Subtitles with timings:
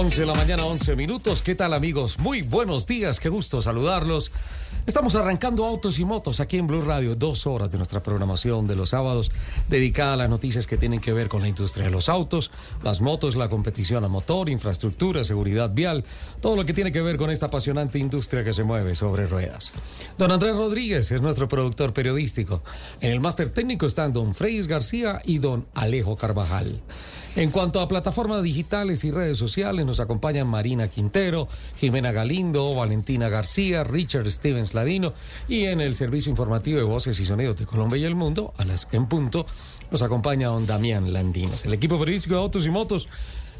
[0.00, 1.42] 11 de la mañana, 11 minutos.
[1.42, 2.18] ¿Qué tal amigos?
[2.18, 4.32] Muy buenos días, qué gusto saludarlos.
[4.86, 8.76] Estamos arrancando Autos y Motos aquí en Blue Radio, dos horas de nuestra programación de
[8.76, 9.30] los sábados
[9.68, 12.50] dedicada a las noticias que tienen que ver con la industria de los autos,
[12.82, 16.02] las motos, la competición a motor, infraestructura, seguridad vial,
[16.40, 19.70] todo lo que tiene que ver con esta apasionante industria que se mueve sobre ruedas.
[20.16, 22.62] Don Andrés Rodríguez es nuestro productor periodístico.
[23.02, 26.80] En el máster técnico están don Freis García y don Alejo Carvajal.
[27.40, 33.30] En cuanto a plataformas digitales y redes sociales, nos acompañan Marina Quintero, Jimena Galindo, Valentina
[33.30, 35.14] García, Richard Stevens Ladino
[35.48, 38.66] y en el servicio informativo de voces y sonidos de Colombia y el mundo, a
[38.66, 39.46] las en punto,
[39.90, 41.64] nos acompaña don Damián Landinas.
[41.64, 43.08] El equipo periodístico de Autos y Motos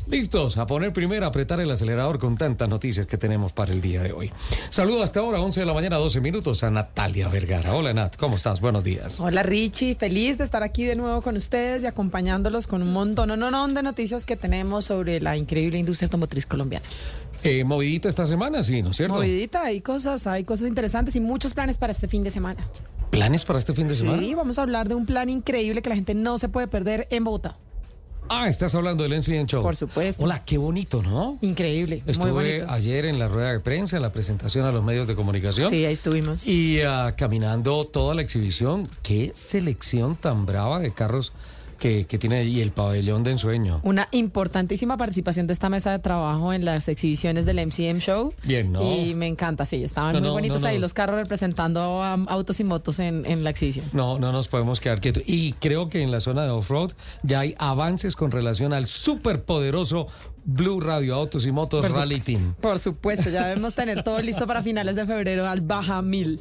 [0.08, 3.80] Listos a poner primero, a apretar el acelerador con tantas noticias que tenemos para el
[3.80, 4.32] día de hoy.
[4.70, 7.74] Saludo hasta ahora, 11 de la mañana, 12 minutos, a Natalia Vergara.
[7.74, 8.60] Hola Nat, ¿cómo estás?
[8.60, 9.20] Buenos días.
[9.20, 13.28] Hola Richie, feliz de estar aquí de nuevo con ustedes y acompañándolos con un montón
[13.28, 16.86] no, no, no, de noticias que tenemos sobre la increíble industria automotriz colombiana.
[17.42, 19.14] Eh, movidita esta semana, sí, ¿no es cierto?
[19.14, 22.68] Movidita, hay cosas, hay cosas interesantes y muchos planes para este fin de semana.
[23.10, 24.20] ¿Planes para este fin de semana?
[24.20, 27.06] Sí, vamos a hablar de un plan increíble que la gente no se puede perder
[27.10, 27.56] en Bogotá.
[28.32, 29.60] Ah, estás hablando del NCN Show.
[29.60, 30.22] Por supuesto.
[30.22, 31.36] Hola, qué bonito, ¿no?
[31.40, 32.04] Increíble.
[32.06, 35.68] Estuve ayer en la rueda de prensa, en la presentación a los medios de comunicación.
[35.68, 36.46] Sí, ahí estuvimos.
[36.46, 38.88] Y ah, caminando toda la exhibición.
[39.02, 41.32] Qué selección tan brava de carros
[41.80, 43.80] que, que tiene y el pabellón de ensueño.
[43.82, 48.32] Una importantísima participación de esta mesa de trabajo en las exhibiciones del MCM Show.
[48.44, 48.82] Bien, ¿no?
[48.82, 52.12] Y me encanta, sí, estaban No, muy no, bonitos no, ahí los carros representando a
[52.28, 53.86] autos y motos en, en la exhibición.
[53.92, 55.24] No, no nos podemos quedar quietos.
[55.26, 56.92] Y creo que en la zona de off-road
[57.22, 60.06] ya hay avances con relación al superpoderoso
[60.44, 62.32] Blue Radio Autos y Motos Por Rally supuesto.
[62.40, 62.54] Team.
[62.60, 66.40] Por supuesto, ya debemos tener todo listo para finales de febrero al Baja 1000.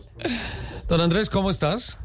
[0.87, 1.97] Don Andrés, ¿cómo estás?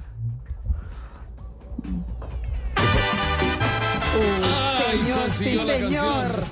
[4.15, 6.45] Señor, sí, señor.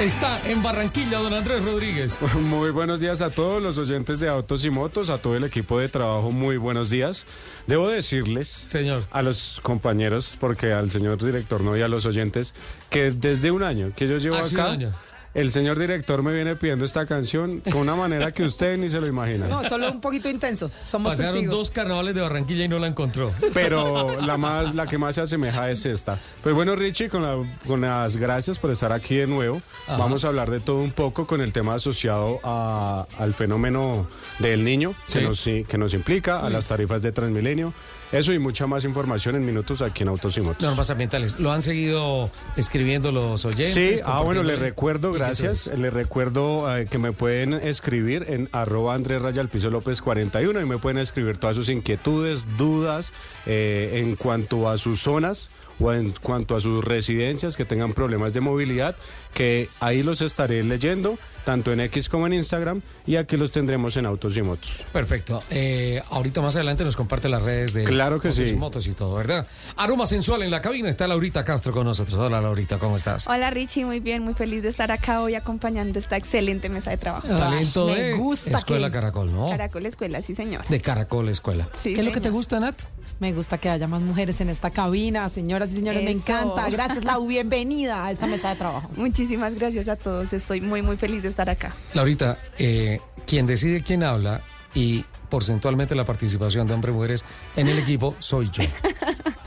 [0.00, 2.18] Está en Barranquilla, don Andrés Rodríguez.
[2.34, 5.78] Muy buenos días a todos los oyentes de Autos y Motos, a todo el equipo
[5.78, 7.24] de trabajo, muy buenos días.
[7.66, 9.04] Debo decirles, Señor.
[9.10, 12.54] a los compañeros, porque al señor director no y a los oyentes,
[12.90, 14.94] que desde un año que yo llevo Hace un acá, año.
[15.34, 19.00] El señor director me viene pidiendo esta canción con una manera que usted ni se
[19.00, 19.48] lo imagina.
[19.48, 20.70] No, solo un poquito intenso.
[20.86, 21.58] Somos Pasaron testigos.
[21.58, 23.32] dos carnavales de Barranquilla y no la encontró.
[23.52, 26.18] Pero la más, la que más se asemeja es esta.
[26.42, 27.36] Pues bueno, Richie, con, la-
[27.66, 29.60] con las gracias por estar aquí de nuevo.
[29.86, 29.96] Ajá.
[29.96, 34.06] Vamos a hablar de todo un poco con el tema asociado a- al fenómeno
[34.38, 35.18] del niño Sí.
[35.18, 37.74] que, nos, que nos implica, a las tarifas de Transmilenio.
[38.14, 40.62] Eso y mucha más información en minutos aquí en Autos y Motos.
[40.62, 41.40] Normas ambientales.
[41.40, 43.74] ¿Lo han seguido escribiendo los oyentes?
[43.74, 45.66] Sí, ah, bueno, le recuerdo, ¿Y qué gracias.
[45.66, 50.60] Le recuerdo eh, que me pueden escribir en arroba Andrés Raya al piso López 41
[50.60, 53.12] y me pueden escribir todas sus inquietudes, dudas
[53.46, 55.50] eh, en cuanto a sus zonas
[55.80, 58.96] o en cuanto a sus residencias que tengan problemas de movilidad,
[59.32, 63.96] que ahí los estaré leyendo, tanto en X como en Instagram, y aquí los tendremos
[63.96, 64.82] en Autos y Motos.
[64.92, 65.42] Perfecto.
[65.50, 68.54] Eh, ahorita más adelante nos comparte las redes de Claro que Autos sí.
[68.54, 69.46] y motos y todo, ¿verdad?
[69.76, 72.18] Aroma sensual en la cabina está Laurita Castro con nosotros.
[72.18, 73.26] Hola Laurita, ¿cómo estás?
[73.26, 76.96] Hola Richie, muy bien, muy feliz de estar acá hoy acompañando esta excelente mesa de
[76.96, 77.26] trabajo.
[77.28, 79.50] Talento me de gusta Escuela que- Caracol, ¿no?
[79.50, 80.66] Caracol Escuela, sí señor.
[80.68, 81.68] De Caracol Escuela.
[81.82, 82.80] Sí, ¿Qué es lo que te gusta, Nat?
[83.20, 86.68] Me gusta que haya más mujeres en esta cabina, señoras y señores, me encanta.
[86.68, 88.90] Gracias, Lau, bienvenida a esta mesa de trabajo.
[88.96, 91.74] Muchísimas gracias a todos, estoy muy muy feliz de estar acá.
[91.94, 94.40] Laurita, eh, quien decide quién habla
[94.74, 97.24] y porcentualmente la participación de hombres y mujeres
[97.56, 98.64] en el equipo soy yo.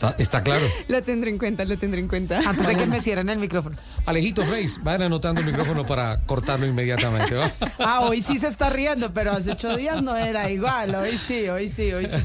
[0.00, 0.66] ¿Está, está claro?
[0.88, 2.40] Lo tendré en cuenta, lo tendré en cuenta.
[2.46, 3.76] Antes de que me cierren el micrófono.
[4.06, 7.34] Alejito Reis, vayan anotando el micrófono para cortarlo inmediatamente.
[7.34, 7.52] ¿va?
[7.78, 10.94] Ah, hoy sí se está riendo, pero hace ocho días no era igual.
[10.94, 12.16] Hoy sí, hoy sí, hoy sí.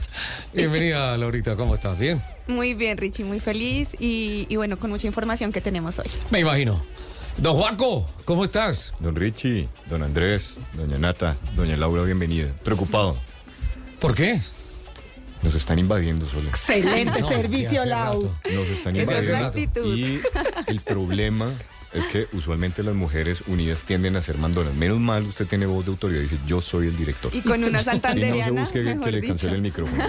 [0.53, 1.99] Bienvenida, Laurita, ¿cómo estás?
[1.99, 2.21] ¿Bien?
[2.47, 6.07] Muy bien Richie, muy feliz y, y bueno, con mucha información que tenemos hoy.
[6.29, 6.81] Me imagino.
[7.37, 8.93] Don Juaco, ¿cómo estás?
[9.01, 12.53] Don Richie, don Andrés, doña Nata, doña Laura, bienvenida.
[12.63, 13.17] Preocupado,
[13.99, 14.39] ¿Por qué?
[15.45, 16.49] Nos están invadiendo solo.
[16.49, 18.31] Excelente No, servicio, Lau.
[18.53, 19.81] Nos están Esa es la invadiendo.
[19.81, 19.95] actitud.
[19.95, 20.21] Y
[20.67, 21.53] el problema
[21.93, 24.73] es que usualmente las mujeres unidas tienden a ser mandonas.
[24.73, 27.33] Menos mal usted tiene voz de autoridad y dice yo soy el director.
[27.33, 29.27] Y con una Y no se santanderiana, busque que, le dicho.
[29.33, 30.03] cancele el micrófono.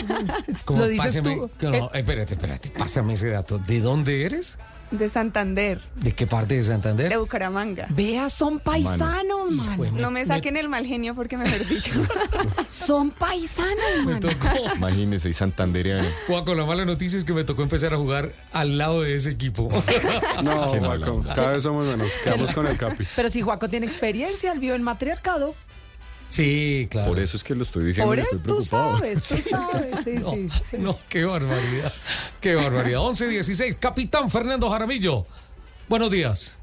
[0.64, 0.80] ¿Cómo?
[0.80, 1.68] Lo dices Pásame- tú.
[1.68, 3.58] no, espérate, espérate, pásame ese dato.
[3.58, 4.58] ¿De dónde eres?
[4.90, 7.08] De Santander, ¿De qué parte de Santander?
[7.08, 7.86] de Bucaramanga.
[7.90, 10.00] Vea, son paisanos, Hijo de man.
[10.00, 11.90] No me saquen el mal genio porque mejor dicho.
[12.68, 14.20] Son paisanos, Me man.
[14.20, 14.48] tocó.
[14.76, 16.08] Imagínese, y santandereano.
[16.26, 19.30] Juaco, la mala noticia es que me tocó empezar a jugar al lado de ese
[19.30, 19.68] equipo.
[20.42, 22.10] No, Qué Juaco, cada vez somos menos.
[22.22, 23.04] Quedamos con el capi.
[23.16, 25.54] Pero si Juaco tiene experiencia, él vive en matriarcado.
[26.28, 27.08] Sí, claro.
[27.08, 28.10] Por eso es que lo estoy diciendo.
[28.10, 28.98] Por y eso estoy tú preocupado.
[28.98, 30.04] sabes, tú sabes.
[30.04, 30.76] Sí, No, sí, sí.
[30.78, 31.92] no, qué barbaridad.
[32.40, 33.00] Qué barbaridad.
[33.02, 35.24] 11-16, Capitán Fernando Jaramillo.
[35.88, 36.56] Buenos días.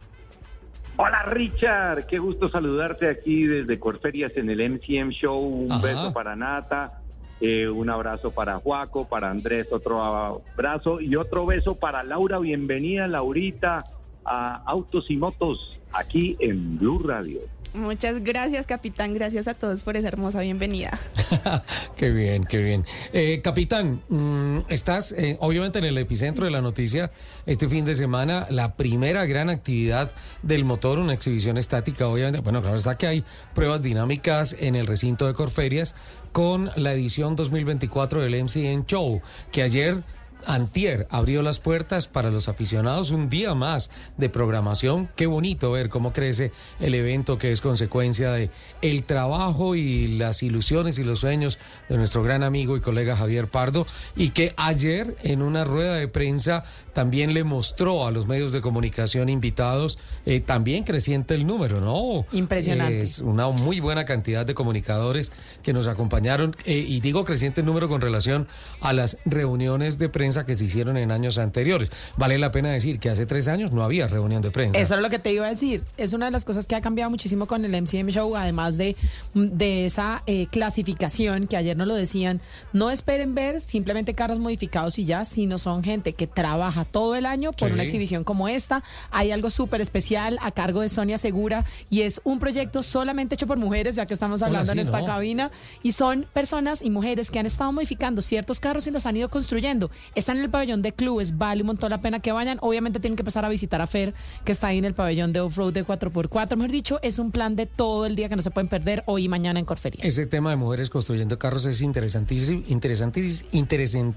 [0.95, 5.39] Hola Richard, qué gusto saludarte aquí desde Corferias en el MCM Show.
[5.41, 5.81] Un Ajá.
[5.87, 7.01] beso para Nata,
[7.41, 12.37] eh, un abrazo para Juaco, para Andrés, otro abrazo y otro beso para Laura.
[12.37, 13.83] Bienvenida, Laurita,
[14.23, 17.39] a Autos y Motos aquí en Blue Radio.
[17.73, 19.15] Muchas gracias, capitán.
[19.15, 20.99] Gracias a todos por esa hermosa bienvenida.
[21.95, 22.85] qué bien, qué bien.
[23.13, 27.11] Eh, capitán, mm, estás eh, obviamente en el epicentro de la noticia
[27.47, 30.11] este fin de semana, la primera gran actividad
[30.43, 32.41] del motor, una exhibición estática, obviamente.
[32.41, 33.23] Bueno, claro está que hay
[33.55, 35.95] pruebas dinámicas en el recinto de Corferias
[36.31, 39.21] con la edición 2024 del MCN Show,
[39.51, 40.03] que ayer
[40.45, 45.09] Antier abrió las puertas para los aficionados un día más de programación.
[45.15, 48.49] Qué bonito ver cómo crece el evento que es consecuencia de
[48.81, 51.59] el trabajo y las ilusiones y los sueños
[51.89, 53.85] de nuestro gran amigo y colega Javier Pardo
[54.15, 56.63] y que ayer en una rueda de prensa
[56.93, 62.25] también le mostró a los medios de comunicación invitados eh, también creciente el número, ¿no?
[62.31, 63.01] Impresionante.
[63.01, 65.31] Es una muy buena cantidad de comunicadores
[65.61, 68.47] que nos acompañaron eh, y digo creciente el número con relación
[68.81, 71.91] a las reuniones de prensa que se hicieron en años anteriores.
[72.17, 74.79] Vale la pena decir que hace tres años no había reunión de prensa.
[74.79, 75.83] Eso es lo que te iba a decir.
[75.97, 78.95] Es una de las cosas que ha cambiado muchísimo con el MCM Show, además de,
[79.33, 82.41] de esa eh, clasificación que ayer nos lo decían.
[82.71, 87.25] No esperen ver simplemente carros modificados y ya, sino son gente que trabaja todo el
[87.25, 87.73] año por Sí.
[87.73, 88.83] una exhibición como esta.
[89.11, 93.47] Hay algo súper especial a cargo de Sonia Segura y es un proyecto solamente hecho
[93.47, 95.05] por mujeres, ya que estamos hablando en sí, esta ¿no?
[95.05, 95.51] cabina.
[95.81, 99.29] Y son personas y mujeres que han estado modificando ciertos carros y los han ido
[99.29, 99.91] construyendo.
[100.15, 102.57] Están en el pabellón de clubes, vale un montón la pena que vayan.
[102.61, 104.13] Obviamente tienen que empezar a visitar a Fer,
[104.45, 106.55] que está ahí en el pabellón de off-road de 4x4.
[106.57, 109.25] Mejor dicho, es un plan de todo el día que no se pueden perder hoy
[109.25, 110.03] y mañana en Corferia.
[110.03, 114.15] Ese tema de mujeres construyendo carros es interesantísimo, interesantísimo, interesan-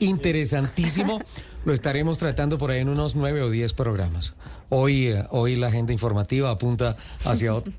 [0.00, 1.20] interesantísimo.
[1.64, 4.34] Lo estaremos tratando por ahí en unos nueve o diez programas.
[4.68, 7.72] Hoy, eh, hoy la agenda informativa apunta hacia otro.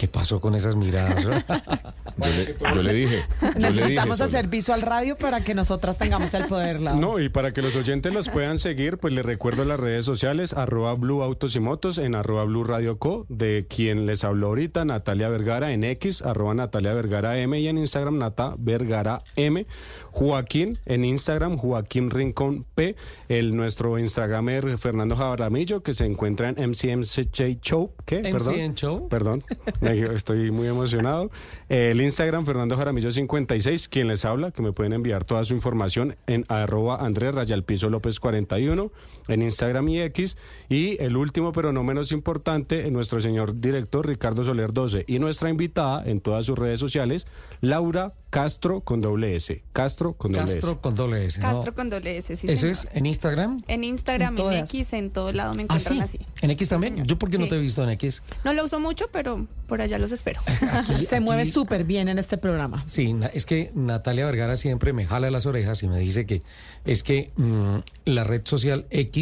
[0.00, 1.24] ¿Qué pasó con esas miradas?
[2.16, 3.24] Yo le, yo le dije.
[3.40, 6.80] yo le dije Necesitamos hacer visual radio para que nosotras tengamos el poder.
[6.80, 7.00] Lau.
[7.00, 10.52] No, y para que los oyentes los puedan seguir, pues les recuerdo las redes sociales,
[10.52, 14.84] arroba Blue Autos y Motos, en arroba Blue Radio Co, de quien les habló ahorita,
[14.84, 19.66] Natalia Vergara, en X, arroba Natalia Vergara M, y en Instagram, Nata Vergara M.
[20.12, 22.96] Joaquín, en Instagram, Joaquín Rincón P,
[23.28, 28.22] el nuestro Instagramer Fernando Jaramillo, que se encuentra en MCMC Show, ¿qué?
[28.22, 29.08] MCN Show.
[29.08, 29.44] Perdón,
[29.92, 31.30] estoy muy emocionado.
[31.68, 36.16] El Instagram, Fernando Jaramillo 56, quien les habla, que me pueden enviar toda su información
[36.26, 38.92] en arroba Andrés Rayalpizo López 41,
[39.30, 40.36] en Instagram y X.
[40.68, 45.04] Y el último, pero no menos importante, en nuestro señor director Ricardo Soler 12.
[45.08, 47.26] Y nuestra invitada en todas sus redes sociales,
[47.60, 49.62] Laura Castro con doble S.
[49.72, 50.54] Castro con doble S.
[50.60, 51.40] Castro con doble S.
[51.40, 52.72] Castro con doble S, sí, ¿Eso señor.
[52.72, 53.62] es en Instagram?
[53.66, 54.52] En Instagram, En.
[54.52, 56.18] X, en todo lado me Ah, encuentran sí.
[56.22, 56.26] así.
[56.40, 57.04] ¿En X también?
[57.06, 58.22] ¿Yo por qué no te he visto en X?
[58.44, 60.40] No lo uso mucho, pero por allá los espero.
[60.70, 62.84] Aquí- Se mueve súper bien en este programa.
[62.86, 66.42] Sí, es que Natalia Vergara siempre me jala las orejas y me dice que
[66.84, 69.19] es que mm, la red social X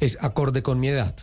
[0.00, 1.14] es acorde con mi edad.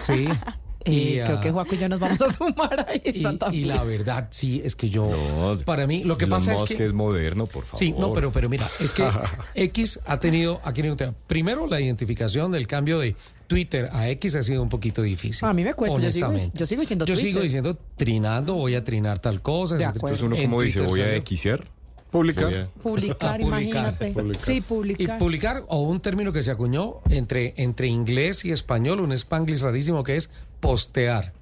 [0.00, 0.28] Sí.
[0.84, 3.82] Y creo ah, que Juaco y yo nos vamos a sumar a esta y, la
[3.84, 6.84] verdad sí es que yo No, para mí lo que Elon pasa es Musk que
[6.86, 7.78] es moderno, por favor.
[7.78, 9.06] Sí, no, pero, pero mira, es que
[9.54, 11.14] X ha tenido, un tema.
[11.26, 13.16] Primero, la identificación del cambio de
[13.48, 15.46] Twitter a X ha sido un poquito difícil.
[15.46, 16.58] A mí me cuesta, yo sigo- honestamente.
[16.58, 19.76] yo sigo diciendo Yo sigo diciendo trinando, voy a trinar tal cosa.
[19.76, 19.98] De etcétera.
[19.98, 20.26] acuerdo.
[20.26, 21.36] Entonces uno En como dice, voy a.
[21.36, 21.77] Xer.
[22.10, 22.44] Publicar.
[22.46, 23.40] Voy a- Publicar, publicar.
[23.40, 24.12] imagínate.
[24.12, 24.42] Publicar.
[24.44, 25.18] Sí, Y publicar.
[25.18, 30.02] publicar, o un término que se acuñó entre, entre inglés y español, un spanglish rarísimo
[30.02, 31.32] que es postear.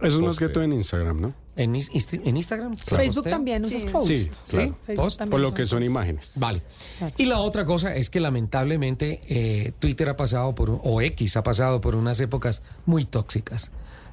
[0.00, 1.34] Eso es más que todo en Instagram, ¿no?
[1.56, 2.76] ¿En, en Instagram?
[2.76, 3.32] ¿se Facebook postea?
[3.32, 3.88] también usas Sí.
[3.88, 4.08] post.
[4.08, 4.76] Sí, claro.
[4.84, 5.86] Facebook Post, también Por lo que son post.
[5.86, 6.32] imágenes.
[6.36, 6.62] Vale.
[6.98, 7.14] Claro.
[7.16, 11.36] Y la otra cosa es que lamentablemente eh, Twitter ha pasado por, un- o X
[11.38, 13.70] ha pasado por unas épocas muy tóxicas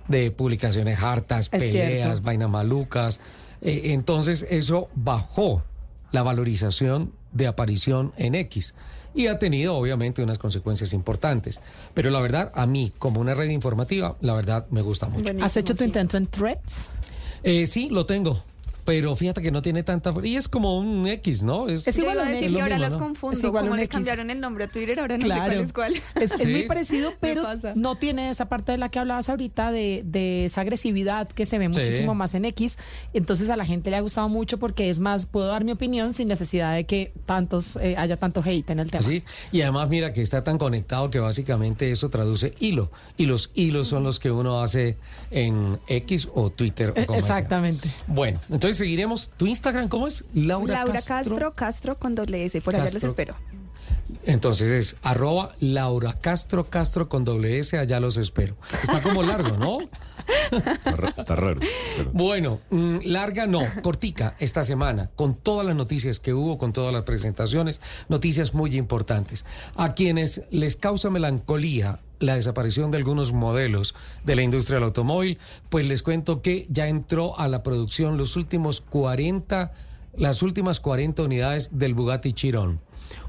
[0.07, 2.21] de publicaciones hartas, Es peleas, cierto.
[2.23, 3.19] vainas malucas.
[3.61, 5.63] Eh, entonces eso bajó
[6.13, 8.73] la valorización de aparición en X
[9.15, 11.59] y ha tenido obviamente unas consecuencias importantes.
[11.93, 15.23] Pero la verdad, a mí como una red informativa, la verdad me gusta mucho.
[15.23, 16.85] Buenísimo, ¿Has hecho tu intento en Threads?
[17.43, 18.41] Eh, sí, lo tengo.
[18.85, 20.13] Pero fíjate que no tiene tanta...
[20.23, 21.69] Y es como un X, ¿no?
[21.69, 22.99] Es igual iba a decir que ahora mismo, las ¿no?
[22.99, 23.37] confundo.
[23.37, 23.93] Es igual Como le X.
[23.93, 25.51] cambiaron el nombre a Twitter, ahora no Claro.
[25.65, 26.21] sé cuál es cuál.
[26.23, 26.51] Es, es Sí.
[26.51, 27.43] muy parecido, pero
[27.75, 31.57] no tiene esa parte de la que hablabas ahorita de, de esa agresividad que se
[31.57, 31.79] ve Sí.
[31.79, 32.77] muchísimo más en X.
[33.13, 36.11] Entonces a la gente le ha gustado mucho porque es más, puedo dar mi opinión
[36.13, 39.03] sin necesidad de que tantos eh, haya tanto hate en el tema.
[39.03, 42.91] Sí, y además mira que está tan conectado que básicamente eso traduce hilo.
[43.17, 44.97] Y los hilos son los que uno hace
[45.31, 46.89] en X o Twitter.
[46.91, 47.17] O como sea.
[47.19, 47.89] Exactamente.
[48.07, 49.31] Bueno, entonces seguiremos.
[49.37, 50.25] ¿Tu Instagram cómo es?
[50.33, 52.61] Laura, Laura Castro, Castro con doble S.
[52.61, 53.35] Por allá los espero.
[54.25, 58.55] Entonces es arroba Laura Castro Castro con doble S, allá los espero.
[58.81, 59.79] Está como largo, ¿no?
[60.51, 61.59] Está, ra- está raro.
[61.97, 66.71] pero- Bueno, mm, larga no, cortica esta semana, con todas las noticias que hubo, con
[66.73, 69.45] todas las presentaciones, noticias muy importantes.
[69.75, 75.37] A quienes les causa melancolía la desaparición de algunos modelos de la industria del automóvil,
[75.69, 79.73] pues les cuento que ya entró a la producción los últimos 40,
[80.15, 82.79] las últimas 40 unidades del Bugatti Chiron.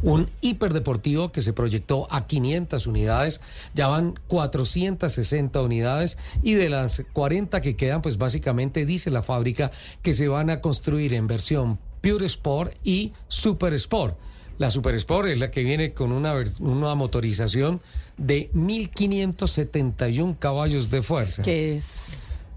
[0.02, 3.40] Un hiperdeportivo que se proyectó a 500 unidades,
[3.74, 9.72] ya van 460 unidades y de las 40 que quedan, pues básicamente dice la fábrica
[10.02, 14.16] que se van a construir en versión Pure Sport y Super Sport.
[14.56, 17.82] La Super Sport es la que viene con una, una motorización
[18.16, 21.42] de 1571 caballos de fuerza.
[21.42, 21.92] Que es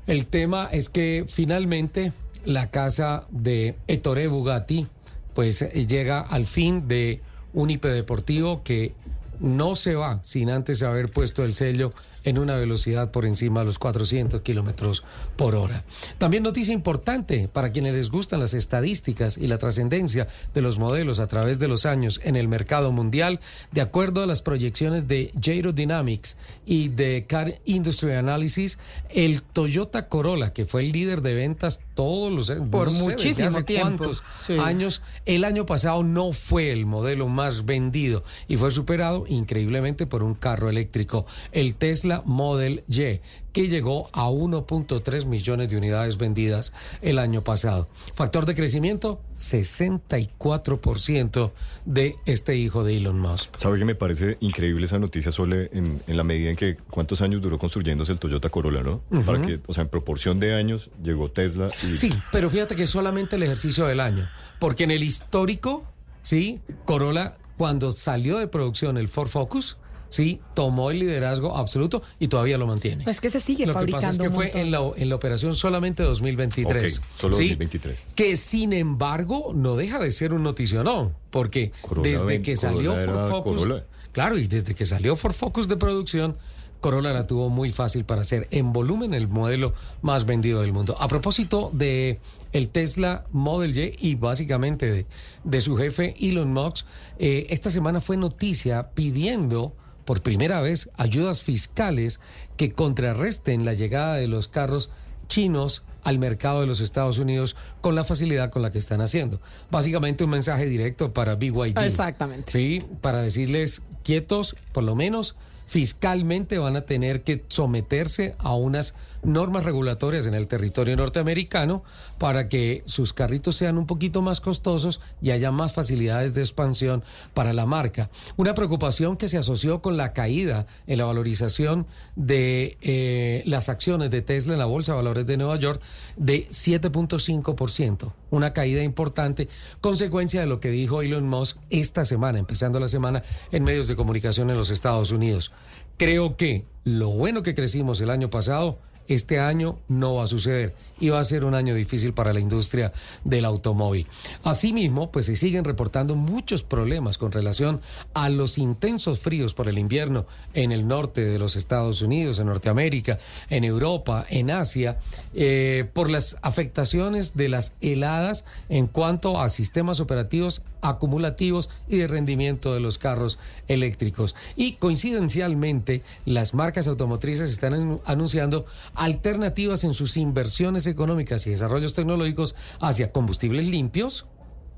[0.05, 2.13] El tema es que finalmente
[2.45, 4.87] la casa de Ettore Bugatti
[5.33, 7.21] pues eh, llega al fin de
[7.53, 8.93] un hiperdeportivo que
[9.39, 11.91] no se va sin antes haber puesto el sello
[12.27, 15.05] en una velocidad por encima de los 400 kilómetros
[15.37, 15.85] por hora.
[16.17, 21.21] También noticia importante para quienes les gustan las estadísticas y la trascendencia de los modelos
[21.21, 23.39] a través de los años en el mercado mundial,
[23.71, 28.77] de acuerdo a las proyecciones de Gyro Dynamics y de Car Industry Analysis,
[29.09, 33.11] el Toyota Corolla, que fue el líder de ventas todos los Por no sé, desde
[33.13, 34.57] muchísimo hace tiempo, cuántos sí.
[34.59, 40.23] años, el año pasado no fue el modelo más vendido y fue superado increíblemente por
[40.23, 43.19] un carro eléctrico, el Tesla Model Y,
[43.53, 47.87] que llegó a 1.3 millones de unidades vendidas el año pasado.
[48.13, 51.51] Factor de crecimiento, 64%
[51.85, 53.55] de este hijo de Elon Musk.
[53.57, 57.21] ¿Sabe que me parece increíble esa noticia, Sole, en, en la medida en que cuántos
[57.21, 59.01] años duró construyéndose el Toyota Corolla, ¿no?
[59.25, 61.97] Para que, o sea, en proporción de años llegó Tesla y...
[61.97, 65.85] Sí, pero fíjate que solamente el ejercicio del año, porque en el histórico,
[66.21, 69.77] sí, Corolla, cuando salió de producción el Ford Focus,
[70.09, 73.03] sí, tomó el liderazgo absoluto y todavía lo mantiene.
[73.03, 75.55] Pues que se sigue Lo que pasa es que fue en la, en la operación
[75.55, 76.97] solamente 2023.
[76.99, 77.43] Ok, solo ¿sí?
[77.49, 77.99] 2023.
[78.15, 82.95] Que sin embargo no deja de ser un noticionón, porque Corolla desde ven- que salió
[82.95, 83.85] Ford Focus, Corolla.
[84.11, 86.37] claro, y desde que salió Ford Focus de producción,
[86.79, 89.73] Corolla la tuvo muy fácil para ser en volumen el modelo
[90.03, 90.95] más vendido del mundo.
[90.99, 92.19] A propósito de
[92.51, 95.05] el Tesla Model Y y básicamente de,
[95.43, 96.85] de su jefe Elon Musk,
[97.17, 99.73] eh, esta semana fue noticia pidiendo
[100.07, 102.21] por primera vez ayudas fiscales
[102.55, 104.89] que contrarresten la llegada de los carros
[105.27, 109.41] chinos al mercado de los Estados Unidos con la facilidad con la que están haciendo.
[109.69, 111.77] Básicamente un mensaje directo para BYD.
[111.79, 112.49] Exactamente.
[112.49, 115.35] Sí, para decirles quietos, por lo menos
[115.65, 121.83] fiscalmente van a tener que someterse a unas normas regulatorias en el territorio norteamericano
[122.17, 127.03] para que sus carritos sean un poquito más costosos y haya más facilidades de expansión
[127.33, 128.09] para la marca.
[128.35, 134.11] Una preocupación que se asoció con la caída en la valorización de eh, las acciones
[134.11, 135.81] de Tesla en la Bolsa de Valores de Nueva York
[136.15, 138.13] de 7.5%.
[138.29, 139.47] Una caída importante,
[139.81, 143.95] consecuencia de lo que dijo Elon Musk esta semana, empezando la semana en medios de
[143.95, 145.51] comunicación en los Estados Unidos.
[145.97, 150.75] Creo que lo bueno que crecimos el año pasado, este año no va a suceder
[150.99, 152.91] y va a ser un año difícil para la industria
[153.23, 154.07] del automóvil.
[154.43, 157.81] Asimismo, pues se siguen reportando muchos problemas con relación
[158.13, 162.47] a los intensos fríos por el invierno en el norte de los Estados Unidos, en
[162.47, 164.97] Norteamérica, en Europa, en Asia,
[165.33, 172.07] eh, por las afectaciones de las heladas en cuanto a sistemas operativos acumulativos y de
[172.07, 174.35] rendimiento de los carros eléctricos.
[174.55, 178.65] Y coincidencialmente, las marcas automotrices están anu- anunciando
[178.97, 184.25] alternativas en sus inversiones económicas y desarrollos tecnológicos hacia combustibles limpios,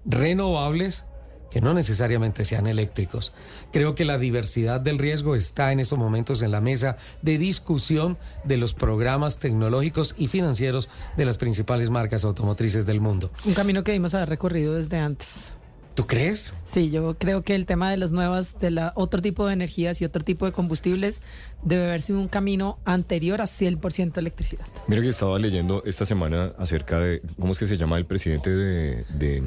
[0.06, 1.06] renovables,
[1.50, 3.34] que no necesariamente sean eléctricos.
[3.72, 8.18] Creo que la diversidad del riesgo está en estos momentos en la mesa de discusión
[8.44, 13.32] de los programas tecnológicos y financieros de las principales marcas automotrices del mundo.
[13.46, 15.52] Un camino que debimos haber recorrido desde antes.
[15.96, 16.54] ¿Tú crees?
[16.72, 20.02] Sí, yo creo que el tema de las nuevas, de la otro tipo de energías
[20.02, 21.22] y otro tipo de combustibles
[21.64, 24.66] debe haber sido un camino anterior a 100% electricidad.
[24.88, 28.50] Mira que estaba leyendo esta semana acerca de, ¿cómo es que se llama el presidente
[28.50, 29.44] de, de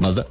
[0.00, 0.26] Mazda?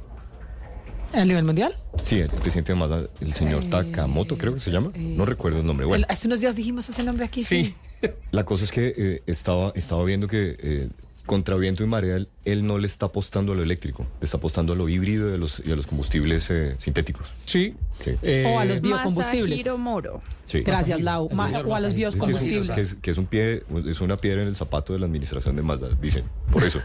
[1.14, 1.74] ¿A nivel mundial?
[2.02, 4.90] Sí, el presidente de Mazda, el señor Takamoto creo que se llama.
[4.96, 5.86] No recuerdo el nombre.
[5.86, 7.40] Bueno, El- hace unos días dijimos ese nombre aquí.
[7.40, 7.74] Sí.
[8.32, 10.88] la cosa es que eh, estaba, estaba viendo que eh,
[11.28, 14.38] contra viento y marea, él, él no le está apostando a lo eléctrico, le está
[14.38, 17.28] apostando a lo híbrido y a los, y a los combustibles eh, sintéticos.
[17.44, 17.74] Sí.
[18.02, 18.12] Sí.
[18.22, 19.50] Eh, O a los biocombustibles.
[19.58, 20.22] Masahiro Moro.
[20.46, 20.62] Sí.
[20.62, 21.28] Gracias, Lau.
[21.32, 22.70] Ma- o a los biocombustibles.
[22.70, 25.54] Que es, que es un pie, es una piedra en el zapato de la administración
[25.54, 26.24] de Mazda, dicen.
[26.50, 26.80] Por eso.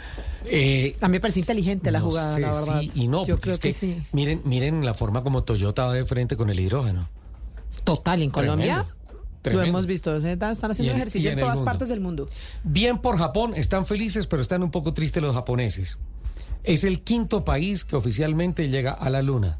[0.45, 2.81] eh, A mí me parece inteligente la no jugada, sé, la verdad.
[2.81, 4.03] Sí y no, Yo porque creo es que, que, sí.
[4.11, 7.09] miren, miren la forma como Toyota va de frente con el hidrógeno.
[7.83, 8.85] Total, en Colombia
[9.43, 10.15] Tremendo, lo hemos visto.
[10.15, 11.65] Están haciendo Y en- ejercicio y en, todas mundo.
[11.71, 12.25] partes del mundo.
[12.63, 15.97] Bien por Japón, están felices, pero están un poco tristes los japoneses.
[16.63, 19.59] Es el quinto país que oficialmente llega a la Luna.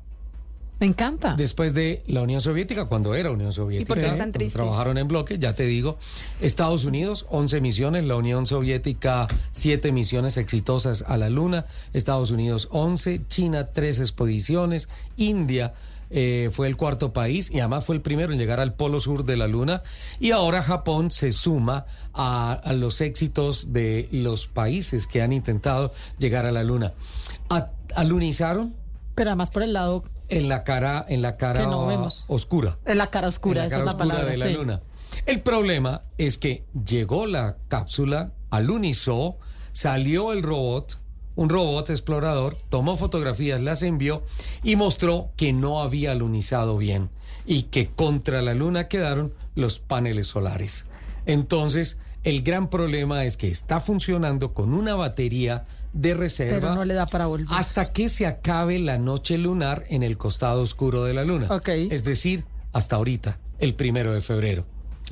[0.79, 1.35] Me encanta.
[1.37, 3.87] Después de la Unión Soviética, cuando era Unión Soviética.
[3.93, 4.53] por qué están tristes?
[4.53, 5.97] Trabajaron en bloque, ya te digo.
[6.41, 8.03] Estados Unidos, 11 misiones.
[8.05, 11.67] La Unión Soviética, 7 misiones exitosas a la Luna.
[11.93, 13.21] Estados Unidos, 11.
[13.29, 14.89] China, 3 expediciones.
[15.15, 15.73] India.
[16.09, 19.25] Eh, fue el cuarto país y además fue el primero en llegar al polo sur
[19.25, 19.83] de la Luna.
[20.19, 25.91] Y ahora Japón se suma a, a los éxitos de los países que han intentado
[26.19, 26.93] llegar a la Luna.
[27.49, 28.75] A- alunizaron
[29.15, 32.25] Pero además por el lado, en la cara, en la cara no vemos.
[32.27, 32.77] oscura.
[32.85, 34.31] en la cara oscura, en la esa cara es la oscura palabra.
[34.31, 34.53] de la sí.
[34.53, 34.81] luna.
[35.25, 39.37] El problema es que llegó la cápsula, alunizó,
[39.71, 40.97] salió el robot,
[41.35, 44.23] un robot explorador, tomó fotografías, las envió
[44.63, 47.09] y mostró que no había alunizado bien
[47.45, 50.85] y que contra la luna quedaron los paneles solares.
[51.25, 56.85] Entonces, el gran problema es que está funcionando con una batería de reserva Pero no
[56.85, 57.47] le da para volver.
[57.51, 61.47] hasta que se acabe la noche lunar en el costado oscuro de la luna.
[61.67, 64.65] Es decir, hasta ahorita, el primero de febrero.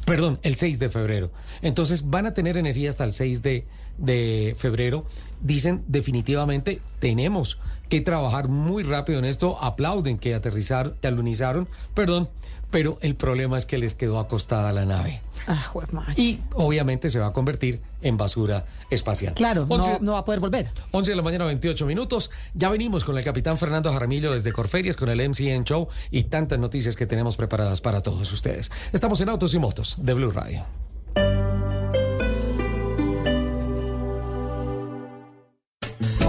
[0.05, 1.31] Perdón, el 6 de febrero.
[1.61, 3.67] Entonces van a tener energía hasta el 6 de,
[3.97, 5.05] de febrero.
[5.41, 7.57] Dicen definitivamente tenemos
[7.89, 9.61] que trabajar muy rápido en esto.
[9.61, 12.29] Aplauden que aterrizaron, que alunizaron, perdón,
[12.71, 15.21] pero el problema es que les quedó acostada la nave.
[15.47, 15.71] Ah.
[16.15, 19.33] Y obviamente se va a convertir en basura espacial.
[19.33, 20.71] Claro, no, no va a poder volver.
[20.91, 22.31] 11 de la mañana, 28 minutos.
[22.53, 26.59] Ya venimos con el capitán Fernando Jaramillo desde Corferias, con el MCN Show y tantas
[26.59, 28.71] noticias que tenemos preparadas para todos ustedes.
[28.93, 30.65] Estamos en Autos y Motos de Blue Radio.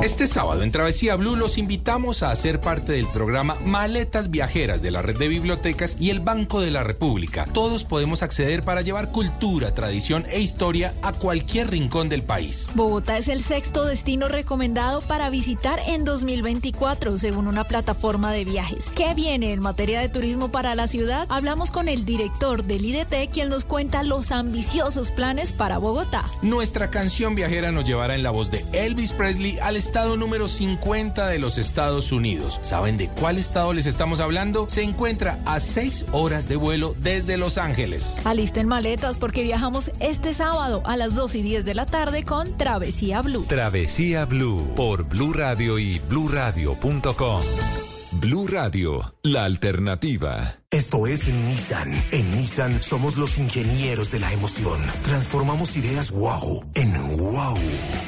[0.02, 4.90] Este sábado en Travesía Blue los invitamos a hacer parte del programa Maletas Viajeras de
[4.90, 7.46] la Red de Bibliotecas y el Banco de la República.
[7.52, 12.68] Todos podemos acceder para llevar cultura, tradición e historia a cualquier rincón del país.
[12.74, 18.90] Bogotá es el sexto destino recomendado para visitar en 2024, según una plataforma de viajes.
[18.96, 21.28] ¿Qué viene en materia de turismo para la ciudad?
[21.28, 26.24] Hablamos con el director del IDT, quien nos cuenta los ambiciosos planes para Bogotá.
[26.42, 31.26] Nuestra canción viajera nos llevará en la voz de Elvis Presley al estado número 50
[31.28, 32.58] de los Estados Unidos.
[32.62, 34.66] ¿Saben de cuál estado les estamos hablando?
[34.68, 38.16] Se encuentra a 6 horas de vuelo desde Los Ángeles.
[38.24, 42.56] Alisten maletas porque viajamos este sábado a las 2 y 10 de la tarde con
[42.56, 43.44] Travesía Blue.
[43.46, 47.91] Travesía Blue por Blue Radio y bluradio.com.
[48.12, 50.56] Blue Radio, la alternativa.
[50.70, 52.04] Esto es Nissan.
[52.10, 54.82] En Nissan somos los ingenieros de la emoción.
[55.02, 57.58] Transformamos ideas wow en wow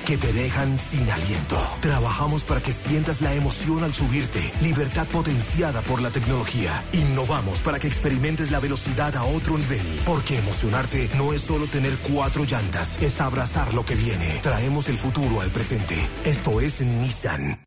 [0.07, 1.59] que te dejan sin aliento.
[1.81, 6.85] Trabajamos para que sientas la emoción al subirte, libertad potenciada por la tecnología.
[6.93, 9.87] Innovamos para que experimentes la velocidad a otro nivel.
[10.05, 14.41] Porque emocionarte no es solo tener cuatro llantas, es abrazar lo que viene.
[14.43, 15.97] Traemos el futuro al presente.
[16.25, 17.65] Esto es Nissan.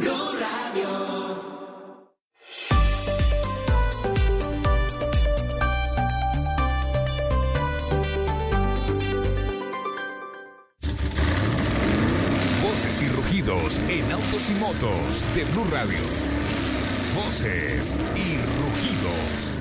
[0.00, 0.29] Voces y
[13.50, 15.98] en autos y motos de Blue Radio.
[17.16, 19.58] Voces y rugidos.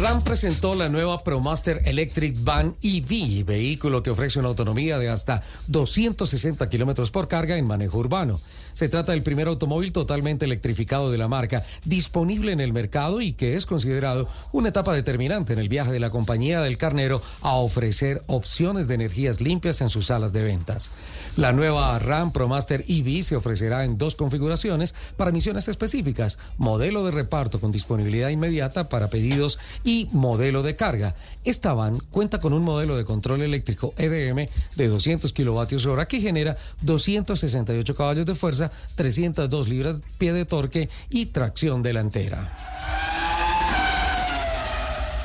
[0.00, 5.42] RAM presentó la nueva ProMaster Electric Van EV, vehículo que ofrece una autonomía de hasta
[5.68, 8.40] 260 kilómetros por carga en manejo urbano.
[8.74, 13.32] Se trata del primer automóvil totalmente electrificado de la marca, disponible en el mercado y
[13.32, 17.54] que es considerado una etapa determinante en el viaje de la compañía del carnero a
[17.54, 20.90] ofrecer opciones de energías limpias en sus salas de ventas.
[21.36, 27.10] La nueva RAM ProMaster EV se ofrecerá en dos configuraciones para misiones específicas, modelo de
[27.10, 31.14] reparto con disponibilidad inmediata para pedidos y modelo de carga.
[31.44, 36.20] Esta van cuenta con un modelo de control eléctrico EDM de 200 kilovatios hora que
[36.20, 38.61] genera 268 caballos de fuerza,
[38.94, 43.21] 302 libras-pie de torque y tracción delantera.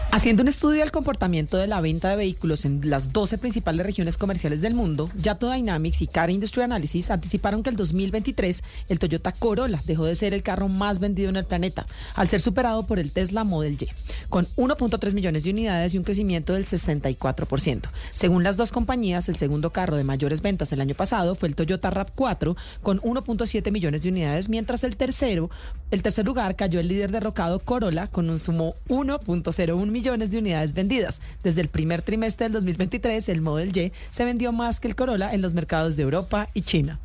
[0.09, 4.17] Haciendo un estudio del comportamiento de la venta de vehículos en las 12 principales regiones
[4.17, 9.33] comerciales del mundo, Yato Dynamics y Car Industry Analysis anticiparon que el 2023 el Toyota
[9.33, 12.99] Corolla dejó de ser el carro más vendido en el planeta, al ser superado por
[12.99, 13.89] el Tesla Model Y,
[14.29, 17.89] con 1.3 millones de unidades y un crecimiento del 64%.
[18.13, 21.55] Según las dos compañías, el segundo carro de mayores ventas el año pasado fue el
[21.55, 25.51] Toyota RAV4 con 1.7 millones de unidades, mientras el tercero,
[25.91, 29.96] el tercer lugar cayó el líder derrocado Corolla con un sumo 1.01 millones
[30.31, 31.21] de unidades vendidas.
[31.43, 35.33] Desde el primer trimestre del 2023, el Model Y se vendió más que el Corolla
[35.33, 36.99] en los mercados de Europa y China.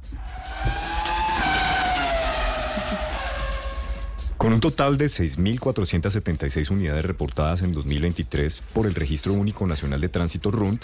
[4.42, 10.08] Con un total de 6.476 unidades reportadas en 2023 por el Registro Único Nacional de
[10.08, 10.82] Tránsito RUNT,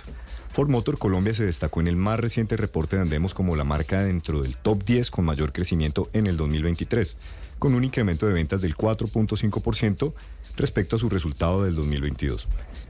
[0.52, 4.04] Ford Motor Colombia se destacó en el más reciente reporte de Andemos como la marca
[4.04, 7.16] dentro del top 10 con mayor crecimiento en el 2023,
[7.58, 10.12] con un incremento de ventas del 4.5%
[10.56, 12.46] respecto a su resultado del 2022.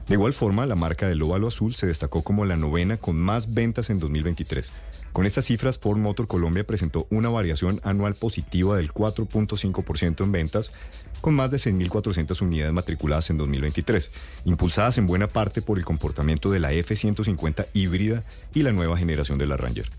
[0.07, 3.55] De igual forma, la marca del óvalo azul se destacó como la novena con más
[3.55, 4.71] ventas en 2023.
[5.13, 10.73] Con estas cifras, Ford Motor Colombia presentó una variación anual positiva del 4.5% en ventas,
[11.21, 14.11] con más de 6.400 unidades matriculadas en 2023,
[14.45, 18.23] impulsadas en buena parte por el comportamiento de la F-150 híbrida
[18.55, 19.91] y la nueva generación de la Ranger.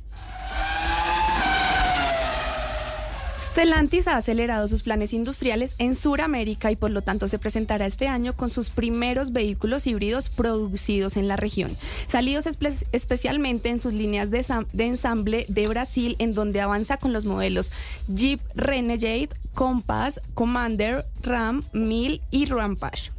[3.49, 8.07] Stellantis ha acelerado sus planes industriales en Sudamérica y por lo tanto se presentará este
[8.07, 11.75] año con sus primeros vehículos híbridos producidos en la región,
[12.07, 14.45] salidos espe especialmente en sus líneas de,
[14.77, 17.71] ensamble de Brasil, en donde avanza con los modelos
[18.07, 23.11] Jeep Renegade, Compass, Commander, Ram, 1000 y Rampage.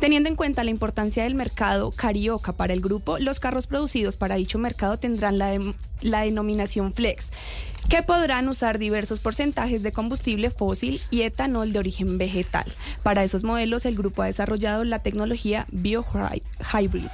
[0.00, 4.34] Teniendo en cuenta la importancia del mercado carioca para el grupo, los carros producidos para
[4.34, 7.30] dicho mercado tendrán la denominación Flex
[7.88, 12.66] que podrán usar diversos porcentajes de combustible fósil y etanol de origen vegetal.
[13.02, 17.08] Para esos modelos, el grupo ha desarrollado la tecnología BioHybrid.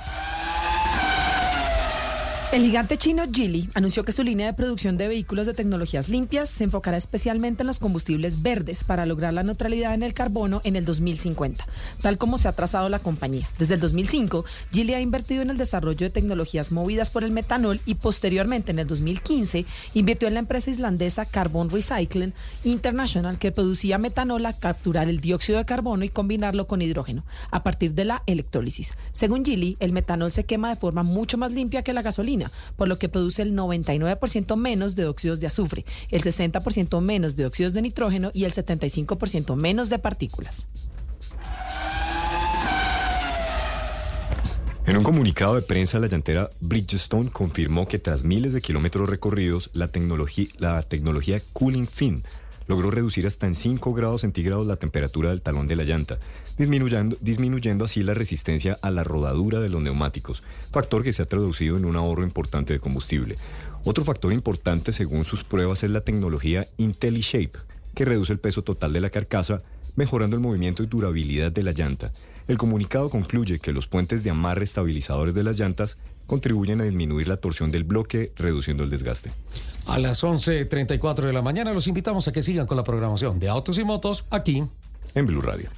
[2.52, 6.50] El gigante chino Geely anunció que su línea de producción de vehículos de tecnologías limpias
[6.50, 10.76] se enfocará especialmente en los combustibles verdes para lograr la neutralidad en el carbono en
[10.76, 11.66] el 2050,
[12.02, 13.48] tal como se ha trazado la compañía.
[13.58, 17.80] Desde el 2005, Geely ha invertido en el desarrollo de tecnologías movidas por el metanol
[17.86, 22.34] y posteriormente en el 2015 invirtió en la empresa islandesa Carbon Recycling
[22.64, 27.62] International que producía metanol a capturar el dióxido de carbono y combinarlo con hidrógeno a
[27.62, 28.92] partir de la electrólisis.
[29.12, 32.41] Según Geely, el metanol se quema de forma mucho más limpia que la gasolina
[32.76, 37.46] por lo que produce el 99% menos de óxidos de azufre, el 60% menos de
[37.46, 40.68] óxidos de nitrógeno y el 75% menos de partículas.
[44.84, 49.70] En un comunicado de prensa, la llantera Bridgestone confirmó que tras miles de kilómetros recorridos,
[49.74, 49.88] la
[50.58, 52.24] la tecnología Cooling Fin
[52.66, 56.18] logró reducir hasta en 5 grados centígrados la temperatura del talón de la llanta,
[56.62, 61.26] disminuyendo, disminuyendo así la resistencia a la rodadura de los neumáticos, factor que se ha
[61.26, 63.36] traducido en un ahorro importante de combustible.
[63.84, 67.58] Otro factor importante según sus pruebas es la tecnología IntelliShape,
[67.94, 69.62] que reduce el peso total de la carcasa,
[69.96, 72.12] mejorando el movimiento y durabilidad de la llanta.
[72.46, 75.96] El comunicado concluye que los puentes de amarre estabilizadores de las llantas
[76.26, 79.32] contribuyen a disminuir la torsión del bloque, reduciendo el desgaste.
[79.86, 83.48] A las 11.34 de la mañana los invitamos a que sigan con la programación de
[83.48, 84.64] Autos y Motos aquí
[85.14, 85.68] en Blue Radio.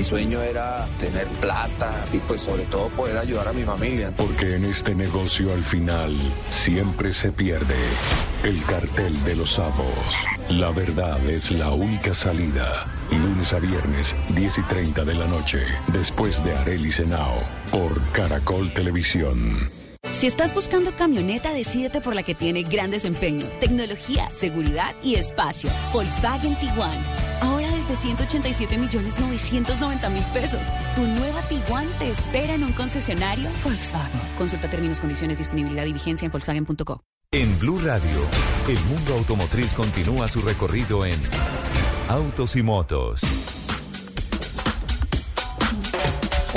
[0.00, 4.10] Mi sueño era tener plata y pues sobre todo poder ayudar a mi familia.
[4.16, 6.16] Porque en este negocio al final
[6.48, 7.74] siempre se pierde
[8.42, 9.86] el cartel de los sapos.
[10.48, 12.86] La verdad es la única salida.
[13.10, 17.38] Lunes a viernes, 10 y 30 de la noche, después de Areli Senao,
[17.70, 19.70] por Caracol Televisión.
[20.12, 25.68] Si estás buscando camioneta, decídete por la que tiene gran desempeño, tecnología, seguridad y espacio.
[25.92, 26.98] Volkswagen Tiguan.
[27.42, 27.59] Ahora
[27.90, 30.68] desde 187 millones 990 mil pesos.
[30.94, 34.20] Tu nueva Tiguan te espera en un concesionario Volkswagen.
[34.38, 37.02] Consulta términos, condiciones, disponibilidad y vigencia en Volkswagen.co.
[37.32, 38.20] En Blue Radio,
[38.68, 41.18] el mundo automotriz continúa su recorrido en
[42.08, 43.59] Autos y Motos.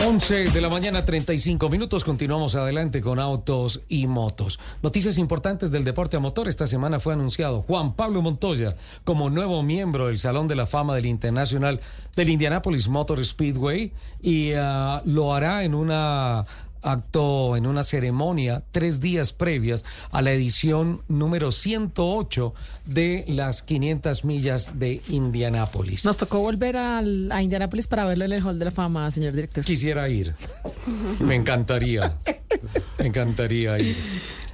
[0.05, 2.03] 11 de la mañana, 35 minutos.
[2.03, 4.59] Continuamos adelante con autos y motos.
[4.81, 6.49] Noticias importantes del deporte a motor.
[6.49, 10.93] Esta semana fue anunciado Juan Pablo Montoya como nuevo miembro del Salón de la Fama
[10.95, 11.79] del Internacional
[12.17, 16.45] del Indianapolis Motor Speedway y uh, lo hará en una
[16.83, 22.53] acto en una ceremonia tres días previas a la edición número 108
[22.85, 26.05] de las 500 millas de Indianápolis.
[26.05, 29.33] Nos tocó volver al, a Indianápolis para verlo en el Hall de la Fama, señor
[29.33, 29.63] director.
[29.63, 30.35] Quisiera ir.
[31.19, 32.15] Me encantaría.
[32.99, 33.95] Me encantaría ir.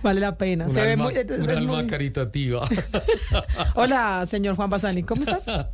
[0.01, 0.69] Vale la pena.
[0.69, 2.67] Se ve muy, es- un es alma muy- caritativa.
[3.75, 5.43] Hola, señor Juan Basani, ¿cómo estás?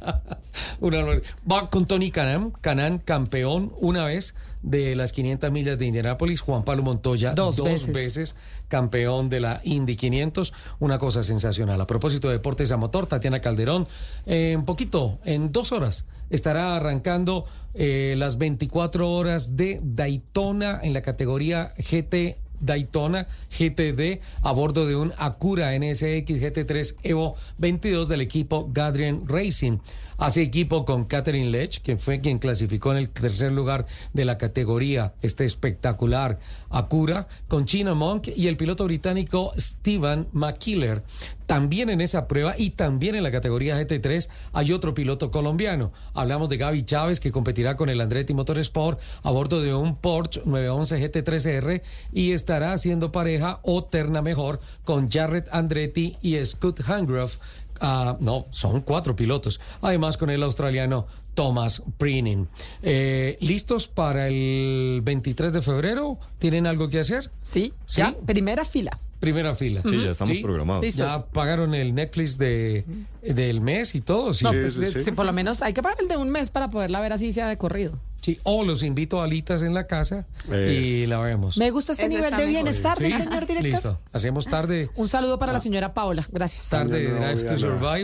[0.80, 1.04] Una.
[1.50, 6.64] Va con Tony Canan, Canan campeón una vez de las 500 millas de Indianápolis, Juan
[6.64, 7.94] Pablo Montoya Dos veces.
[7.94, 8.36] veces.
[8.68, 11.80] campeón de la Indy 500, una cosa sensacional.
[11.80, 13.88] A propósito de deportes a motor, Tatiana Calderón,
[14.26, 20.94] eh, en poquito, en dos horas, estará arrancando eh, las 24 horas de Daytona en
[20.94, 28.22] la categoría GT Daytona GTD a bordo de un Acura NSX GT3 Evo 22 del
[28.22, 29.80] equipo Gadrian Racing.
[30.18, 34.38] Hace equipo con Catherine Lech, quien fue quien clasificó en el tercer lugar de la
[34.38, 41.04] categoría este espectacular Acura, con China Monk y el piloto británico Steven McKiller.
[41.46, 45.92] También en esa prueba y también en la categoría GT3 hay otro piloto colombiano.
[46.14, 50.42] Hablamos de Gaby Chávez que competirá con el Andretti Motorsport a bordo de un Porsche
[50.46, 51.82] 911 GT3R
[52.14, 57.38] y estará haciendo pareja o terna mejor con Jarrett Andretti y Scott Hangroff.
[57.80, 59.60] Ah, no, son cuatro pilotos.
[59.82, 62.48] Además con el australiano Thomas Preening.
[62.82, 66.18] Eh, ¿Listos para el 23 de febrero?
[66.40, 67.32] ¿Tienen algo que hacer?
[67.42, 68.02] Sí, ¿Sí?
[68.02, 69.00] ya, primera fila.
[69.26, 69.82] Primera fila.
[69.90, 70.84] Sí, ya estamos programados.
[70.84, 71.06] Listos.
[71.08, 72.86] Ya pagaron el Netflix de,
[73.22, 74.34] del mes y todo.
[74.34, 74.44] Sí.
[74.46, 75.04] No, pues, sí, sí.
[75.04, 77.34] sí, por lo menos hay que pagar el de un mes para poderla ver así
[77.34, 78.00] sea de corrido.
[78.22, 80.72] Sí, O los invito a alitas en la casa Es.
[80.72, 81.58] y la vemos.
[81.58, 83.18] Me gusta este Eso nivel de bienestar del ¿Sí?
[83.24, 83.64] señor director.
[83.64, 84.00] Listo.
[84.14, 86.28] Hacemos tarde, Un saludo para la señora Paola.
[86.32, 86.70] Gracias.
[86.70, 87.96] tarde de no, Drive to no.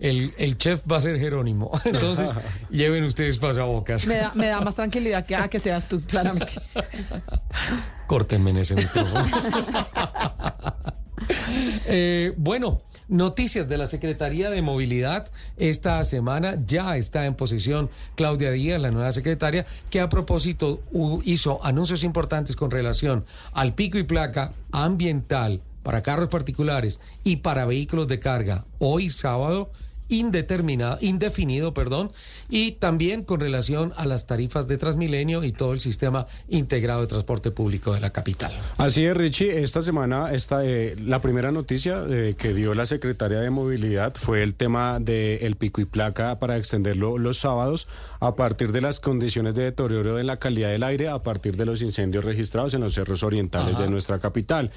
[0.00, 1.70] El, el chef va a ser Jerónimo.
[1.84, 2.34] Entonces,
[2.70, 4.06] lleven ustedes pasabocas.
[4.06, 6.54] Me da, me da más tranquilidad que, ah, que seas tú, claramente.
[8.06, 9.24] Córtenme en ese micrófono.
[11.86, 15.30] Eh, bueno, noticias de la Secretaría de Movilidad.
[15.56, 20.82] Esta semana ya está en posición Claudia Díaz, la nueva secretaria, que a propósito
[21.24, 27.64] hizo anuncios importantes con relación al pico y placa ambiental para carros particulares y para
[27.64, 29.70] vehículos de carga hoy sábado
[30.10, 32.12] indeterminado, indefinido, perdón,
[32.50, 37.06] y también con relación a las tarifas de Transmilenio y todo el sistema integrado de
[37.06, 38.52] transporte público de la capital.
[38.76, 39.62] Así es, Richie.
[39.62, 44.42] Esta semana, esta, eh, la primera noticia eh, que dio la secretaria de Movilidad fue
[44.42, 49.54] el tema del pico y placa para extenderlo los sábados a partir de las condiciones
[49.54, 52.94] de deterioro en la calidad del aire, a partir de los incendios registrados en los
[52.94, 53.84] cerros orientales Ajá.
[53.84, 54.70] de nuestra capital.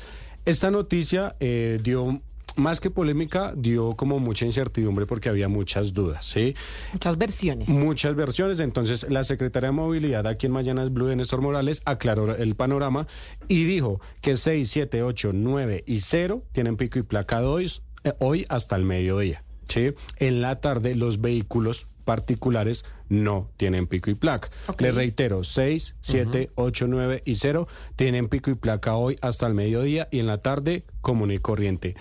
[0.45, 2.21] Esta noticia eh, dio
[2.55, 6.55] más que polémica, dio como mucha incertidumbre porque había muchas dudas, ¿sí?
[6.91, 7.69] Muchas versiones.
[7.69, 8.59] Muchas versiones.
[8.59, 13.07] Entonces, la secretaria de Movilidad aquí en Mañanas Blue de Néstor Morales aclaró el panorama
[13.47, 17.71] y dijo que 6, 7, 8, 9 y 0 tienen pico y placa hoy,
[18.03, 19.43] eh, hoy hasta el mediodía.
[19.67, 19.93] ¿sí?
[20.17, 24.49] En la tarde, los vehículos particulares no tienen pico y placa.
[24.67, 24.81] Ok.
[24.81, 29.53] Le reitero, 6, 7, 8, 9 y 0 tienen pico y placa hoy hasta el
[29.53, 31.95] mediodía y en la tarde común y corriente.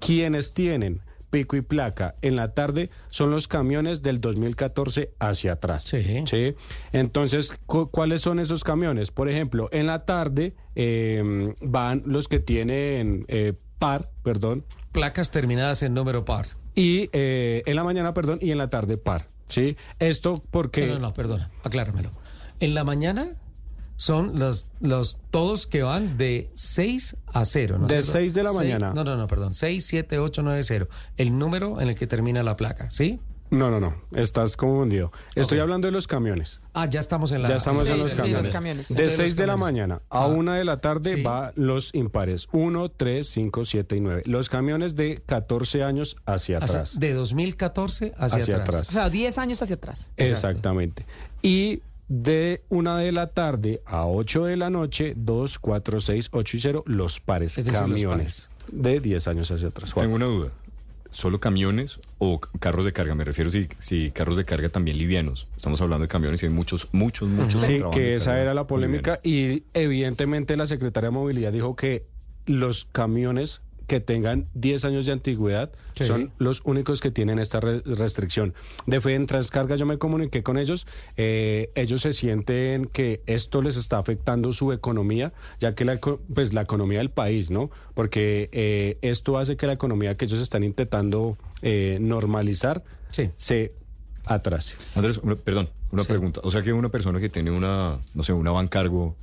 [0.00, 5.84] Quienes tienen pico y placa en la tarde son los camiones del 2014 hacia atrás.
[5.84, 6.24] Sí.
[6.92, 9.10] Entonces, cu- ¿cuáles son esos camiones?
[9.10, 15.82] Por ejemplo, en la tarde eh, van los que tienen eh, par, perdón, Placas terminadas
[15.82, 16.46] en número par.
[16.74, 19.28] y eh, en la mañana, perdón, y en la tarde par.
[19.48, 19.76] ¿Sí?
[19.98, 20.86] Esto porque...
[20.86, 22.12] No, no, no, perdona, acláramelo.
[22.60, 23.36] En la mañana
[23.98, 27.78] son los, los todos que van de 6 a 0.
[27.78, 28.12] ¿no De cierto?
[28.12, 28.92] 6 de la Seis- mañana.
[28.94, 29.52] No, no, no, perdón.
[29.52, 30.88] 6, 7, 8, 9, 0.
[31.18, 33.20] El número en el que termina la placa, ¿sí?
[33.50, 35.10] No, no, no, estás confundido.
[35.34, 35.62] Estoy Ok.
[35.62, 36.60] hablando de los camiones.
[36.74, 37.48] Ah, ya estamos en la...
[37.48, 38.44] Ya estamos Sí, en los sí, camiones.
[38.44, 38.88] los camiones.
[38.88, 41.22] De Entonces, 6 los de la mañana a Ah, 1 de la tarde sí.
[41.22, 42.46] va los impares.
[42.52, 44.22] 1, 3, 5, 7 y 9.
[44.26, 47.00] Los camiones de 14 años hacia Hacia- atrás.
[47.00, 48.68] de 2014 hacia, Hacia atrás.
[48.68, 48.88] atrás.
[48.90, 50.10] O sea, 10 años hacia atrás.
[50.18, 50.46] Exacto.
[50.48, 51.06] Exactamente.
[51.40, 56.56] Y de 1 de la tarde a 8 de la noche, 2, 4, 6, 8
[56.56, 57.58] y 0, los pares.
[57.58, 58.50] Es decir, los camiones.
[58.72, 59.92] De 10 años hacia atrás.
[59.92, 60.06] Juan.
[60.06, 60.52] Tengo una duda.
[61.10, 63.14] ¿Solo camiones o carros de carga?
[63.14, 65.48] Me refiero si, si carros de carga también livianos.
[65.56, 67.62] Estamos hablando de camiones y hay muchos, muchos, muchos.
[67.62, 69.64] Sí, que esa era la polémica livianos.
[69.64, 72.04] y evidentemente la Secretaría de Movilidad dijo que
[72.44, 76.04] los camiones que tengan 10 años de antigüedad Sí.
[76.04, 78.54] son los únicos que tienen esta re- restricción.
[78.86, 83.62] De fe en Transcarga yo me comuniqué con ellos, eh, ellos se sienten que esto
[83.62, 85.98] les está afectando su economía, ya que la,
[86.32, 87.70] pues, la economía del país, ¿no?
[87.94, 93.30] Porque eh, esto hace que la economía que ellos están intentando eh, normalizar Sí.
[93.36, 93.72] se
[94.26, 94.76] atrase.
[94.94, 96.08] Andrés, perdón, una Sí.
[96.08, 96.40] pregunta.
[96.44, 99.16] O sea que una persona que tiene una, no sé, una van cargo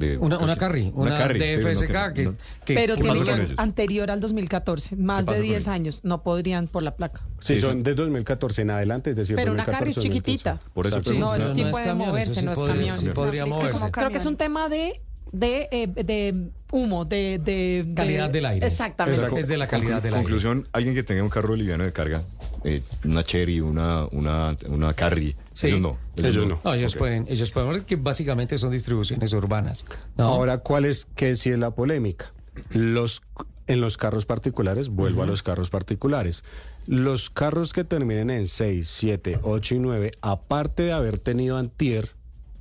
[0.00, 0.18] de...
[0.18, 2.34] Una, una carry, una, carry, sí, DFSK no, que, no.
[2.64, 3.50] que- Pero ¿qué tiene que ellos?
[3.58, 5.68] anterior al 2014, más de con 10 ellos?
[5.68, 7.20] años, no podrían por la placa.
[7.38, 10.12] Sí, Sí, son son- de 2014 en adelante, es decir, Pero una 2014, carry es
[10.14, 10.50] chiquitita.
[10.54, 10.74] 2015.
[10.74, 11.26] Por eso pregunto.
[11.26, 12.98] No, eso sí puede camión, moverse, sí no es podría- camión.
[12.98, 15.00] sí podría Es que Creo que es un tema de
[15.32, 18.66] de, eh, de humo, de, de- de- Calidad del aire.
[18.66, 19.16] Exactamente.
[19.20, 19.38] Exacto.
[19.38, 20.24] Es de la calidad Conclu- del aire.
[20.24, 22.24] Conclusión, alguien que tenga un carro liviano de carga
[22.64, 25.36] eh, una Cherry, una, una, una Carry.
[25.60, 25.66] Sí.
[25.66, 25.98] Ellos no.
[26.16, 26.60] Ellos no.
[26.64, 29.84] No, ellos pueden, ellos pueden, porque básicamente son distribuciones urbanas.
[30.16, 30.24] ¿no?
[30.24, 32.32] Ahora, ¿cuál es que si es la polémica?
[32.70, 33.22] Los
[33.66, 36.44] en los carros particulares, vuelvo a los carros particulares.
[36.86, 42.16] Los carros que terminen en 6, 7, 8 y 9, aparte de haber tenido antier,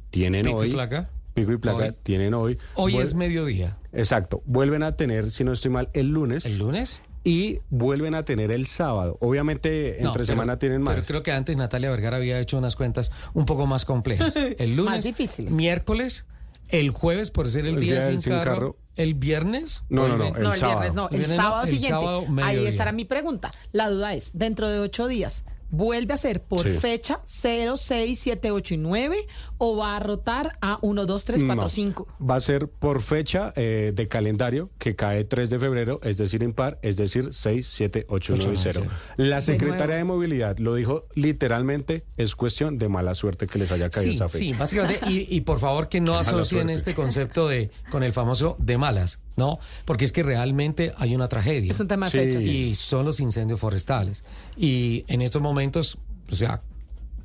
[0.10, 1.10] tienen Pico y hoy placa.
[1.34, 1.96] pico y placa, Hoy.
[2.04, 2.58] tienen hoy.
[2.76, 3.78] Hoy es mediodía.
[3.94, 6.46] Exacto, vuelven a tener, si no estoy mal, el lunes.
[6.46, 7.02] ¿El lunes?
[7.24, 9.18] Y vuelven a tener el sábado.
[9.20, 10.96] Obviamente, No, entre pero- semana tienen más.
[10.96, 14.36] Pero creo que antes Natalia Vergara había hecho unas cuentas un poco más complejas.
[14.58, 15.52] El lunes, Más difíciles.
[15.52, 16.26] miércoles,
[16.70, 18.76] el jueves por ser el, El día, día sin, carro, carro.
[18.96, 19.84] el viernes.
[19.90, 20.80] No, no, no, el no, el sábado.
[20.82, 21.90] viernes no, El el, viernes no, sábado el siguiente.
[22.00, 23.52] sábado, Ahí esa era mi pregunta.
[23.72, 26.74] La duda es, dentro de ocho días, ¿vuelve a ser por Sí.
[26.80, 29.18] fecha 0, 6, 7, 8 y 9
[29.58, 31.70] o va a rotar a 1, 2, 3, 4, No.
[31.70, 32.08] 5?
[32.30, 36.44] Va a ser por fecha eh, de calendario que cae 3 de febrero, es decir,
[36.44, 38.84] impar, es decir, 6, 7, 8, 9 y 0.
[39.18, 43.90] La secretaria de Movilidad lo dijo literalmente, es cuestión de mala suerte que les haya
[43.90, 44.38] caído Sí, esa fecha.
[44.40, 45.00] sí, básicamente.
[45.10, 49.20] Y, y por favor que no asocien este concepto de con el famoso de malas,
[49.40, 49.58] ¿no?
[49.86, 51.72] Porque es que realmente hay una tragedia.
[51.72, 52.18] Es un tema de Sí.
[52.20, 52.46] fechas.
[52.46, 54.24] Y son los incendios forestales.
[54.56, 55.98] Y en estos momentos,
[56.32, 56.62] o sea,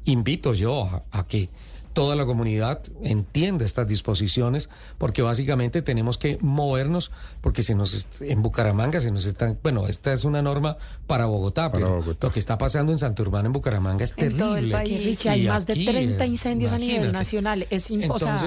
[0.06, 1.50] invito yo a, a que
[1.94, 8.42] toda la comunidad entienda estas disposiciones, porque básicamente tenemos que movernos, porque se nos en
[8.42, 12.26] Bucaramanga se nos están, bueno, esta es una norma para Bogotá, Para pero Bogotá.
[12.26, 14.98] lo que está pasando en Santurbán, en Bucaramanga, es En todo el terrible.
[15.04, 15.26] país.
[15.26, 17.64] Hay más de aquí, 30 eh, incendios a nivel nacional.
[17.70, 18.38] Es im- o sea,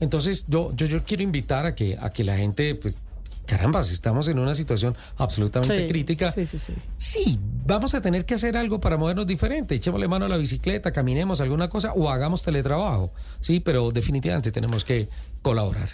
[0.00, 2.98] Entonces, yo, yo, yo quiero invitar a que, a que la gente, pues,
[3.46, 6.30] caramba, si estamos en una situación absolutamente Sí, crítica.
[6.32, 6.74] sí, sí, sí.
[6.98, 9.74] Sí, vamos a tener que hacer algo para movernos diferente.
[9.76, 13.12] Echémosle mano a la bicicleta, caminemos alguna cosa o hagamos teletrabajo.
[13.40, 15.08] Sí, pero definitivamente tenemos que
[15.42, 15.88] colaborar.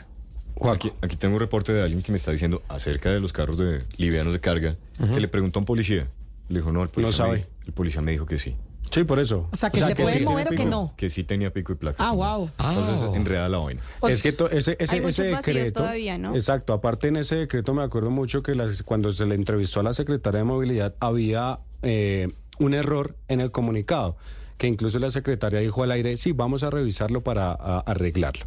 [0.71, 3.59] Aquí, aquí tengo un reporte de alguien que me está diciendo acerca de los carros
[3.59, 6.09] de livianos de carga, que le preguntó a un policía.
[6.49, 7.39] Le dijo, no, el policía, sabe.
[7.39, 8.55] Me, el policía me dijo que sí.
[8.93, 9.49] Sí, por eso.
[9.51, 10.69] O sea, que se sí pueden tiene mover o que pico.
[10.69, 10.95] no.
[10.97, 11.97] Que sí tenía pico y placa.
[12.07, 12.51] Ah, wow.
[12.59, 13.17] Entonces, Ah.
[13.17, 13.81] enreda la vaina.
[14.09, 15.81] Es que to- ese, ese, Hay ese decreto.
[15.81, 16.35] todavía, ¿no?
[16.35, 16.73] Exacto.
[16.75, 19.95] Aparte, en ese decreto me acuerdo mucho que las- cuando se le entrevistó a la
[19.95, 22.29] secretaria de Movilidad había eh,
[22.59, 24.17] un error en el comunicado.
[24.63, 28.45] Que incluso la secretaria dijo al aire, sí, vamos a revisarlo para a- arreglarlo.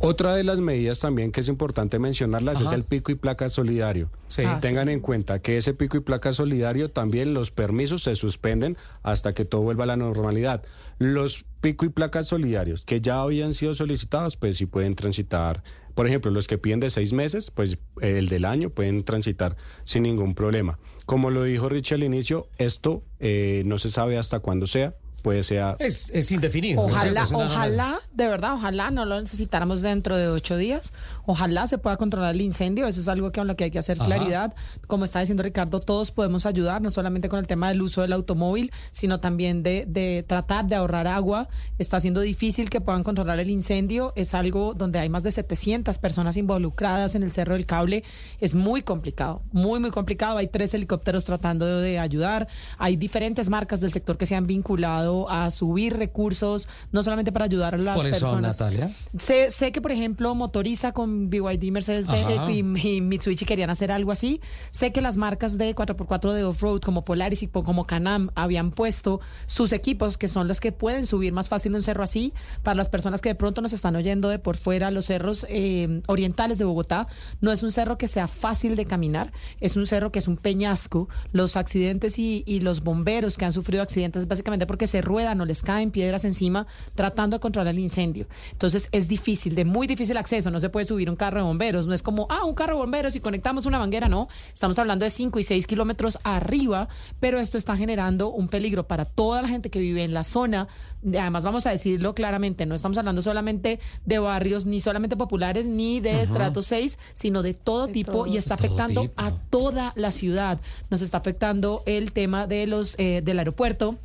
[0.00, 4.08] Otra de las medidas también que es importante mencionarlas es el pico y placa solidario.
[4.28, 4.44] Sí.
[4.46, 8.78] Ah, Tengan en cuenta que ese pico y placa solidario también los permisos se suspenden
[9.02, 10.62] hasta que todo vuelva a la normalidad.
[10.98, 15.62] Los pico y placas solidarios que ya habían sido solicitados, pues sí pueden transitar.
[15.94, 19.54] Por ejemplo, los que piden de seis meses, pues eh, el del año pueden transitar
[19.84, 20.78] sin ningún problema.
[21.04, 24.94] Como lo dijo Richie al inicio, esto eh, no se sabe hasta cuándo sea.
[25.22, 26.82] Puede ser Es, es indefinido.
[26.82, 30.92] ¿no es Ojalá, ojalá, de verdad, ojalá no lo necesitáramos dentro de ocho días.
[31.26, 32.86] Ojalá se pueda controlar el incendio.
[32.86, 34.06] Eso es algo que con lo que hay que hacer Ajá.
[34.06, 34.54] claridad.
[34.86, 38.12] Como está diciendo Ricardo, todos podemos ayudar, no solamente con el tema del uso del
[38.12, 41.48] automóvil, sino también de, de tratar de ahorrar agua.
[41.78, 44.12] Está siendo difícil que puedan controlar el incendio.
[44.16, 48.04] Es algo donde hay más de 700 personas involucradas en el Cerro del Cable.
[48.40, 50.38] Es muy complicado, muy, muy complicado.
[50.38, 52.48] Hay tres helicópteros tratando de, de ayudar.
[52.78, 57.46] Hay diferentes marcas del sector que se han vinculado a subir recursos, no solamente para
[57.46, 58.60] ayudar a las ¿Cuáles son, personas.
[58.60, 58.90] Natalia?
[59.18, 62.50] Sé, sé que, por ejemplo, Motoriza con BYD, Mercedes Ajá.
[62.50, 64.40] y, y Mitsubishi querían hacer algo así.
[64.70, 69.20] Sé que las marcas de 4x4 de off-road como Polaris y como Canam habían puesto
[69.46, 72.32] sus equipos, que son los que pueden subir más fácil un cerro así.
[72.62, 76.02] Para las personas que de pronto nos están oyendo de por fuera, los cerros eh,
[76.06, 77.06] orientales de Bogotá,
[77.40, 80.36] no es un cerro que sea fácil de caminar, es un cerro que es un
[80.36, 81.08] peñasco.
[81.32, 85.44] Los accidentes y, y los bomberos que han sufrido accidentes básicamente porque se ruedan o
[85.44, 88.26] les caen piedras encima tratando de controlar el incendio.
[88.52, 91.86] Entonces es difícil, de muy difícil acceso, no se puede subir un carro de bomberos,
[91.86, 95.04] no es como, ah, un carro de bomberos y conectamos una manguera, no, estamos hablando
[95.04, 96.88] de 5 y 6 kilómetros arriba,
[97.20, 100.68] pero esto está generando un peligro para toda la gente que vive en la zona.
[101.06, 106.00] Además, vamos a decirlo claramente, no estamos hablando solamente de barrios, ni solamente populares, ni
[106.00, 108.26] de estrato 6, sino de todo tipo todo.
[108.26, 110.60] y está afectando a toda la ciudad.
[110.90, 113.96] Nos está afectando el tema de los eh, del aeropuerto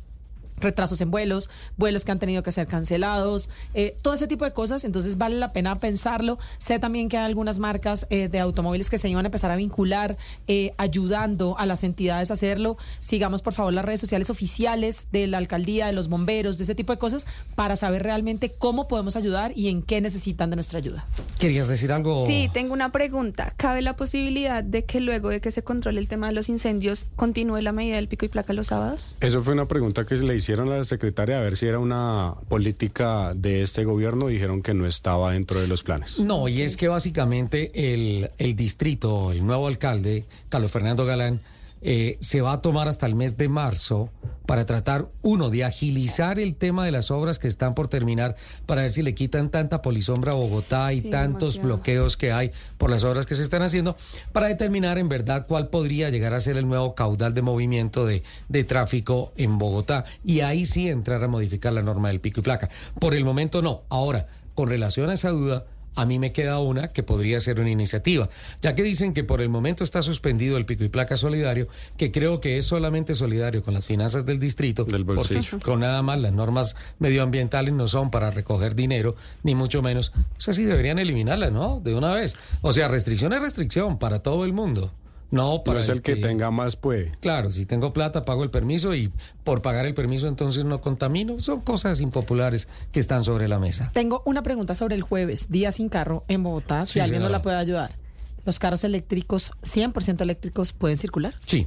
[0.58, 4.52] retrasos en vuelos, vuelos que han tenido que ser cancelados, eh, todo ese tipo de
[4.52, 6.38] cosas, entonces vale la pena pensarlo.
[6.58, 9.56] Sé también que hay algunas marcas eh, de automóviles que se iban a empezar a
[9.56, 12.76] vincular, eh, ayudando a las entidades a hacerlo.
[13.00, 16.74] Sigamos, por favor, las redes sociales oficiales de la alcaldía, de los bomberos, de ese
[16.74, 20.78] tipo de cosas, para saber realmente cómo podemos ayudar y en qué necesitan de nuestra
[20.78, 21.06] ayuda.
[21.38, 22.26] ¿Querías decir algo?
[22.26, 23.52] Sí, tengo una pregunta.
[23.56, 27.06] ¿Cabe la posibilidad de que luego de que se controle el tema de los incendios
[27.16, 29.16] continúe la medida del pico y placa los sábados?
[29.20, 31.78] Eso fue una pregunta que se le hicieron a la secretaria a ver si era
[31.78, 34.26] una política de este gobierno.
[34.26, 36.18] Dijeron que no estaba dentro de los planes.
[36.18, 41.40] No, y es que básicamente el, el distrito, el nuevo alcalde, Carlos Fernando Galán,
[41.84, 44.10] eh, se va a tomar hasta el mes de marzo
[44.46, 48.82] para tratar, uno, de agilizar el tema de las obras que están por terminar, para
[48.82, 51.66] ver si le quitan tanta polisombra a Bogotá y Sí, tantos demasiado.
[51.68, 53.96] bloqueos que hay por las obras que se están haciendo,
[54.32, 58.22] para determinar en verdad cuál podría llegar a ser el nuevo caudal de movimiento de,
[58.48, 60.04] de tráfico en Bogotá.
[60.24, 62.68] Y ahí sí entrar a modificar la norma del pico y placa.
[62.98, 63.82] Por el momento no.
[63.88, 65.64] Ahora, con relación a esa duda,
[65.94, 68.28] a mí me queda una que podría ser una iniciativa,
[68.62, 72.10] ya que dicen que por el momento está suspendido el pico y placa solidario, que
[72.12, 75.58] creo que es solamente solidario con las finanzas del distrito, Del porque bolsillo.
[75.60, 80.12] con nada más las normas medioambientales no son para recoger dinero, ni mucho menos.
[80.38, 81.80] Esas sí deberían eliminarlas, ¿no?
[81.82, 82.36] De una vez.
[82.62, 84.92] O sea, restricción es restricción para todo el mundo.
[85.34, 87.12] No para es el que tenga más puede.
[87.20, 89.12] Claro, si tengo plata pago el permiso y
[89.42, 91.40] por pagar el permiso entonces no contamino.
[91.40, 93.90] Son cosas impopulares que están sobre la mesa.
[93.92, 97.42] Tengo una pregunta sobre el jueves, día sin carro en Bogotá, si alguien nos la
[97.42, 97.96] puede ayudar.
[98.44, 101.34] ¿Los carros eléctricos, 100% eléctricos, pueden circular?
[101.46, 101.66] Sí.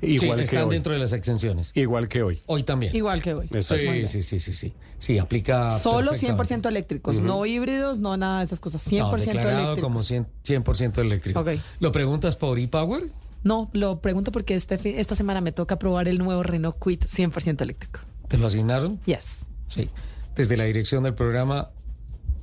[0.00, 0.74] Igual sí, que están hoy.
[0.74, 1.72] dentro de las exenciones.
[1.74, 2.40] Igual que hoy.
[2.46, 2.94] Hoy también.
[2.94, 3.48] Igual que hoy.
[3.60, 4.72] Sí, sí, sí, sí, sí.
[4.98, 5.78] Sí, aplica.
[5.78, 6.54] Solo perfectamente.
[6.66, 8.86] 100% eléctricos, no híbridos, no nada de esas cosas.
[8.90, 9.82] 100% No, declarado eléctricos.
[9.82, 11.44] como 100%, 100% eléctrico.
[11.80, 13.10] ¿Lo preguntas por ePower?
[13.42, 17.60] No, lo pregunto porque este esta semana me toca probar el nuevo Renault Kwid 100%
[17.60, 18.00] eléctrico.
[18.28, 18.98] ¿Te lo asignaron?
[19.04, 19.44] Yes.
[19.66, 19.90] Sí.
[20.34, 21.68] Desde la dirección del programa,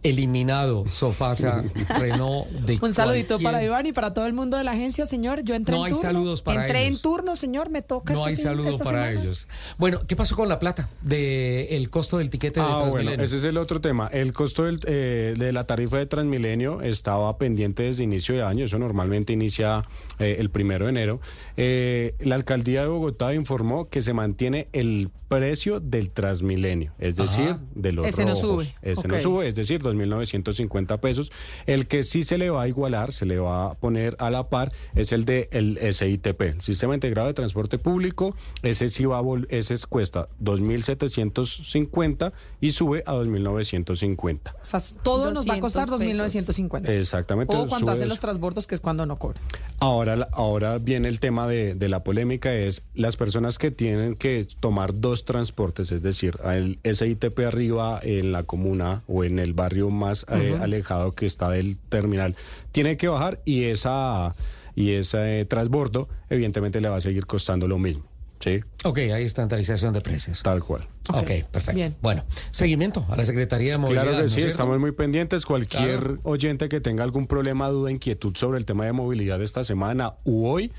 [0.04, 1.64] eliminado Sofasa,
[2.00, 5.06] Renault, de Un saludito cualquier- para Iván y para todo el mundo de la agencia,
[5.06, 5.44] señor.
[5.44, 6.02] Yo entré No en hay turno.
[6.10, 6.98] saludos para Entré ellos.
[6.98, 7.70] en turno, señor.
[7.70, 9.22] Me toca No este hay fin- saludo esta para semana.
[9.22, 9.48] ellos.
[9.78, 13.26] Bueno, ¿qué pasó con la plata del el costo del tiquete de Ah, bueno, Transmilenio?
[13.26, 14.08] ese es el otro tema.
[14.12, 18.66] El costo del, eh, de la tarifa de Transmilenio estaba pendiente desde inicio de año.
[18.66, 19.84] Eso normalmente inicia
[20.20, 21.20] eh, el primero de enero.
[21.58, 27.52] Eh, la alcaldía de Bogotá informó que se mantiene el precio del Transmilenio, es decir,
[27.52, 27.62] Ajá.
[27.74, 28.76] de los Ese no sube.
[28.82, 31.32] Ese no sube, es decir, 2.950 pesos.
[31.66, 34.50] El que sí se le va a igualar, se le va a poner a la
[34.50, 38.36] par, es el de el SITP, el Sistema Integrado de Transporte Público.
[38.64, 44.56] Ese sí va a vol- ese es- cuesta 2.750 y sube a 2.950.
[44.62, 46.90] O sea, todo nos va a costar 200 2.950.
[46.90, 47.56] Exactamente.
[47.56, 49.42] O cuando hacen los transbordos, que es cuando no cobran.
[49.80, 54.16] Ahora, la- ahora viene el tema de, de la polémica, es las personas que tienen
[54.16, 59.54] que tomar dos transportes, es decir, el SITP arriba en la comuna o en el
[59.54, 62.36] barrio más eh, alejado que está del terminal,
[62.72, 64.36] tiene que bajar y esa
[64.76, 68.04] y ese transbordo evidentemente le va a seguir costando lo mismo.
[68.40, 70.42] Sí, Ok, hay estandarización de precios.
[70.42, 70.88] tal cual.
[71.10, 71.74] Ok, perfecto.
[71.76, 71.96] Bien.
[72.02, 74.02] Bueno, seguimiento a la Secretaría de Movilidad.
[74.04, 75.46] Claro ¿no que sí, estamos muy pendientes.
[75.46, 76.20] Cualquier Claro.
[76.24, 80.48] oyente que tenga algún problema, duda, inquietud sobre el tema de movilidad esta semana u
[80.48, 80.72] hoy,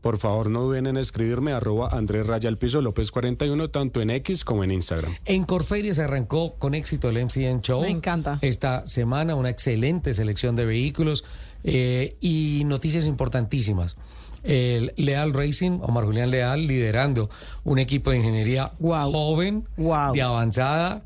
[0.00, 4.10] por favor no duden en escribirme arroba Andrés Raya al Piso López 41, tanto en
[4.10, 5.14] X como en Instagram.
[5.24, 7.82] En Corferias se arrancó con éxito el MCN Show.
[7.82, 8.38] Me encanta.
[8.40, 11.24] Esta semana una excelente selección de vehículos
[11.64, 13.96] eh, y noticias importantísimas.
[14.44, 17.28] El Leal Racing, Omar Julián Leal, liderando
[17.64, 19.10] un equipo de ingeniería Guau.
[19.10, 20.14] joven, Guau.
[20.14, 21.02] de avanzada,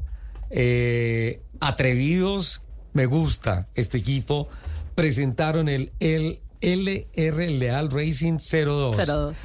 [0.51, 2.61] eh, atrevidos.
[2.93, 4.49] Me gusta este equipo.
[4.95, 9.41] Presentaron el, el LR Leal Racing 02 02.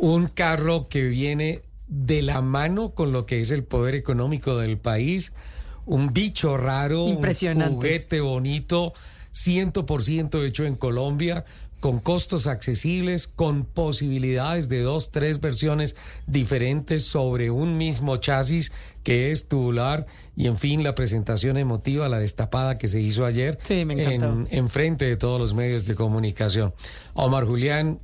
[0.00, 4.78] un carro que viene de la mano con lo que es el poder económico del
[4.78, 5.32] país,
[5.86, 7.70] un bicho raro, Impresionante.
[7.70, 8.94] un juguete bonito,
[9.32, 11.44] 100% hecho en Colombia,
[11.80, 15.96] con costos accesibles, con posibilidades de dos, tres versiones
[16.26, 18.72] diferentes sobre un mismo chasis
[19.04, 23.58] que es tubular y en fin la presentación emotiva, la destapada que se hizo ayer
[23.62, 24.26] Sí, me encantó.
[24.26, 26.74] en, en frente de todos los medios de comunicación.
[27.12, 28.00] Omar Julián,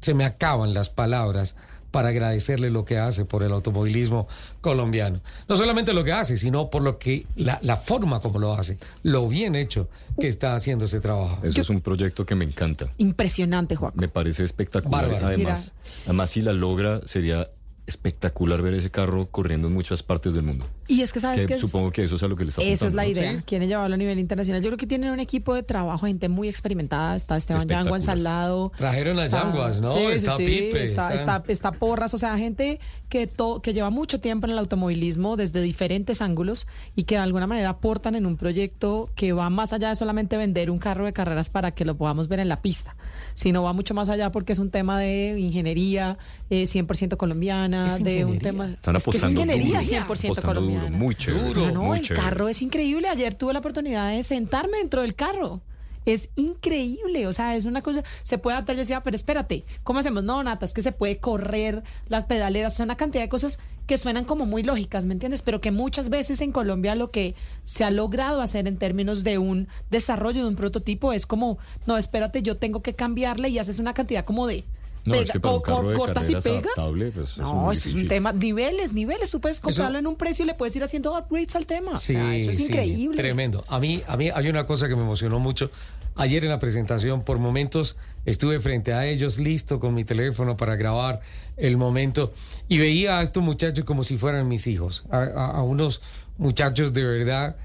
[0.00, 1.54] se me acaban las palabras
[1.90, 4.28] para agradecerle lo que hace por el automovilismo
[4.60, 5.20] colombiano.
[5.48, 8.78] No solamente lo que hace, sino por lo que la, la forma como lo hace,
[9.02, 9.88] lo bien hecho
[10.20, 11.38] que está haciendo ese trabajo.
[11.44, 12.88] Eso es un proyecto que me encanta.
[12.98, 13.92] Impresionante, Juan.
[13.96, 15.06] Me parece espectacular.
[15.06, 15.26] Bárbaro.
[15.28, 15.72] Además,
[16.04, 17.48] además, si la logra, sería
[17.88, 20.66] espectacular ver ese carro corriendo en muchas partes del mundo.
[20.86, 22.50] Y es que sabes Que que es- supongo que eso es a lo que le
[22.50, 23.32] está Esa es la idea.
[23.38, 23.42] Sí.
[23.44, 24.62] Quieren llevarlo a nivel internacional.
[24.62, 27.16] Yo creo que tienen un equipo de trabajo, gente muy experimentada.
[27.16, 28.72] Está Esteban Yanguas al lado.
[28.76, 29.92] Trajeron a Yanguas, ¿no?
[29.92, 32.14] Sí, Está sí, Pipe, está, está Porras.
[32.14, 32.78] O sea, gente
[33.08, 36.66] que, to- que lleva mucho tiempo en el automovilismo desde diferentes ángulos
[36.96, 40.36] y que de alguna manera aportan en un proyecto que va más allá de solamente
[40.36, 42.96] vender un carro de carreras para que lo podamos ver en la pista,
[43.34, 46.18] sino va mucho más allá porque es un tema de ingeniería
[46.50, 48.70] eh, 100% colombiana, Es de un tema...
[48.70, 50.84] Están es que es apostando ingeniería duro, 100% apostando colombiana.
[50.86, 51.44] duro, muy chévere.
[51.44, 51.70] Duro.
[51.70, 52.22] No, muy el chévere.
[52.22, 53.08] carro es increíble.
[53.08, 55.60] Ayer tuve la oportunidad de sentarme dentro del carro.
[56.04, 59.98] Es increíble, o sea, es una cosa, se puede adaptar, yo decía, pero espérate, ¿cómo
[59.98, 60.24] hacemos?
[60.24, 63.98] No, Nata, es que se puede correr las pedaleras, son una cantidad de cosas que
[63.98, 65.42] suenan como muy lógicas, ¿me entiendes?
[65.42, 69.36] Pero que muchas veces en Colombia lo que se ha logrado hacer en términos de
[69.36, 73.78] un desarrollo de un prototipo es como, no, espérate, yo tengo que cambiarle y haces
[73.78, 74.64] una cantidad como de
[75.04, 76.72] No, es pega- que co- co- de cortas y pegas.
[76.76, 78.32] pues, eso es no, es un tema.
[78.32, 79.30] Niveles, niveles.
[79.30, 81.96] Tú puedes comprarlo en un precio y le puedes ir haciendo upgrades al tema.
[81.96, 83.16] Sea, eso es sí, increíble.
[83.16, 83.64] Tremendo.
[83.68, 85.70] A mí, a mí hay una cosa que me emocionó mucho.
[86.16, 87.96] Ayer en la presentación, por momentos,
[88.26, 91.20] estuve frente a ellos, listo con mi teléfono para grabar
[91.56, 92.32] el momento,
[92.66, 96.00] y veía a estos muchachos como si fueran mis hijos, a, a- a unos
[96.36, 97.56] muchachos de verdad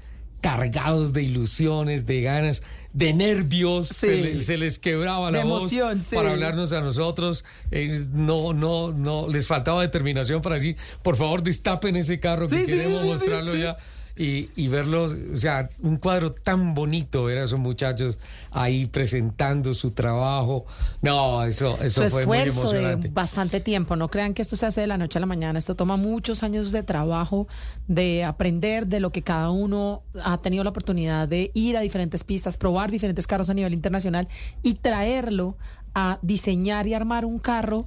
[0.44, 3.94] cargados de ilusiones, de ganas, de nervios, Sí.
[3.94, 6.14] se, le- se les quebraba la De voz emoción, sí.
[6.14, 11.42] para hablarnos a nosotros, eh, no, no, no, les faltaba determinación para decir, por favor,
[11.42, 13.60] destapen ese carro que Sí, queremos mostrarlo sí.
[13.60, 13.78] ya
[14.16, 18.18] y, y verlos, o sea, un cuadro tan bonito ver a esos muchachos
[18.52, 20.66] ahí presentando su trabajo.
[21.02, 23.08] No, eso, eso su fue muy esfuerzo de emocionante.
[23.08, 23.96] bastante tiempo.
[23.96, 25.58] No crean que esto se hace de la noche a la mañana.
[25.58, 27.48] Esto toma muchos años de trabajo,
[27.88, 32.22] de aprender de lo que cada uno ha tenido la oportunidad de ir a diferentes
[32.22, 34.28] pistas, probar diferentes carros a nivel internacional
[34.62, 35.56] y traerlo
[35.94, 37.86] a diseñar y armar un carro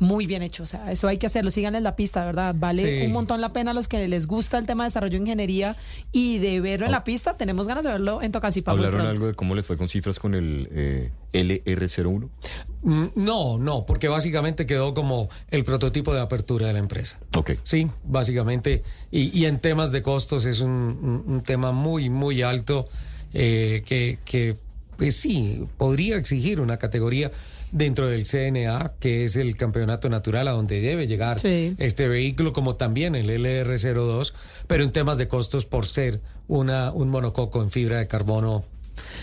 [0.00, 0.64] muy bien hecho.
[0.64, 1.50] O sea, eso hay que hacerlo.
[1.52, 2.54] Sigan en la pista, ¿verdad?
[2.58, 3.06] Vale Sí.
[3.06, 5.76] un montón la pena a los que les gusta el tema de desarrollo de ingeniería
[6.10, 7.36] y de verlo en la pista.
[7.36, 8.74] Tenemos ganas de verlo en Tocancipá.
[8.74, 12.28] muy ¿Hablaron algo de cómo les fue con cifras con el eh, LR01?
[12.82, 17.18] Mm, No, no, porque básicamente quedó como el prototipo de apertura de la empresa.
[17.36, 17.52] Ok.
[17.62, 18.82] Sí, básicamente.
[19.10, 22.88] Y, y en temas de costos es un, un- un tema muy, muy alto
[23.32, 24.56] eh, que, que,
[24.96, 27.30] pues sí, podría exigir una categoría
[27.72, 31.74] dentro del CNA, que es el campeonato natural a donde debe llegar Sí.
[31.78, 34.32] este vehículo, como también el LR02,
[34.66, 38.64] pero en temas de costos por ser una, un monococo en fibra de carbono.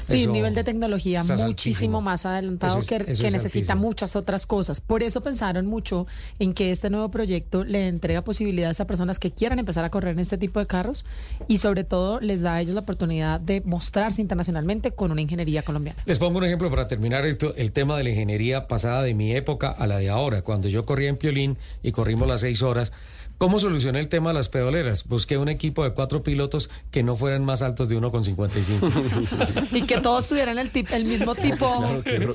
[0.07, 4.15] Sí, eso un nivel de tecnología muchísimo más adelantado es- que, que es necesita muchas
[4.15, 4.82] otras cosas.
[4.82, 6.07] Por eso pensaron mucho
[6.39, 10.13] en que este nuevo proyecto le entrega posibilidades a personas que quieran empezar a correr
[10.13, 11.05] en este tipo de carros
[11.47, 15.61] y sobre todo les da a ellos la oportunidad de mostrarse internacionalmente con una ingeniería
[15.63, 16.01] colombiana.
[16.05, 19.34] Les pongo un ejemplo para terminar esto, el tema de la ingeniería pasada de mi
[19.36, 20.41] época a la de ahora.
[20.41, 22.91] Cuando yo corría en Piolín y corrimos las seis horas,
[23.38, 25.05] ¿cómo solucioné el tema de las pedoleras?
[25.07, 29.67] Busqué un equipo de cuatro pilotos que no fueran más altos de 1,55.
[29.77, 31.67] Y que todos tuvieran el, tip- el mismo tipo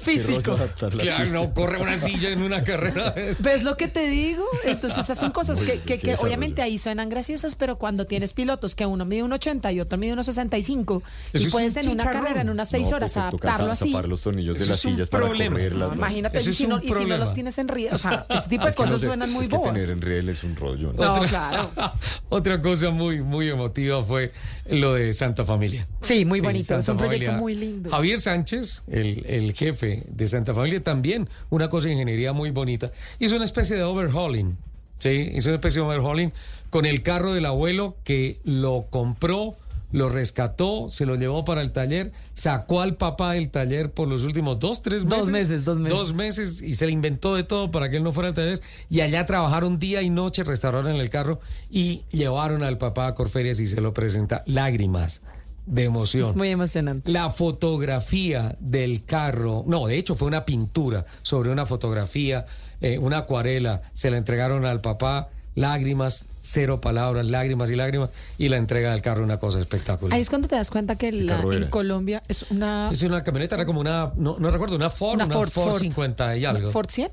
[0.01, 0.59] físico.
[0.99, 3.15] claro, no corre una silla en una carrera.
[3.41, 4.45] ¿Ves lo que te digo?
[4.65, 8.33] Entonces esas son cosas Muy que, que- que obviamente ahí suenan graciosas, pero cuando tienes
[8.33, 11.77] pilotos que uno mide un 80 y otro mide un 65 Eso y es puedes
[11.77, 13.91] en una carrera en unas seis No, horas pues, adaptarlo así.
[13.91, 15.57] Zapar los tornillos de Eso las es un sillas para problema.
[15.57, 15.89] correrlas.
[15.91, 18.49] No, imagínate, y si, no, y si no los tienes en riel, o sea, este
[18.51, 20.29] tipo Ah, de es que no cosas sé, suenan muy es que tener en riel
[20.29, 20.92] es un rollo.
[20.97, 21.71] Otra- claro.
[22.29, 24.33] Otra cosa muy, muy emotiva fue
[24.67, 25.87] lo de Santa Familia.
[26.01, 27.91] Sí, muy bonito, es un proyecto muy lindo.
[27.91, 32.93] Javier Sánchez, el, el jefe de Santa Familia, también una cosa de ingeniería muy bonita.
[33.19, 34.57] Hizo una especie de overhauling.
[34.99, 36.33] Sí, hizo una especie de overhauling
[36.71, 39.57] con el carro del abuelo que lo compró,
[39.93, 44.25] lo rescató, se lo llevó para el taller, sacó al papá del taller por los
[44.25, 45.19] últimos dos, tres meses.
[45.19, 45.99] Dos meses, dos meses.
[45.99, 48.61] Dos meses y se le inventó de todo para que él no fuera al taller.
[48.89, 51.41] Y allá trabajaron día y noche, restauraron el carro
[51.71, 54.43] y llevaron al papá a Corferias y se lo presenta.
[54.47, 55.21] Lágrimas
[55.67, 56.25] de emoción.
[56.25, 57.11] Es muy emocionante.
[57.11, 62.47] La fotografía del carro, no, de hecho fue una pintura sobre una fotografía,
[62.81, 68.49] eh, una acuarela, se la entregaron al papá, lágrimas, cero palabras, lágrimas y lágrimas, y
[68.49, 70.15] la entrega del carro, una cosa espectacular.
[70.17, 71.69] Ahí es cuando te das cuenta que la- en?
[71.71, 75.27] Colombia es una, Es una camioneta, era como una, no, no recuerdo, una Ford, una
[75.27, 75.81] una, Ford, Ford, Ford.
[75.81, 76.71] 50 y algo.
[76.73, 77.11] Ford 100.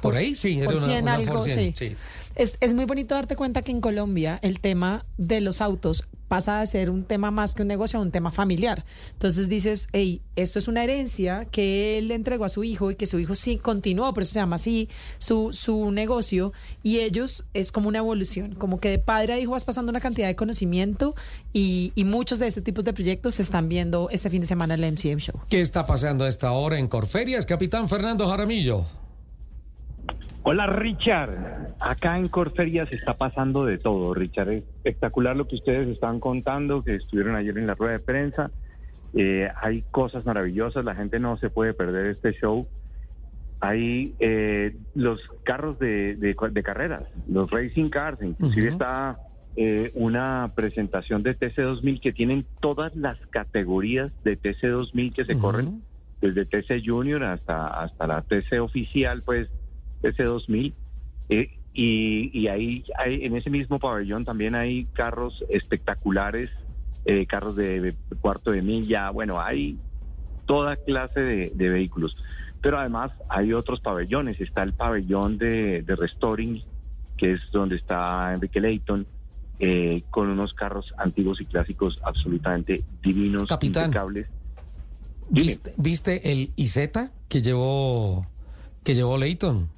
[0.00, 1.96] Por ahí sí, era una, 100 una algo, Ford 100, sí.
[2.34, 6.60] Es, es muy bonito darte cuenta que en Colombia el tema de los autos pasa
[6.60, 8.84] a ser un tema más que un negocio, un tema familiar.
[9.12, 12.96] Entonces dices, hey, esto es una herencia que él le entregó a su hijo y
[12.96, 16.52] que su hijo sí continuó, por eso se llama así su, su negocio.
[16.82, 20.00] Y ellos es como una evolución, como que de padre a hijo vas pasando una
[20.00, 21.14] cantidad de conocimiento
[21.52, 24.74] y, y muchos de este tipo de proyectos se están viendo este fin de semana
[24.74, 25.40] en el MCM Show.
[25.48, 27.46] ¿Qué está pasando a esta hora en Corferias?
[27.46, 29.03] Capitán Fernando Jaramillo.
[30.46, 34.50] Hola Richard, acá en Corferias está pasando de todo, Richard.
[34.50, 38.50] Es espectacular lo que ustedes están contando, que estuvieron ayer en la rueda de prensa.
[39.14, 42.66] Eh, hay cosas maravillosas, la gente no se puede perder este show.
[43.60, 49.18] Hay eh, los carros de, de- de carreras, los racing cars, inclusive está
[49.56, 55.82] eh, una presentación de TC2000 que tienen todas las categorías de TC2000 que se corren,
[56.20, 59.48] desde TC Junior hasta, hasta la TC oficial, pues
[60.04, 60.74] TC2000.
[61.30, 66.50] Eh, y, y ahí hay, en ese mismo pabellón también hay carros espectaculares,
[67.04, 69.78] eh, carros de, de cuarto de milla, bueno, hay
[70.46, 72.16] toda clase de, de vehículos.
[72.60, 76.62] Pero además hay otros pabellones, está el pabellón de, de restoring,
[77.16, 79.06] que es donde está Enrique Leighton,
[79.58, 83.86] eh, con unos carros antiguos y clásicos absolutamente divinos, Capitán.
[83.86, 84.26] impecables.
[85.30, 86.90] ¿Viste, viste el IZ
[87.28, 88.26] que llevó
[88.82, 89.70] que llevó Leighton.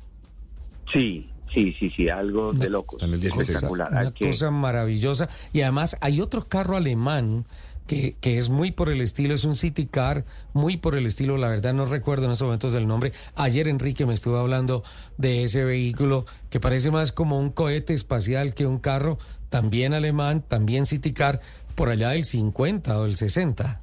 [0.92, 3.02] Sí, sí, sí, sí, algo de locos.
[3.02, 3.48] en el 16.
[3.48, 3.90] Espectacular.
[3.90, 5.28] Una que- cosa maravillosa.
[5.52, 7.46] Y además hay otro carro alemán
[7.86, 11.36] que, que es muy por el estilo, es un City Car, muy por el estilo,
[11.36, 13.12] la verdad no recuerdo en estos momentos el nombre.
[13.36, 14.82] Ayer Enrique me estuvo hablando
[15.18, 19.18] de ese vehículo que parece más como un cohete espacial que un carro,
[19.50, 21.40] también alemán, también City Car,
[21.76, 23.80] por allá del 50 o del 60.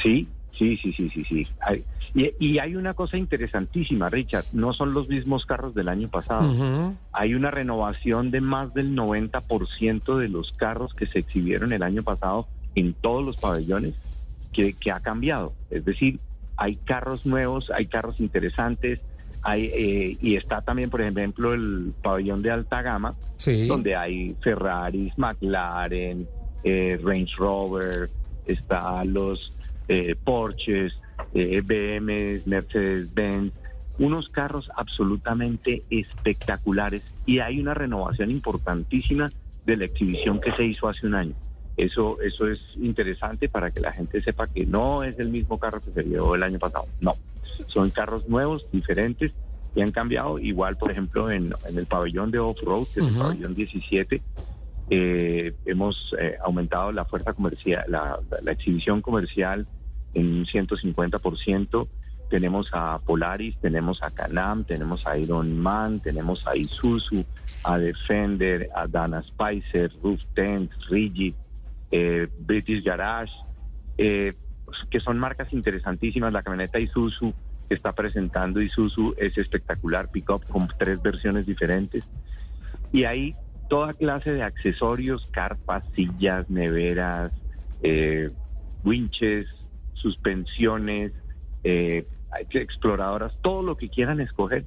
[0.00, 1.46] Sí, sí, sí, sí, sí, sí.
[1.60, 1.84] Hay-
[2.14, 4.44] y, y hay una cosa interesantísima, Richard.
[4.52, 6.94] No son los mismos carros del año pasado.
[7.12, 12.02] Hay una renovación de más del 90% de los carros que se exhibieron el año
[12.02, 13.94] pasado en todos los pabellones
[14.52, 15.52] que, que ha cambiado.
[15.70, 16.20] Es decir,
[16.56, 19.00] hay carros nuevos, hay carros interesantes,
[19.42, 23.66] hay, eh, y está también, por ejemplo, el pabellón de alta gama, Sí.
[23.66, 26.28] donde hay Ferraris, McLaren,
[26.62, 28.08] eh, Range Rover,
[28.46, 29.52] está los
[29.88, 30.98] eh, Porsches,
[31.34, 33.52] eh, BMWs, Mercedes-Benz,
[33.98, 39.32] unos carros absolutamente espectaculares y hay una renovación importantísima
[39.66, 41.34] de la exhibición que se hizo hace un año.
[41.76, 45.80] Eso, eso es interesante para que la gente sepa que no es el mismo carro
[45.80, 46.86] que se vio el año pasado.
[47.00, 47.14] No,
[47.68, 49.32] son carros nuevos, diferentes,
[49.74, 50.38] y han cambiado.
[50.38, 54.20] Igual, por ejemplo, en, en el pabellón de off-road, que es el pabellón 17,
[54.90, 59.66] eh, hemos eh, aumentado la fuerza comercial, la, la- exhibición comercial
[60.14, 61.88] en un 150%.
[62.28, 67.24] Tenemos a Polaris, tenemos a Canam, tenemos a Iron Man, tenemos a Isuzu,
[67.64, 71.34] a Defender, a Dana Spicer, Roof Tent, Rigid,
[71.90, 73.32] eh, British Garage,
[73.98, 74.32] eh,
[74.90, 76.32] que son marcas interesantísimas.
[76.32, 77.34] La camioneta Isuzu
[77.68, 82.04] que está presentando Isuzu es espectacular, pickup con tres versiones diferentes.
[82.92, 83.34] Y hay
[83.72, 87.32] toda clase de accesorios, carpas, sillas, neveras,
[87.82, 88.30] eh,
[88.84, 89.46] winches,
[89.94, 91.12] suspensiones,
[91.64, 92.06] eh,
[92.50, 94.66] exploradoras, todo lo que quieran escoger,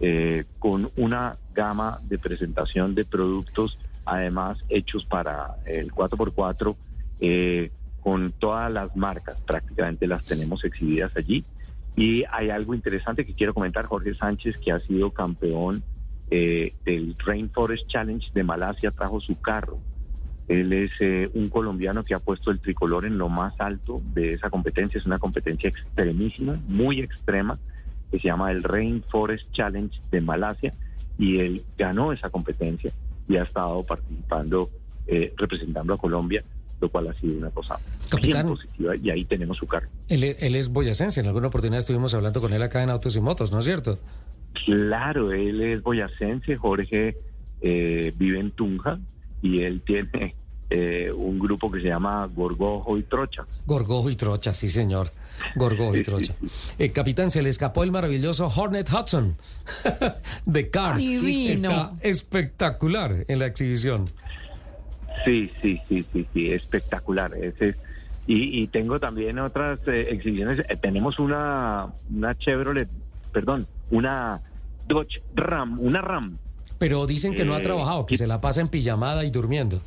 [0.00, 6.76] eh, con una gama de presentación de productos, además hechos para el 4x4,
[7.20, 7.70] eh,
[8.02, 11.42] con todas las marcas, prácticamente las tenemos exhibidas allí.
[11.96, 15.82] Y hay algo interesante que quiero comentar, Jorge Sánchez, que ha sido campeón
[16.34, 19.78] eh, del Rainforest Challenge de Malasia, trajo su carro.
[20.48, 24.32] Él es eh, un colombiano que ha puesto el tricolor en lo más alto de
[24.32, 24.98] esa competencia.
[24.98, 27.58] Es una competencia extremísima, muy extrema,
[28.10, 30.72] que se llama el Rainforest Challenge de Malasia.
[31.18, 32.90] Y él ganó esa competencia
[33.28, 34.70] y ha estado participando,
[35.08, 36.42] eh, representando a Colombia,
[36.80, 37.78] lo cual ha sido una cosa
[38.08, 38.46] Capitán.
[38.46, 38.96] bien positiva.
[38.96, 39.88] Y ahí tenemos su carro.
[40.08, 43.20] Él, él es boyacense, en alguna oportunidad estuvimos hablando con él acá en Autos y
[43.20, 43.98] Motos, ¿no es cierto?
[44.66, 47.16] Claro, él es boyacense, Jorge
[47.60, 48.98] eh, vive en Tunja
[49.40, 50.34] y él tiene
[50.70, 53.44] eh, un grupo que se llama Gorgojo y Trocha.
[53.66, 55.10] Gorgojo y Trocha, sí señor.
[55.56, 56.34] Gorgojo y Trocha.
[56.78, 59.36] Eh, capitán, se le escapó el maravilloso Hornet Hudson
[60.46, 60.98] de Cars.
[61.00, 61.70] Divino.
[61.70, 64.08] Está espectacular en la exhibición.
[65.24, 67.34] Sí, sí, sí, sí, sí, espectacular.
[67.34, 67.76] Ese es-
[68.26, 70.60] y, y tengo también otras eh, exhibiciones.
[70.68, 72.88] Eh, tenemos una, una Chevrolet,
[73.32, 74.40] perdón, una
[74.88, 76.38] Dodge Ram, una Ram.
[76.78, 79.80] Pero dicen que no ha Eh, trabajado, que se la pasa en pijamada y durmiendo.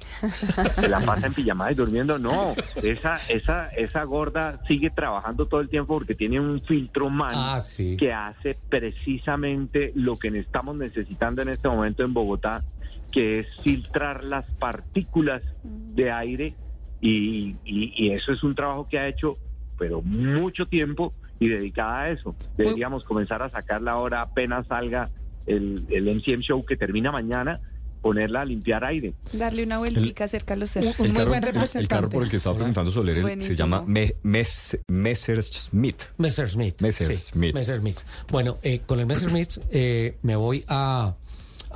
[0.75, 2.17] Se la pasa en pijamada y durmiendo.
[2.17, 7.33] No, esa, esa, esa gorda sigue trabajando todo el tiempo porque tiene un filtro man
[7.35, 7.97] Ah, sí.
[7.97, 12.63] que hace precisamente lo que estamos necesitando en este momento en Bogotá,
[13.11, 16.53] que es filtrar las partículas de aire
[17.01, 19.37] y, y- y eso es un trabajo que ha hecho,
[19.77, 22.35] pero mucho tiempo y dedicada a eso.
[22.57, 25.09] Deberíamos comenzar a sacarla ahora apenas salga
[25.45, 27.59] el, el MCM Show que termina mañana,
[28.01, 29.13] ponerla a limpiar aire.
[29.33, 30.99] Darle una vueltica cerca a los cerros.
[30.99, 34.15] El carro, el- el carro por el que estaba preguntando Soler el- se llama Me-
[34.23, 36.03] Mes- Messerschmitt.
[36.17, 36.81] Messerschmitt.
[36.81, 37.51] Messerschmitt.
[37.51, 37.97] Sí, Messerschmitt.
[38.31, 41.15] Bueno, eh, con el Messerschmitt eh, me voy a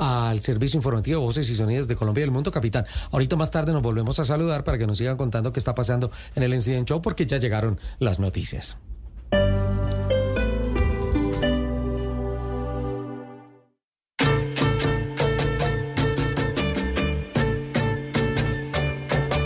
[0.01, 2.85] al servicio informativo de Voces y Sonidos de Colombia y del Mundo, capitán.
[3.11, 6.09] Ahorita más tarde nos volvemos a saludar para que nos sigan contando qué está pasando
[6.35, 8.77] en el Incident Show porque ya llegaron las noticias.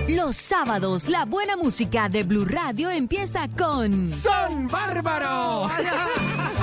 [0.08, 5.72] Los sábados, la buena música de Blue Radio empieza con ¡Son bárbaros!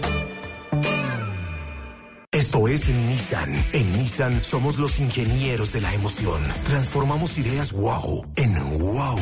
[2.33, 3.65] Esto es Nissan.
[3.73, 6.41] En Nissan somos los ingenieros de la emoción.
[6.63, 9.19] Transformamos ideas wow en wow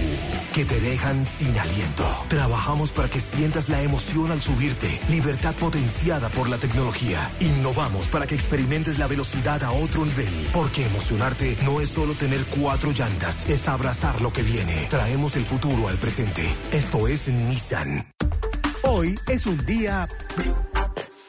[0.54, 2.06] que te dejan sin aliento.
[2.28, 7.32] Trabajamos para que sientas la emoción al subirte, libertad potenciada por la tecnología.
[7.40, 12.46] Innovamos para que experimentes la velocidad a otro nivel, porque emocionarte no es solo tener
[12.46, 14.86] cuatro llantas, es abrazar lo que viene.
[14.88, 16.44] Traemos el futuro al presente.
[16.72, 18.08] Esto es Nissan.
[18.84, 20.08] Hoy es un día...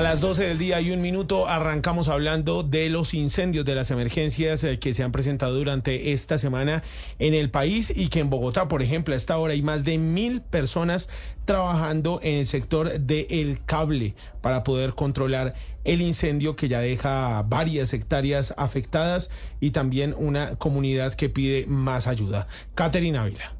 [0.00, 3.90] A las 12 del día y un minuto arrancamos hablando de los incendios, de las
[3.90, 6.82] emergencias eh, que se han presentado durante esta semana
[7.18, 9.98] en el país y que en Bogotá, por ejemplo, a esta hora hay más de
[9.98, 11.10] mil personas
[11.44, 15.52] trabajando en el sector del cable para poder controlar
[15.84, 19.30] el incendio que ya deja varias hectáreas afectadas
[19.60, 22.48] y también una comunidad que pide más ayuda.
[22.74, 23.59] Caterina Ávila.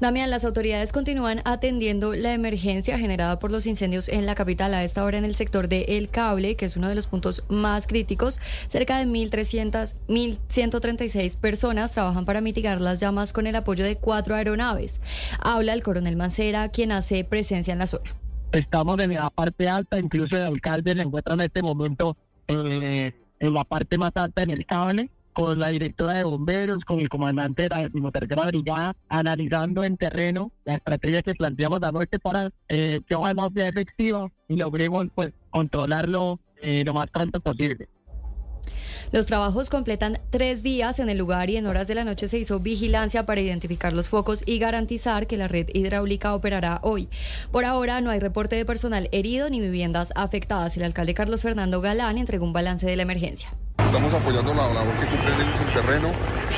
[0.00, 4.82] Damián, las autoridades continúan atendiendo la emergencia generada por los incendios en la capital a
[4.82, 7.86] esta hora en el sector de El Cable, que es uno de los puntos más
[7.86, 8.40] críticos.
[8.68, 14.34] Cerca de 1.300, 1.136 personas trabajan para mitigar las llamas con el apoyo de cuatro
[14.34, 15.02] aeronaves.
[15.38, 18.16] Habla el coronel Mancera, quien hace presencia en la zona.
[18.52, 22.16] Estamos en la parte alta, incluso el alcalde se encuentra en este momento
[22.48, 25.10] eh, en la parte más alta en el cable
[25.40, 30.52] con la directora de bomberos, con el comandante de la decimotercera brigada, analizando en terreno
[30.66, 36.38] la estrategia que planteamos anoche para eh, que ojalá sea efectiva y logremos pues controlarlo
[36.60, 37.88] eh, lo más pronto posible.
[39.12, 42.38] Los trabajos completan tres días en el lugar y en horas de la noche se
[42.38, 47.08] hizo vigilancia para identificar los focos y garantizar que la red hidráulica operará hoy.
[47.50, 50.76] Por ahora no hay reporte de personal herido ni viviendas afectadas.
[50.76, 53.54] El alcalde Carlos Fernando Galán entregó un balance de la emergencia.
[53.90, 56.08] Estamos apoyando la labor que cumplen ellos en terreno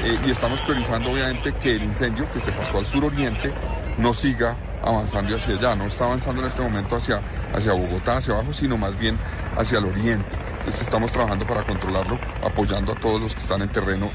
[0.05, 3.55] eh, y estamos priorizando obviamente que el incendio que se pasó al suroriente
[3.97, 7.23] no siga avanzando hacia allá, no está avanzando en este momento hacia,
[7.55, 9.19] hacia Bogotá, hacia abajo, sino más bien
[9.57, 10.37] hacia el oriente.
[10.59, 14.11] Entonces estamos trabajando para controlarlo, apoyando a todos los que están en terreno.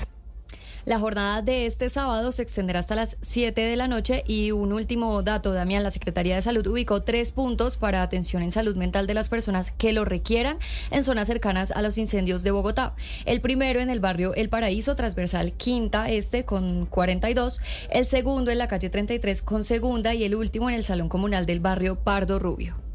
[0.88, 4.72] La jornada de este sábado se extenderá hasta las 7 de la noche y un
[4.72, 9.06] último dato, Damián, la Secretaría de Salud ubicó tres puntos para atención en salud mental
[9.06, 10.60] de las personas que lo requieran
[10.90, 12.96] en zonas cercanas a los incendios de Bogotá.
[13.26, 17.60] El primero en el barrio El Paraíso, transversal Quinta Este con 42,
[17.90, 21.46] el segundo en la calle 33 con segunda y el último en el Salón Comunal
[21.46, 22.87] del barrio Pardo Rubio.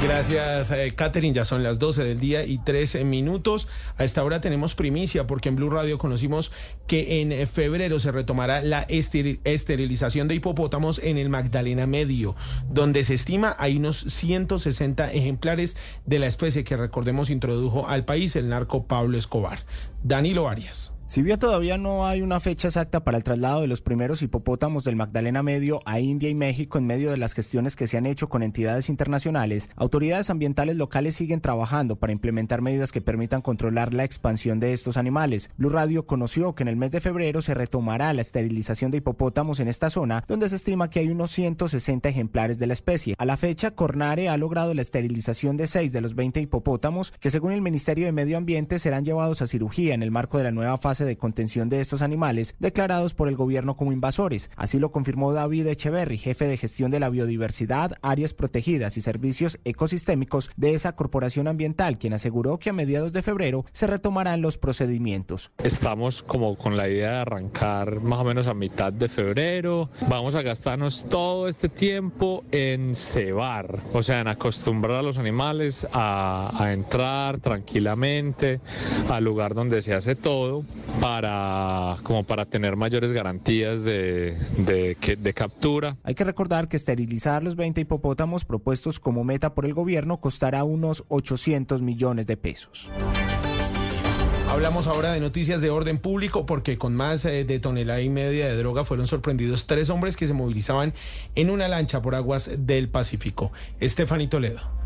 [0.00, 1.34] Gracias, eh, Catherine.
[1.34, 3.68] Ya son las 12 del día y 13 minutos.
[3.96, 6.52] A esta hora tenemos primicia porque en Blue Radio conocimos
[6.86, 12.36] que en febrero se retomará la esterilización de hipopótamos en el Magdalena Medio,
[12.70, 15.76] donde se estima hay unos 160 ejemplares
[16.06, 19.58] de la especie que recordemos introdujo al país el narco Pablo Escobar.
[20.02, 20.92] Danilo Arias.
[21.08, 24.84] Si bien todavía no hay una fecha exacta para el traslado de los primeros hipopótamos
[24.84, 28.04] del Magdalena Medio a India y México en medio de las gestiones que se han
[28.04, 33.94] hecho con entidades internacionales, autoridades ambientales locales siguen trabajando para implementar medidas que permitan controlar
[33.94, 35.50] la expansión de estos animales.
[35.56, 39.60] Blue Radio conoció que en el mes de febrero se retomará la esterilización de hipopótamos
[39.60, 43.14] en esta zona, donde se estima que hay unos 160 ejemplares de la especie.
[43.16, 47.30] A la fecha, Cornare ha logrado la esterilización de 6 de los 20 hipopótamos que
[47.30, 50.50] según el Ministerio de Medio Ambiente serán llevados a cirugía en el marco de la
[50.50, 54.50] nueva fase de contención de estos animales declarados por el gobierno como invasores.
[54.56, 59.58] Así lo confirmó David Echeverry, jefe de gestión de la biodiversidad, áreas protegidas y servicios
[59.64, 64.58] ecosistémicos de esa corporación ambiental, quien aseguró que a mediados de febrero se retomarán los
[64.58, 65.52] procedimientos.
[65.62, 69.90] Estamos como con la idea de arrancar más o menos a mitad de febrero.
[70.08, 75.86] Vamos a gastarnos todo este tiempo en cebar, o sea, en acostumbrar a los animales
[75.92, 78.60] a, a entrar tranquilamente
[79.08, 80.64] al lugar donde se hace todo
[81.00, 85.96] para, como para tener mayores garantías de, de, de captura.
[86.02, 90.64] Hay que recordar que esterilizar los 20 hipopótamos propuestos como meta por el gobierno costará
[90.64, 92.90] unos 800 millones de pesos.
[94.50, 98.46] Hablamos ahora de noticias de orden público porque con más eh, de tonelada y media
[98.46, 100.94] de droga fueron sorprendidos tres hombres que se movilizaban
[101.34, 103.52] en una lancha por aguas del Pacífico.
[103.78, 104.77] Estefanito Toledo.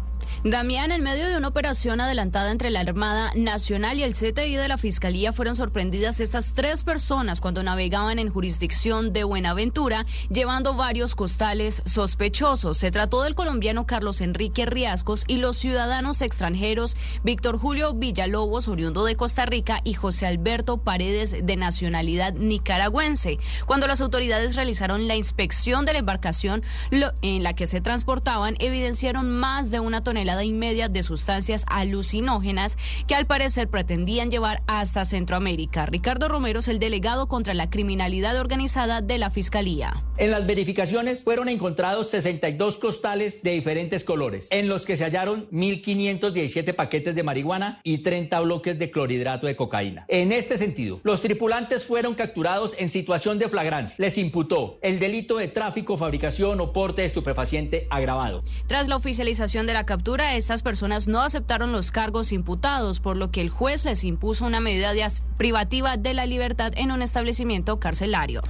[0.44, 4.66] Damián, en medio de una operación adelantada entre la Armada Nacional y el CTI de
[4.66, 11.14] la Fiscalía, fueron sorprendidas estas tres personas cuando navegaban en jurisdicción de Buenaventura, llevando varios
[11.14, 12.76] costales sospechosos.
[12.76, 19.04] Se trató del colombiano Carlos Enrique Riascos y los ciudadanos extranjeros Víctor Julio Villalobos, oriundo
[19.04, 23.38] de Costa Rica, y José Alberto Paredes, de nacionalidad nicaragüense.
[23.66, 29.30] Cuando las autoridades realizaron la inspección de la embarcación en la que se transportaban, evidenciaron
[29.30, 35.04] más de una tonelada y media de sustancias alucinógenas que al parecer pretendían llevar hasta
[35.04, 35.86] Centroamérica.
[35.86, 40.04] Ricardo Romero es el delegado contra la criminalidad organizada de la Fiscalía.
[40.16, 45.48] En las verificaciones fueron encontrados 62 costales de diferentes colores, en los que se hallaron
[45.50, 50.04] 1.517 paquetes de marihuana y 30 bloques de clorhidrato de cocaína.
[50.08, 53.96] En este sentido, los tripulantes fueron capturados en situación de flagrancia.
[53.98, 58.44] Les imputó el delito de tráfico, fabricación o porte de estupefaciente agravado.
[58.66, 63.30] Tras la oficialización de la captura, estas personas no aceptaron los cargos imputados, por lo
[63.30, 64.92] que el juez les impuso una medida
[65.36, 68.42] privativa de la libertad en un establecimiento carcelario.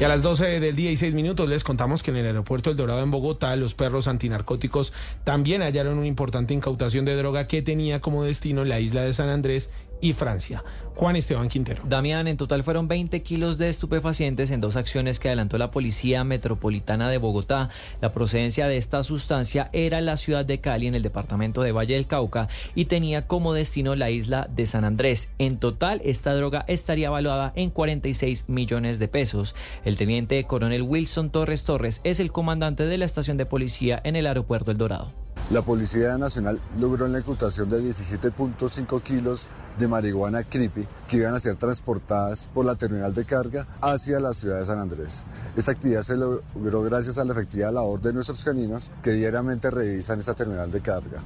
[0.00, 2.70] Y a las 12 del día y 6 minutos les contamos que en el aeropuerto
[2.70, 4.92] El Dorado en Bogotá los perros antinarcóticos
[5.24, 9.28] también hallaron una importante incautación de droga que tenía como destino la isla de San
[9.28, 9.70] Andrés
[10.00, 10.62] y Francia.
[10.98, 11.80] Juan Esteban Quintero.
[11.88, 16.24] Damián, en total fueron 20 kilos de estupefacientes en dos acciones que adelantó la Policía
[16.24, 17.70] Metropolitana de Bogotá.
[18.00, 21.94] La procedencia de esta sustancia era la ciudad de Cali, en el departamento de Valle
[21.94, 25.28] del Cauca, y tenía como destino la isla de San Andrés.
[25.38, 29.54] En total, esta droga estaría evaluada en 46 millones de pesos.
[29.84, 34.16] El teniente coronel Wilson Torres Torres es el comandante de la estación de policía en
[34.16, 35.12] el aeropuerto El Dorado.
[35.50, 41.40] La Policía Nacional logró la incautación de 17.5 kilos de marihuana creepy que iban a
[41.40, 45.24] ser transportadas por la terminal de carga hacia la ciudad de San Andrés.
[45.56, 50.20] Esta actividad se logró gracias a la efectiva labor de nuestros caninos que diariamente revisan
[50.20, 51.22] esta terminal de carga.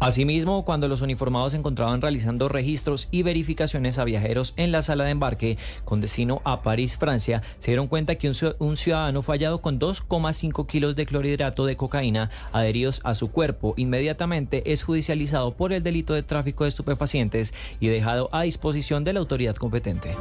[0.00, 5.04] Asimismo, cuando los uniformados se encontraban realizando registros y verificaciones a viajeros en la sala
[5.04, 8.30] de embarque con destino a París, Francia, se dieron cuenta que
[8.60, 14.70] un ciudadano fallado con 2,5 kilos de clorhidrato de cocaína adheridos a su cuerpo inmediatamente
[14.70, 19.20] es judicializado por el delito de tráfico de estupefacientes y dejado a disposición de la
[19.20, 20.16] autoridad competente.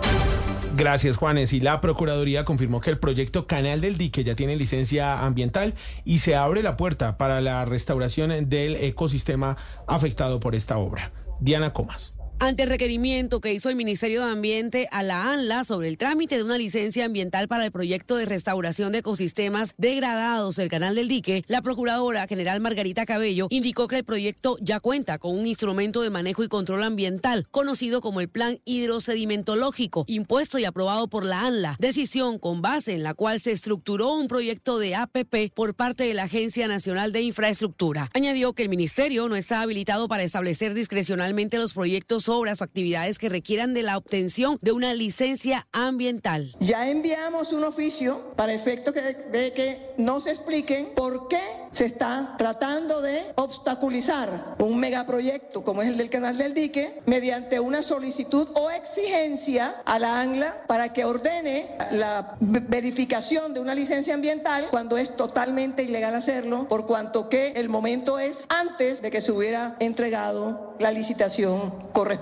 [0.77, 1.53] Gracias, Juanes.
[1.53, 5.73] Y la Procuraduría confirmó que el proyecto Canal del Dique ya tiene licencia ambiental
[6.05, 9.57] y se abre la puerta para la restauración del ecosistema
[9.87, 11.11] afectado por esta obra.
[11.39, 12.16] Diana Comas.
[12.39, 16.37] Ante el requerimiento que hizo el Ministerio de Ambiente a la ANLA sobre el trámite
[16.37, 21.07] de una licencia ambiental para el proyecto de restauración de ecosistemas degradados del Canal del
[21.07, 26.03] Dique, la Procuradora General Margarita Cabello indicó que el proyecto ya cuenta con un instrumento
[26.03, 31.41] de manejo y control ambiental conocido como el Plan Hidrosedimentológico, impuesto y aprobado por la
[31.41, 36.03] ANLA, decisión con base en la cual se estructuró un proyecto de APP por parte
[36.03, 38.11] de la Agencia Nacional de Infraestructura.
[38.13, 43.19] Añadió que el Ministerio no está habilitado para establecer discrecionalmente los proyectos obras o actividades
[43.19, 46.55] que requieran de la obtención de una licencia ambiental.
[46.59, 53.01] Ya enviamos un oficio para efecto de que nos expliquen por qué se está tratando
[53.01, 58.71] de obstaculizar un megaproyecto como es el del canal del dique mediante una solicitud o
[58.71, 65.15] exigencia a la ANLA para que ordene la verificación de una licencia ambiental cuando es
[65.15, 70.75] totalmente ilegal hacerlo por cuanto que el momento es antes de que se hubiera entregado
[70.79, 72.16] la licitación correspondiente.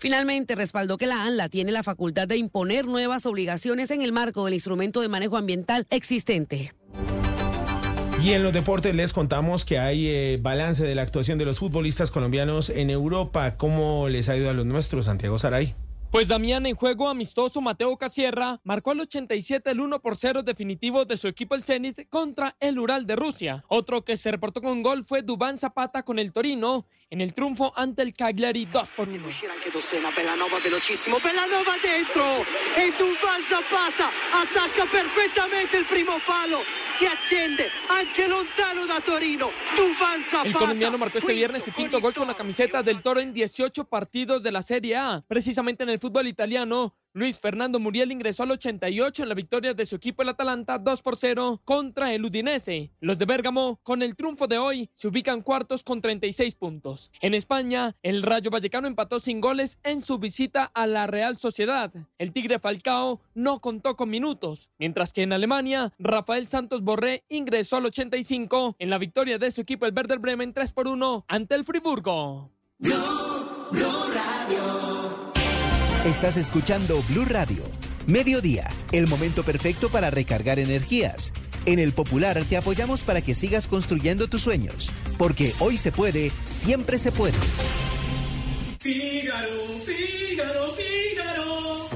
[0.00, 4.44] Finalmente, respaldó que la ANLA tiene la facultad de imponer nuevas obligaciones en el marco
[4.44, 6.72] del instrumento de manejo ambiental existente.
[8.22, 11.58] Y en los deportes les contamos que hay eh, balance de la actuación de los
[11.58, 13.56] futbolistas colombianos en Europa.
[13.56, 15.74] ¿Cómo les ha ido a los nuestros, Santiago Saray?
[16.10, 21.04] Pues Damián en juego amistoso Mateo Casierra marcó al 87 el 1 por 0 definitivo
[21.04, 23.64] de su equipo el Zenit contra el Ural de Rusia.
[23.68, 27.72] Otro que se reportó con gol fue Dubán Zapata con el Torino en el triunfo
[27.76, 29.22] ante el Cagliari 2 por 1.
[29.52, 32.24] anche Dossena, Bellanova velocissimo, Bellanova dentro
[32.74, 32.92] e
[33.48, 40.48] Zapata attacca perfettamente il primo palo, si accende anche lontano da Torino, Dubán Zapata.
[40.48, 43.84] El colombiano marcó este viernes su quinto gol con la camiseta del Toro en 18
[43.84, 46.96] partidos de la Serie A, precisamente en el fútbol italiano.
[47.16, 51.00] Luis Fernando Muriel ingresó al 88 en la victoria de su equipo el Atalanta 2
[51.00, 52.90] por 0 contra el Udinese.
[53.00, 57.10] Los de Bérgamo, con el triunfo de hoy, se ubican cuartos con 36 puntos.
[57.22, 61.90] En España, el Rayo Vallecano empató sin goles en su visita a la Real Sociedad.
[62.18, 67.78] El Tigre Falcao no contó con minutos, mientras que en Alemania, Rafael Santos Borré ingresó
[67.78, 71.54] al 85 en la victoria de su equipo el Werder Bremen 3 por 1 ante
[71.54, 72.50] el Friburgo.
[76.06, 77.64] Estás escuchando Blue Radio.
[78.06, 81.32] Mediodía, el momento perfecto para recargar energías.
[81.64, 84.88] En el Popular te apoyamos para que sigas construyendo tus sueños,
[85.18, 87.34] porque hoy se puede, siempre se puede.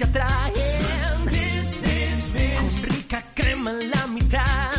[0.00, 0.52] Se atraen.
[2.56, 4.70] Con rica crema en la mitad.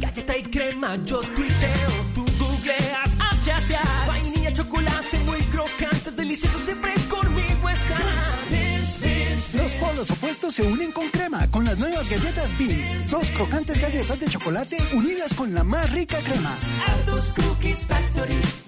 [0.00, 4.06] Galleta y crema, yo tuiteo, tú googleas a chatear.
[4.06, 9.54] Vainilla, chocolate, muy crocante, delicioso, siempre conmigo estás.
[9.54, 13.10] Los polos opuestos se unen con crema con las nuevas galletas Beans.
[13.10, 16.54] Dos crocantes galletas de chocolate unidas con la más rica crema.
[17.34, 18.67] Cookies Factory.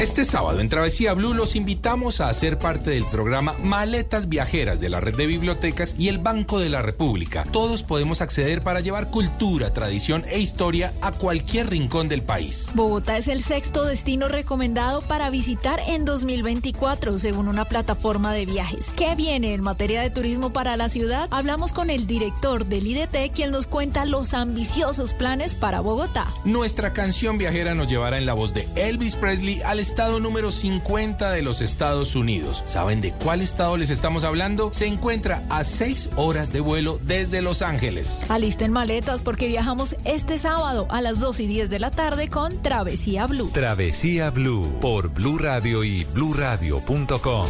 [0.00, 4.88] Este sábado en Travesía Blue los invitamos a hacer parte del programa Maletas Viajeras de
[4.88, 7.44] la Red de Bibliotecas y el Banco de la República.
[7.50, 12.70] Todos podemos acceder para llevar cultura, tradición e historia a cualquier rincón del país.
[12.72, 18.90] Bogotá es el sexto destino recomendado para visitar en 2024, según una plataforma de viajes.
[18.96, 21.28] ¿Qué viene en materia de turismo para la ciudad?
[21.30, 26.26] Hablamos con el director del IDT, quien nos cuenta los ambiciosos planes para Bogotá.
[26.44, 31.30] Nuestra canción viajera nos llevará en la voz de Elvis Presley al estado número 50
[31.30, 32.62] de los Estados Unidos.
[32.66, 34.70] ¿Saben de cuál estado les estamos hablando?
[34.72, 38.20] Se encuentra a 6 horas de vuelo desde Los Ángeles.
[38.28, 42.62] Alisten maletas porque viajamos este sábado a las 2 y 10 de la tarde con
[42.62, 43.50] Travesía Blue.
[43.52, 47.48] Travesía Blue por Blue Radio y bluradio.com.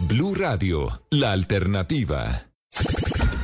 [0.00, 2.46] Blue Radio, la alternativa.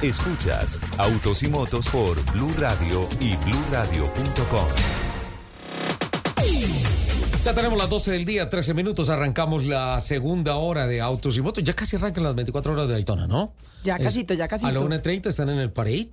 [0.02, 4.95] Escuchas Autos y Motos por Blue Radio y bluradio.com.
[7.46, 9.08] Ya tenemos las 12 del día, 13 minutos.
[9.08, 11.62] Arrancamos la segunda hora de Autos y Motos.
[11.62, 13.52] Ya casi arrancan las 24 horas de Daytona, ¿no?
[13.84, 14.68] Ya casito, ya casito.
[14.68, 16.10] A la 1.30 están en el parade.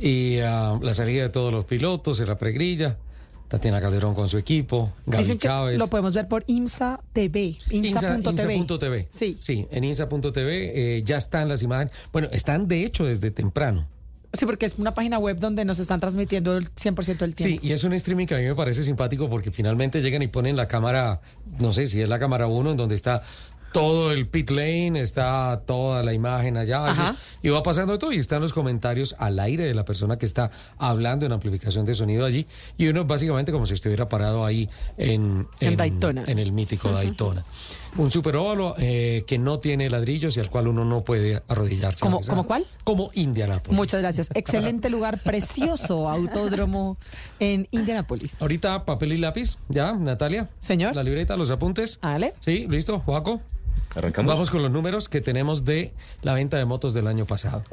[0.00, 2.98] Y ah, la salida de todos los pilotos en la pregrilla.
[3.46, 5.78] Tatiana Calderón con su equipo, Gaby Chávez.
[5.78, 7.56] lo podemos ver por IMSA TV.
[7.70, 8.54] IMSA.tv.
[8.56, 9.08] INSA.tv.
[9.12, 9.36] Sí.
[9.38, 11.94] Sí, en INSA.tv eh, ya están las imágenes.
[12.12, 13.86] Bueno, están de hecho desde temprano.
[14.32, 17.66] Sí, porque es una página web donde nos están transmitiendo el 100% del Sí, tiempo.
[17.66, 20.56] y es un streaming que a mí me parece simpático porque finalmente llegan y ponen
[20.56, 21.20] la cámara,
[21.58, 23.22] no sé si es la cámara 1, en donde está
[23.72, 27.16] todo el pit lane, está toda la imagen allá, Ajá.
[27.40, 30.50] y va pasando todo, y están los comentarios al aire de la persona que está
[30.76, 35.46] hablando en amplificación de sonido allí, y uno básicamente como si estuviera parado ahí en,
[35.60, 36.24] En Daytona.
[36.26, 37.44] en el mítico Daytona.
[37.96, 42.00] Un superóvalo eh, que no tiene ladrillos y al cual uno no puede arrodillarse.
[42.00, 42.34] ¿Cómo- a besar.
[42.36, 42.64] cómo cuál?
[42.84, 43.76] Como Indianapolis.
[43.76, 44.28] Muchas gracias.
[44.34, 46.96] Excelente lugar, precioso autódromo
[47.40, 48.40] en Indianapolis.
[48.40, 50.48] Ahorita papel y lápiz, ya, Natalia.
[50.60, 50.94] Señor.
[50.94, 51.98] La libreta, los apuntes.
[52.00, 52.34] Vale.
[52.40, 53.40] Sí, listo, Juaco.
[53.94, 54.32] Arrancamos.
[54.32, 57.64] Vamos con los números que tenemos de la venta de motos del año pasado.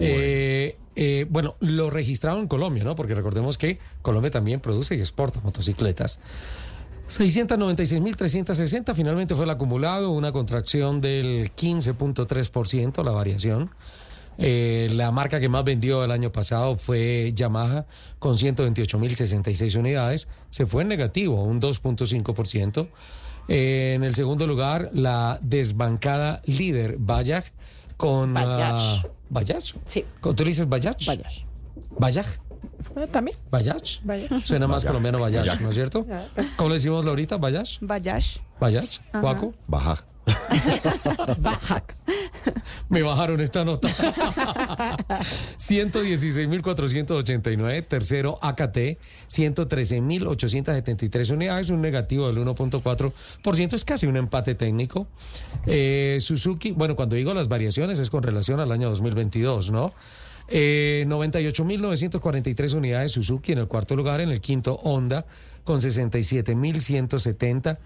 [0.00, 2.94] Eh, eh, bueno, lo registrado en Colombia, ¿no?
[2.94, 6.20] Porque recordemos que Colombia también produce y exporta motocicletas.
[7.08, 13.70] 696.360 finalmente fue el acumulado, una contracción del 15.3%, la variación.
[14.36, 17.86] Eh, la marca que más vendió el año pasado fue Yamaha
[18.18, 20.28] con 128.066 unidades.
[20.50, 22.88] Se fue en negativo, un 2.5%.
[23.48, 27.44] Eh, en el segundo lugar, la desbancada líder Bajaj
[27.96, 28.34] con...
[28.34, 28.58] Bajaj.
[28.58, 29.74] ah, ¿Bajaj?
[29.84, 30.04] Sí.
[30.20, 30.96] ¿Tú le dices Bajaj?
[31.06, 31.44] Bajaj.
[31.98, 32.26] Bajaj.
[32.96, 33.36] Eh, También.
[33.50, 34.00] Bajaj.
[34.04, 34.44] Bajaj.
[34.44, 35.60] Suena más colombiano Bajaj, Bajaj.
[35.60, 36.06] ¿no es cierto?
[36.34, 36.48] Pues.
[36.56, 37.36] ¿Cómo le decimos ahorita?
[37.36, 37.78] Bayash.
[37.80, 38.24] Bajaj.
[39.12, 39.20] Ajá.
[39.20, 39.54] Juaco.
[39.66, 41.84] Baja.
[42.88, 43.88] Me bajaron esta nota.
[45.58, 47.86] 116.489.
[47.86, 48.98] Tercero, AKT.
[49.28, 51.70] 113.873 unidades.
[51.70, 53.74] Un negativo del 1.4%.
[53.74, 55.06] Es casi un empate técnico.
[55.66, 59.92] Eh, Suzuki, bueno, cuando digo las variaciones es con relación al año 2022, ¿no?
[60.48, 64.20] Eh, 98.943 unidades Suzuki en el cuarto lugar.
[64.20, 65.24] En el quinto, Honda
[65.64, 67.78] con 67.170.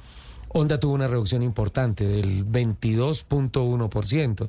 [0.51, 4.49] Honda tuvo una reducción importante del 22.1%.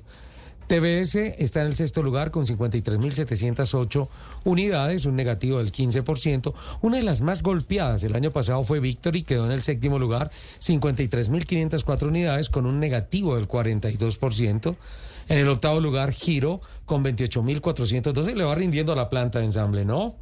[0.69, 4.07] TBS está en el sexto lugar con 53.708
[4.43, 6.53] unidades, un negativo del 15%.
[6.81, 10.29] Una de las más golpeadas el año pasado fue Victory, quedó en el séptimo lugar,
[10.59, 14.75] 53.504 unidades con un negativo del 42%.
[15.29, 18.33] En el octavo lugar, Giro con 28.412.
[18.33, 20.15] Le va rindiendo a la planta de ensamble, ¿no?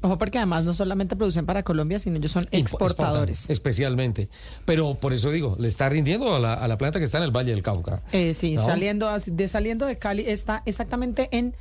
[0.00, 3.48] Ojo, porque además no solamente producen para Colombia, sino ellos son exportadores.
[3.48, 4.28] Especialmente.
[4.66, 7.24] Pero por eso digo, le está rindiendo a la, a la planta que está en
[7.24, 8.02] el Valle del Cauca.
[8.12, 8.66] Eh, sí, ¿No?
[8.66, 11.54] saliendo, de, saliendo de Cali está exactamente en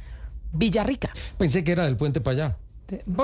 [0.51, 1.12] Villarrica.
[1.38, 2.58] Pensé que era del puente para allá.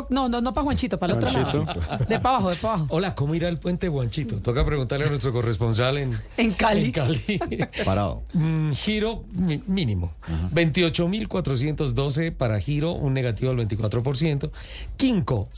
[0.10, 1.66] No, no, no para Juanchito, para el otro lado.
[2.08, 2.88] De para abajo, de para abajo.
[2.90, 4.42] Hola, ¿cómo irá el puente Guanchito?
[4.42, 6.86] Toca preguntarle a nuestro corresponsal en, En Cali.
[6.86, 7.40] en Cali.
[7.86, 8.24] Parado.
[8.34, 9.26] Mm, giro
[9.68, 10.14] mínimo.
[10.54, 14.50] 28.412 para Giro, un negativo del 24%.
[14.98, 15.50] Quinco,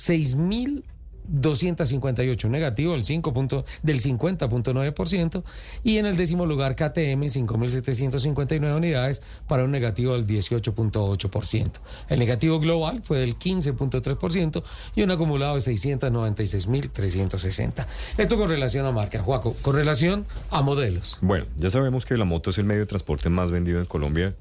[1.30, 5.44] 6.258, un negativo del, 5 punto- del 50.9%.
[5.84, 11.72] Y en el décimo lugar, KTM, 5.759 unidades para un negativo del 18.8%.
[12.10, 14.64] El negativo global fue del 15.3%
[14.96, 17.86] y un acumulado de 696.360.
[18.18, 19.20] Esto con relación a marca.
[19.20, 21.18] Juaco, con relación a modelos.
[21.22, 24.36] Bueno, ya sabemos que la moto es el medio de transporte más vendido en Colombia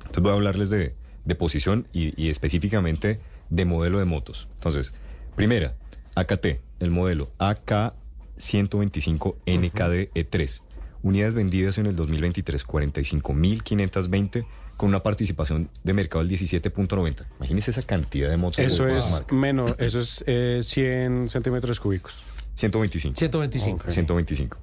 [0.00, 0.94] Entonces voy a hablarles de,
[1.24, 4.48] de posición y, y específicamente de modelo de motos.
[4.54, 4.92] Entonces,
[5.34, 5.74] primera,
[6.14, 6.46] AKT,
[6.80, 10.62] el modelo AK125 NKD E3.
[11.02, 14.46] Unidades vendidas en el 2023, 45.520
[14.76, 17.24] con una participación de mercado del 17.90.
[17.38, 18.58] Imagínense esa cantidad de motos.
[18.58, 19.34] Eso es marca.
[19.34, 22.14] menos, eso es eh, 100 centímetros cúbicos.
[22.56, 23.16] 125.
[23.16, 23.76] 125.
[23.84, 23.90] Ok.
[23.90, 24.58] 125.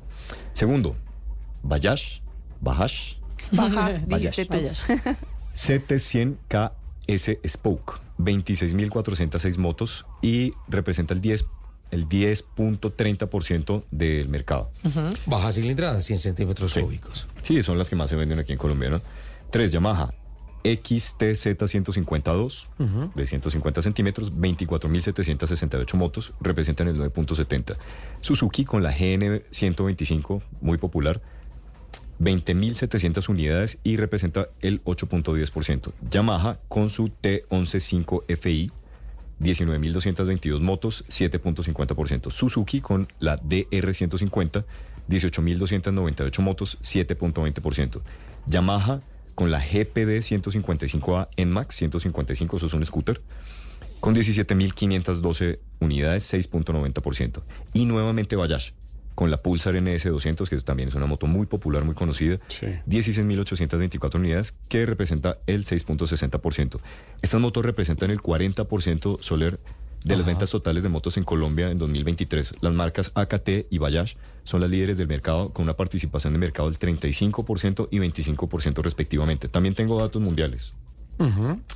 [0.54, 0.96] Segundo,
[1.64, 2.20] Bayash,
[2.62, 3.16] Bajash,
[3.52, 4.36] Baja, Bayash.
[4.36, 5.16] dijiste tú.
[5.56, 11.46] 700KS Spoke, 26.406 motos y representa el 10
[11.92, 14.72] el 10.30% del mercado.
[15.28, 17.28] Baja cilindrada, 100 centímetros cúbicos.
[17.44, 19.02] Sí, son las que más se venden aquí en Colombia, ¿no?
[19.54, 20.14] Tres, Yamaha
[20.64, 23.12] XTZ152 Ujú.
[23.14, 27.78] de 150 centímetros, 24.768 motos, representan el 9.70.
[28.22, 31.22] Suzuki con la GN125, muy popular,
[32.20, 35.92] 20.700 unidades y representa el 8.10%.
[36.10, 38.72] Yamaha con su T115 FI,
[39.40, 42.32] 19.222 motos, 7.50%.
[42.32, 44.64] Suzuki con la DR150,
[45.10, 48.02] 18.298 motos, 7.20%.
[48.48, 49.02] Yamaha
[49.36, 53.22] con la GPD 155A NMAX 155, eso es un scooter,
[54.00, 57.42] con 17.512 unidades, 6.90%.
[57.74, 58.72] Y nuevamente Bayash,
[59.16, 62.40] con la Pulsar NS200, que también es una moto muy popular, muy conocida,
[62.88, 66.80] 16.824 unidades, que representa el 6.60%.
[67.22, 69.60] Estas motos representan el 40% Soler
[70.04, 72.56] de las ventas totales de motos en Colombia en 2023.
[72.62, 76.70] Las marcas AKT y Bayash son las líderes del mercado con una participación de mercado
[76.70, 79.48] del 35% y 25% respectivamente.
[79.48, 80.74] También tengo datos mundiales.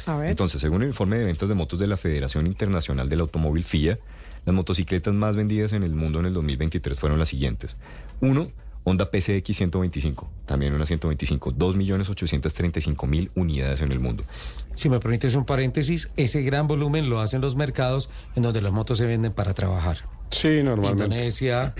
[0.05, 0.29] A ver.
[0.29, 3.97] Entonces, según el informe de ventas de motos de la Federación Internacional del Automóvil FIA,
[4.45, 7.77] las motocicletas más vendidas en el mundo en el 2023 fueron las siguientes.
[8.19, 8.47] Uno,
[8.89, 14.23] Honda PCX 125, también una 125, 2.835.000 unidades en el mundo.
[14.75, 18.71] Si me permites un paréntesis, ese gran volumen lo hacen los mercados en donde las
[18.71, 19.97] motos se venden para trabajar.
[20.31, 21.03] Sí, normalmente.
[21.03, 21.73] Indonesia,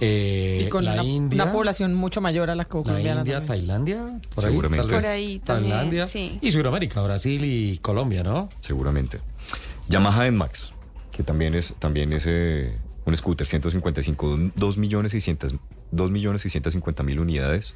[0.00, 1.42] eh, y con la una, India.
[1.42, 3.20] una población mucho mayor a la La colombiana.
[3.20, 3.46] India, también.
[3.46, 4.50] Tailandia, por ahí.
[4.50, 4.86] Seguramente.
[4.86, 5.00] tal vez.
[5.02, 6.38] Por ahí también, Tailandia sí.
[6.40, 8.48] y Sudamérica, Brasil y Colombia, ¿no?
[8.60, 9.20] Seguramente.
[9.90, 10.72] Yamaha NMAX,
[11.12, 12.74] que también es, también es eh,
[13.08, 15.58] un scooter 155, 2.600.000
[15.92, 17.74] 2.650.000 unidades.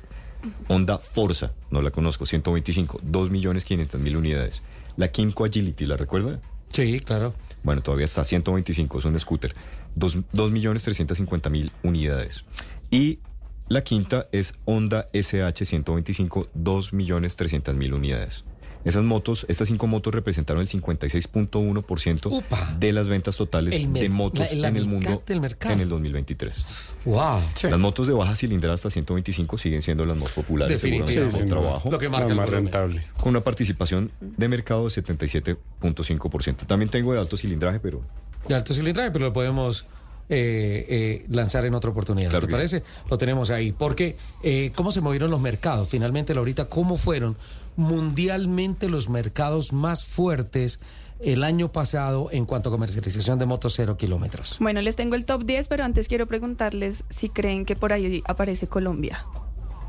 [0.69, 4.63] Honda Forza, no la conozco, 125, 2.500.000 unidades.
[4.97, 6.41] La Kimco Agility, ¿la recuerda?
[6.69, 7.35] Sí, claro.
[7.63, 9.55] Bueno, todavía está 125, es un scooter.
[9.97, 12.45] 2.350.000 unidades.
[12.91, 13.21] Y
[13.69, 18.45] la quinta es Honda SH 125, 2.300.000 unidades.
[18.85, 22.43] Esas motos, estas cinco motos representaron el 56.1%
[22.79, 26.65] de las ventas totales de motos la- la en el mundo en el 2023.
[27.05, 27.41] Wow.
[27.63, 30.81] Las motos de baja cilindrada hasta 125 siguen siendo las más populares.
[30.81, 31.13] Definitivamente.
[31.31, 31.61] seguramente, Sí, duda.
[31.63, 31.91] trabajo.
[31.91, 33.05] Lo que marca más rentable.
[33.19, 36.67] Con una participación de mercado de 77.5%.
[36.67, 38.03] También tengo de alto cilindraje, pero
[38.49, 39.87] De alto cilindraje, pero lo podemos
[40.29, 42.31] eh, eh, lanzar en otra oportunidad.
[42.31, 42.83] Claro ¿Te parece?
[43.11, 43.73] Lo tenemos ahí.
[43.73, 45.89] Porque, eh, ¿cómo se movieron los mercados?
[45.91, 47.37] Finalmente, Laurita, ¿cómo fueron
[47.77, 50.81] mundialmente los mercados más fuertes
[51.21, 54.57] el año pasado en cuanto a comercialización de motos cero kilómetros?
[54.61, 58.23] Bueno, les tengo el top 10, pero antes quiero preguntarles si creen que por ahí
[58.27, 59.25] aparece Colombia.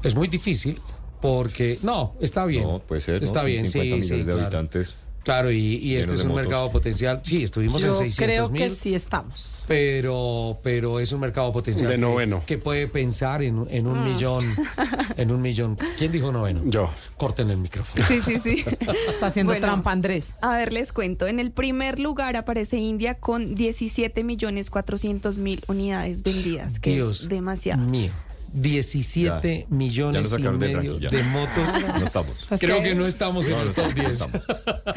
[0.03, 0.79] Es muy difícil
[1.21, 2.63] porque no, está bien.
[2.63, 3.21] No, puede ser.
[3.21, 3.23] ¿no?
[3.23, 4.41] Está Son bien, 50 sí, millones sí, de claro.
[4.41, 4.95] habitantes.
[5.23, 6.43] Claro, y, y este es un motos.
[6.43, 7.21] mercado potencial.
[7.23, 9.63] Sí, estuvimos en Yo 600 creo que sí estamos.
[9.67, 12.43] pero, pero es un mercado potencial De que, noveno.
[12.45, 14.03] que puede pensar en, en un Mm.
[14.03, 14.55] millón,
[15.17, 15.77] en un millón.
[15.97, 16.61] ¿Quién dijo noveno?
[16.65, 16.89] Yo.
[17.17, 18.05] Corten el micrófono.
[18.07, 18.65] Sí, sí, sí.
[19.09, 19.65] Está haciendo Bueno.
[19.65, 20.35] trampa Andrés.
[20.41, 21.25] A ver, les cuento.
[21.27, 27.21] En el primer lugar aparece India con 17 millones 400 mil unidades vendidas, que Dios
[27.23, 27.81] es demasiado.
[27.85, 28.11] mío.
[28.53, 31.67] 17 Ya millones y de motos.
[31.99, 32.45] No estamos.
[32.47, 34.29] Pues Creo que- que no estamos en No, no el top estamos, 10.
[34.33, 34.93] no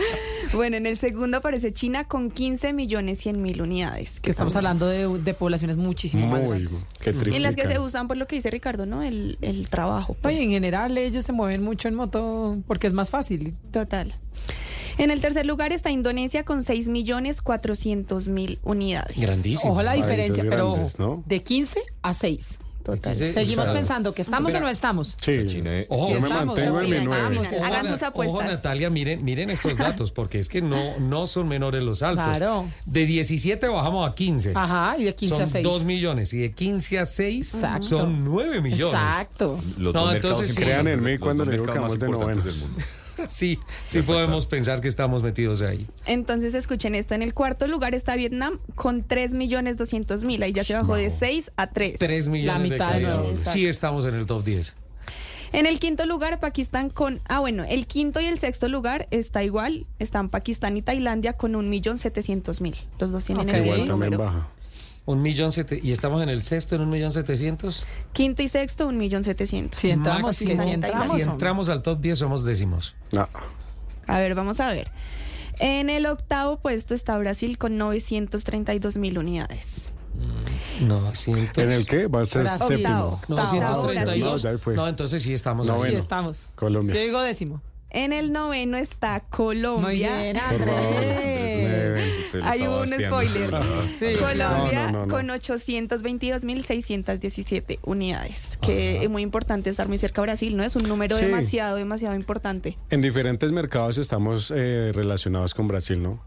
[0.55, 4.21] Bueno, en el segundo aparece China con 15 millones 100 mil unidades.
[4.21, 6.87] Que estamos también- hablando de, de poblaciones muchísimo más grandes.
[7.05, 9.03] En las que se usan, por lo que dice Ricardo, ¿no?
[9.03, 10.15] El, el trabajo.
[10.21, 10.35] pues.
[10.35, 13.55] Oye, en general ellos se mueven mucho en moto porque es más fácil.
[13.73, 14.15] Total.
[14.99, 19.17] En el tercer lugar está Indonesia con 6 millones 400 mil unidades.
[19.19, 19.73] Grandísimo.
[19.73, 21.23] Ojo la Países diferencia, pero grandes, ojo, ¿no?
[21.27, 22.59] de 15 a 6.
[22.87, 23.17] Total.
[23.17, 23.77] Sí, Seguimos claro.
[23.81, 25.17] pensando que estamos o no estamos.
[25.21, 25.45] Sí.
[25.49, 27.31] China, eh, Ojo, Yo me estamos, mantengo en sí, mi estamos.
[27.33, 27.49] nueve.
[27.57, 28.39] Ojo, Hagan sus apuestas.
[28.39, 32.29] Ojo, Natalia, miren, miren estos datos, porque es que no, no son menores los altos.
[32.29, 32.65] Claro.
[32.85, 34.53] De 17 bajamos a 15.
[34.55, 35.65] Ajá, y de 15 son a 6.
[35.65, 36.33] 2 millones.
[36.33, 37.83] Y de 15 a 6 Exacto.
[37.89, 38.95] son 9 millones.
[38.95, 39.59] Exacto.
[39.79, 40.61] los No, entonces sí.
[40.61, 42.45] Crean en mí cuando le digo que de novenos.
[42.45, 42.79] del mundo.
[43.29, 45.87] Sí, sí podemos pensar que estamos metidos ahí.
[46.07, 47.15] Entonces escuchen esto.
[47.15, 50.43] En el cuarto lugar está Vietnam con 3 millones 200 mil.
[50.43, 51.99] Ahí ya se bajó de 6 a 3.
[51.99, 54.77] 3 millones de mitad de Sí estamos en el top 10.
[55.53, 57.21] En el quinto lugar, Pakistán con...
[57.29, 59.87] Ah, bueno, el quinto y el sexto lugar está igual.
[60.01, 62.75] Están Pakistán y Tailandia con un millón setecientos mil.
[62.99, 63.55] Los dos tienen Ok.
[63.55, 64.31] el Igual mismo también número.
[64.33, 64.49] baja.
[65.07, 67.87] Un millón sete, y estamos en el sexto en un millón setecientos.
[68.13, 69.81] Quinto y sexto, un millón setecientos.
[69.81, 71.05] Si entramos, Máximo, si entramos.
[71.05, 71.31] si hombre.
[71.31, 72.97] entramos al top 10 somos décimos.
[73.13, 73.29] No.
[74.09, 74.91] A ver, vamos a ver.
[75.61, 79.93] En el octavo puesto está Brasil con 932 mil unidades.
[80.81, 81.59] 900.
[81.65, 82.09] ¿En el qué?
[82.09, 82.67] Va a ser Brasil.
[82.79, 83.21] séptimo.
[83.23, 83.37] Octavo.
[83.37, 84.45] 932.
[84.75, 85.85] No, entonces sí estamos Noveno.
[85.85, 85.91] ahí.
[85.93, 86.47] Sí, estamos.
[86.57, 86.95] Colombia.
[86.97, 87.63] Yo digo décimo.
[87.97, 89.83] En el noveno está Colombia.
[89.87, 92.35] Muy bien, Andrés.
[92.43, 93.51] Hay un spoiler.
[93.99, 95.15] Sí, Colombia No, no, no, no.
[95.15, 100.63] con 822.617 unidades, que es muy importante estar muy cerca de Brasil, ¿no?
[100.63, 101.25] Es un número Sí.
[101.25, 102.77] demasiado, demasiado importante.
[102.91, 106.23] En diferentes mercados estamos eh, relacionados con Brasil, ¿no?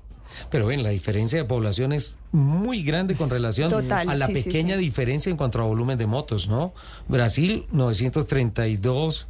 [0.49, 4.35] Pero ven, la diferencia de población es muy grande con relación Total, a la sí,
[4.35, 4.81] sí, pequeña sí.
[4.81, 6.73] diferencia en cuanto a volumen de motos, ¿no?
[7.07, 9.27] Brasil, 932,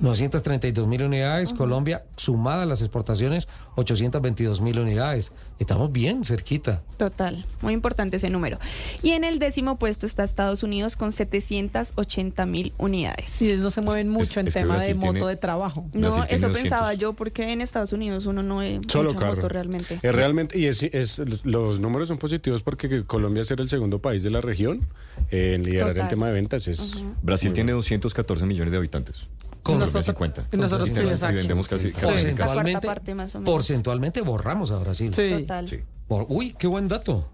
[0.00, 1.52] 932 mil unidades.
[1.52, 5.32] Colombia, sumada a las exportaciones, 822 mil unidades.
[5.58, 6.82] Estamos bien cerquita.
[6.96, 8.58] Total, muy importante ese número.
[9.02, 13.40] Y en el décimo puesto está Estados Unidos con 780 mil unidades.
[13.42, 15.86] Y ellos no se mueven mucho en es tema de moto tiene- de trabajo.
[15.92, 16.18] No, eso
[16.48, 16.52] 200.
[16.60, 19.36] pensaba yo, porque en Estados Unidos uno no ve Solo mucha carro.
[19.36, 19.98] moto realmente.
[20.02, 24.22] Es realmente, y es, es- los números son positivos porque Colombia ser el segundo país
[24.22, 24.86] de la región
[25.30, 26.02] eh, en liderar Total.
[26.04, 27.02] el tema de ventas es...
[27.22, 27.78] Brasil tiene bueno.
[27.78, 29.26] 214 millones de habitantes.
[29.62, 30.46] Con nosotros- 50.
[30.52, 33.52] y nosotros, Y sí, vendemos casi, casi- Porcentualmente, La cuarta parte, más o menos.
[33.54, 35.12] porcentualmente borramos a Brasil.
[35.14, 35.30] Sí.
[35.40, 35.68] Total.
[35.68, 35.80] Sí.
[36.06, 37.28] Por- uy, qué buen dato.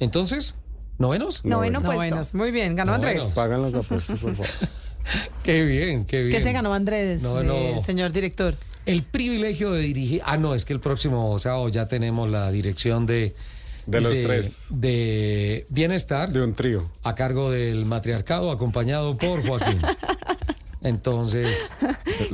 [0.00, 0.54] Entonces,
[0.98, 1.44] ¿novenos?
[1.44, 1.96] Noveno No, puesto.
[1.96, 2.34] buenas.
[2.34, 3.24] Muy bien, ganó No, Andrés.
[3.34, 4.46] Pagan las apuestas, por favor.
[5.42, 6.32] Qué bien, qué bien.
[6.32, 7.54] ¿Qué se ganó Andrés, No, no.
[7.54, 8.54] eh, señor director?
[8.84, 10.20] El privilegio de dirigir.
[10.24, 13.34] Ah, no, es que el próximo sábado ya tenemos la dirección de.
[13.86, 14.58] De los tres.
[14.68, 16.30] De bienestar.
[16.30, 16.90] De un trío.
[17.04, 19.80] A cargo del matriarcado, acompañado por Joaquín.
[20.82, 21.72] Entonces.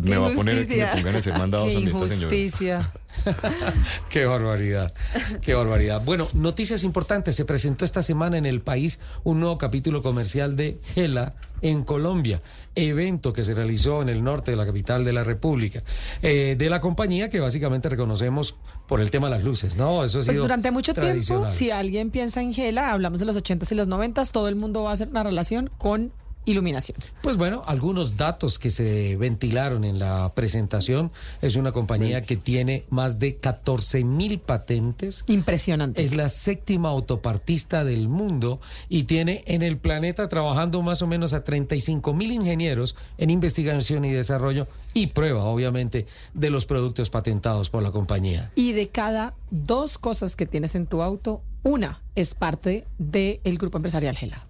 [0.03, 2.93] Me va a poner que me pongan a ser mandados Qué a mí esta señora.
[4.09, 4.93] Qué barbaridad,
[5.41, 6.03] qué barbaridad.
[6.05, 7.37] Bueno, noticias importantes.
[7.37, 12.43] Se presentó esta semana en el país un nuevo capítulo comercial de Gela en Colombia,
[12.75, 15.83] evento que se realizó en el norte de la capital de la República,
[16.23, 18.57] eh, de la compañía que básicamente reconocemos
[18.89, 20.05] por el tema de las luces, ¿no?
[20.05, 21.51] Eso ha Pues sido durante mucho tiempo, tradicional.
[21.53, 24.83] si alguien piensa en Gela, hablamos de los 80s y los 90s, todo el mundo
[24.83, 26.13] va a hacer una relación con
[26.45, 26.99] iluminación.
[27.23, 31.11] Pues bueno, algunos datos que se ventilaron en la presentación.
[31.43, 35.25] Es una compañía que tiene más de 14 mil patentes.
[35.27, 36.03] Impresionante.
[36.03, 41.33] Es la séptima autopartista del mundo y tiene en el planeta trabajando más o menos
[41.33, 47.71] a 35 mil ingenieros en investigación y desarrollo y prueba, obviamente, de los productos patentados
[47.71, 48.53] por la compañía.
[48.55, 53.79] Y de cada dos cosas que tienes en tu auto, una es parte del grupo
[53.79, 54.47] empresarial Gela.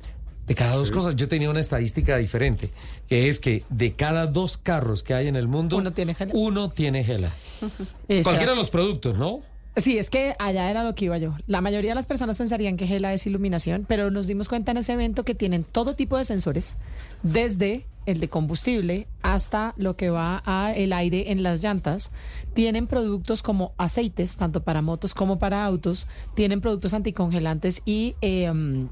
[0.47, 2.71] De cada dos cosas, yo tenía una estadística diferente,
[3.09, 6.33] que es que de cada dos carros que hay en el mundo, Uno tiene Gela.
[6.35, 7.33] Uno tiene Gela.
[8.23, 9.41] Cualquiera de los productos, ¿no?
[9.77, 11.35] Sí, es que allá era lo que iba yo.
[11.49, 14.77] La mayoría de las personas pensarían que Gela es iluminación, pero nos dimos cuenta en
[14.77, 16.77] ese evento que tienen todo tipo de sensores,
[17.25, 22.13] desde el de combustible hasta lo que va a el aire en las llantas.
[22.55, 26.07] Tienen productos como aceites, tanto para motos como para autos.
[26.35, 28.89] Tienen productos anticongelantes y eh, mm,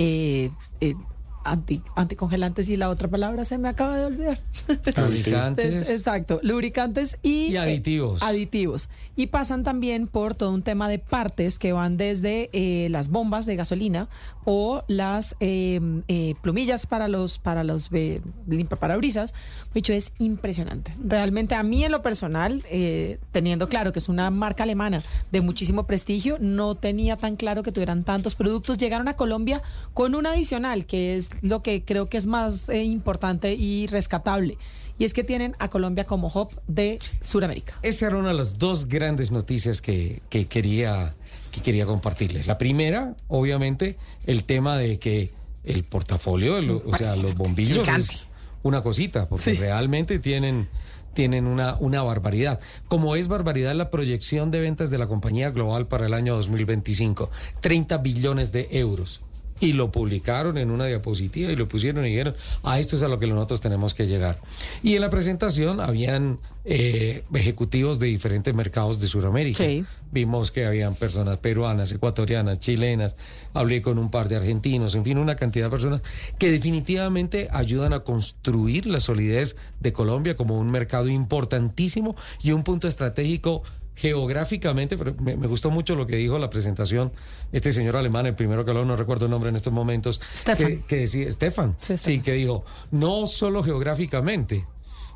[0.00, 0.50] eh,
[0.80, 0.96] eh,
[1.44, 4.40] anti, anticongelantes y la otra palabra se me acaba de olvidar.
[4.96, 5.90] Lubricantes.
[5.90, 8.22] Exacto, lubricantes y, Y aditivos.
[8.22, 8.88] eh, aditivos.
[9.16, 13.46] Y pasan también por todo un tema de partes que van desde eh, las bombas
[13.46, 14.08] de gasolina
[14.44, 19.34] o las eh, eh, plumillas para los para los eh, limpiaparabrisas.
[19.74, 20.94] Dicho es impresionante.
[21.04, 25.02] Realmente a mí en lo personal, eh, teniendo claro que es una marca alemana
[25.32, 28.78] de muchísimo prestigio, no tenía tan claro que tuvieran tantos productos.
[28.78, 29.62] Llegaron a Colombia
[29.94, 34.58] con un adicional que es lo que creo que es más eh, importante y rescatable.
[34.98, 37.74] Y es que tienen a Colombia como hub de Sudamérica.
[37.82, 41.14] Esa era una de las dos grandes noticias que, que quería,
[41.50, 42.46] que quería compartirles.
[42.46, 43.96] La primera, obviamente,
[44.26, 45.30] el tema de que
[45.64, 48.26] el portafolio, lo- o sea, los bombillos es
[48.62, 50.68] una cosita, porque realmente tienen,
[51.14, 52.60] tienen una, una barbaridad.
[52.88, 57.30] Como es barbaridad la proyección de ventas de la compañía global para el año 2025,
[57.62, 59.22] 30 billones de euros.
[59.60, 63.08] Y lo publicaron en una diapositiva y lo pusieron y dijeron, a esto es a
[63.08, 64.38] lo que nosotros tenemos que llegar.
[64.82, 69.64] Y en la presentación habían eh, ejecutivos de diferentes mercados de Sudamérica.
[69.64, 69.84] Sí.
[70.12, 73.16] Vimos que habían personas peruanas, ecuatorianas, chilenas,
[73.54, 76.02] hablé con un par de argentinos, en fin, una cantidad de personas
[76.38, 82.62] que definitivamente ayudan a construir la solidez de Colombia como un mercado importantísimo y un
[82.62, 83.62] punto estratégico
[84.00, 87.12] geográficamente, pero me, me gustó mucho lo que dijo la presentación
[87.52, 90.66] este señor alemán, el primero que habló, no recuerdo el nombre en estos momentos, Stefan.
[90.66, 94.66] que, que decía, Stefan, sí, que dijo, no solo geográficamente,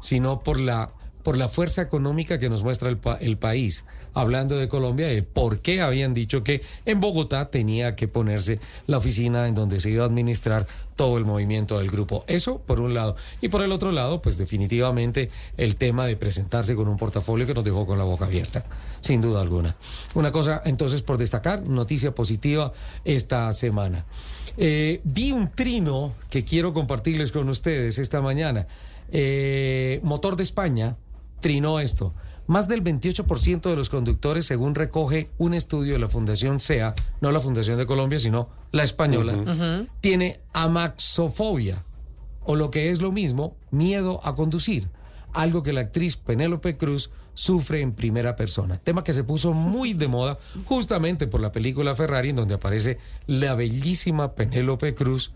[0.03, 0.93] sino por la
[1.25, 3.85] por la fuerza económica que nos muestra el, pa- el país.
[4.17, 8.99] Hablando de Colombia, el por qué habían dicho que en Bogotá tenía que ponerse la
[8.99, 12.25] oficina en donde se iba a administrar todo el movimiento del grupo.
[12.29, 13.17] Eso por un lado.
[13.41, 17.55] Y por el otro lado, pues definitivamente el tema de presentarse con un portafolio que
[17.55, 18.65] nos dejó con la boca abierta,
[19.01, 19.75] sin duda alguna.
[20.15, 22.73] Una cosa, entonces, por destacar, noticia positiva
[23.05, 24.05] esta semana.
[24.57, 28.69] Eh, vi un trino que quiero compartirles con ustedes esta mañana.
[29.11, 30.97] Eh, Motor de España
[31.41, 32.15] trinó esto.
[32.47, 37.33] Más del 28% de los conductores, según recoge un estudio de la Fundación SEA, no
[37.33, 41.85] la Fundación de Colombia, sino la española, tiene amaxofobia,
[42.43, 44.89] o lo que es lo mismo, miedo a conducir,
[45.33, 48.79] algo que la actriz Penélope Cruz sufre en primera persona.
[48.79, 52.99] Tema que se puso muy de moda justamente por la película Ferrari, en donde aparece
[53.27, 55.33] la bellísima Penélope Cruz.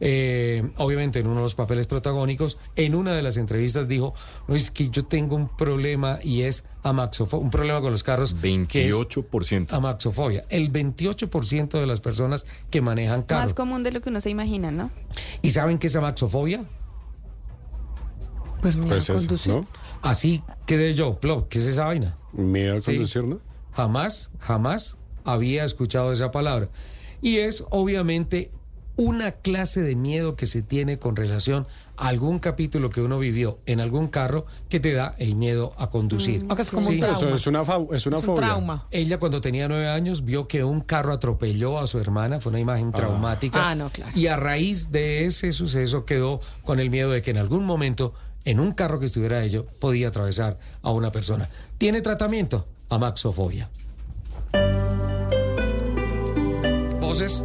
[0.00, 4.14] Eh, obviamente en uno de los papeles protagónicos, en una de las entrevistas dijo,
[4.48, 8.34] no es que yo tengo un problema y es amaxofobia, un problema con los carros.
[8.68, 9.72] que es 28%.
[9.72, 10.44] Amaxofobia.
[10.50, 13.46] El 28% de las personas que manejan carros.
[13.46, 14.90] Más común de lo que uno se imagina, ¿no?
[15.42, 16.64] ¿Y saben qué es amaxofobia?
[18.62, 19.52] Pues miedo Pues a eso, conducir.
[19.52, 19.66] ¿no?
[20.02, 22.16] Así quedé yo, Plop, ¿qué es esa vaina?
[22.32, 22.92] Miedo a Sí.
[22.94, 23.40] conducir, ¿no?
[23.72, 26.68] Jamás, jamás había escuchado esa palabra.
[27.20, 28.50] Y es obviamente
[28.96, 31.66] una clase de miedo que se tiene con relación
[31.98, 35.90] a algún capítulo que uno vivió en algún carro que te da el miedo a
[35.90, 36.44] conducir.
[36.44, 36.52] Mm.
[36.60, 37.36] Es como un Pero eso trauma.
[37.36, 38.46] es una, fa- es una Es un fobia.
[38.48, 38.86] trauma.
[38.90, 42.60] Ella cuando tenía nueve años vio que un carro atropelló a su hermana, fue una
[42.60, 43.68] imagen traumática.
[43.70, 44.12] Ah, no, claro.
[44.14, 48.14] Y a raíz de ese suceso quedó con el miedo de que en algún momento,
[48.44, 51.48] en un carro que estuviera ello, podía atravesar a una persona.
[51.78, 52.66] ¿Tiene tratamiento?
[52.88, 53.68] Amaxofobia.
[57.00, 57.44] Voces.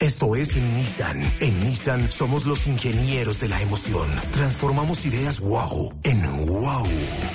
[0.00, 1.34] Esto es Nissan.
[1.40, 4.08] En Nissan somos los ingenieros de la emoción.
[4.30, 6.86] Transformamos ideas wow en wow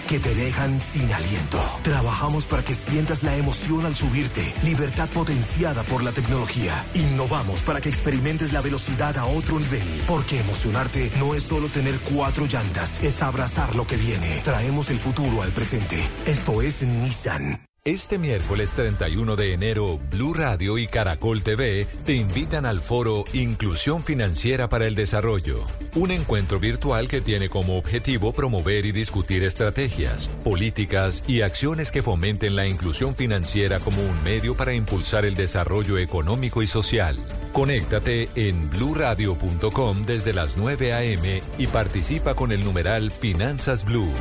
[0.07, 1.61] que te dejan sin aliento.
[1.81, 6.85] Trabajamos para que sientas la emoción al subirte, libertad potenciada por la tecnología.
[6.93, 10.01] Innovamos para que experimentes la velocidad a otro nivel.
[10.07, 14.39] Porque emocionarte no es solo tener cuatro llantas, es abrazar lo que viene.
[14.41, 16.09] Traemos el futuro al presente.
[16.25, 17.59] Esto es Nissan.
[17.85, 24.05] Este miércoles 31 de enero, Blue Radio y Caracol TV te invitan al foro Inclusión
[24.05, 25.65] Financiera para el Desarrollo,
[25.95, 32.01] un encuentro virtual que tiene como objetivo promover y discutir estrategias, políticas y acciones que
[32.01, 37.17] fomenten la inclusión financiera como un medio para impulsar el desarrollo económico y social.
[37.51, 41.43] Conéctate en bluradio.com desde las 9 a.m.
[41.57, 44.13] y participa con el numeral Finanzas Blue.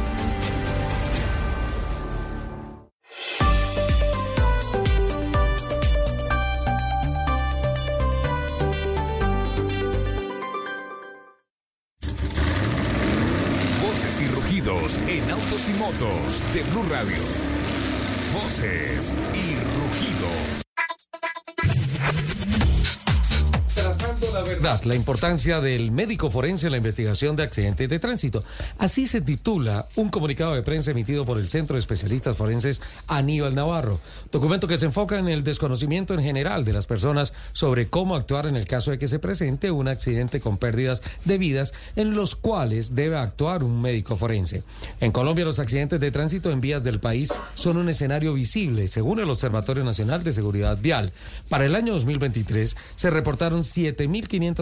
[16.33, 17.19] De Blue Radio.
[18.33, 20.11] Voces y rugidos.
[24.85, 28.43] La importancia del médico forense en la investigación de accidentes de tránsito.
[28.78, 33.55] Así se titula un comunicado de prensa emitido por el Centro de Especialistas Forenses Aníbal
[33.55, 34.01] Navarro.
[34.32, 38.47] Documento que se enfoca en el desconocimiento en general de las personas sobre cómo actuar
[38.47, 42.35] en el caso de que se presente un accidente con pérdidas de vidas en los
[42.35, 44.62] cuales debe actuar un médico forense.
[45.01, 49.20] En Colombia los accidentes de tránsito en vías del país son un escenario visible, según
[49.20, 51.12] el Observatorio Nacional de Seguridad Vial.
[51.51, 53.62] Para el año 2023 se reportaron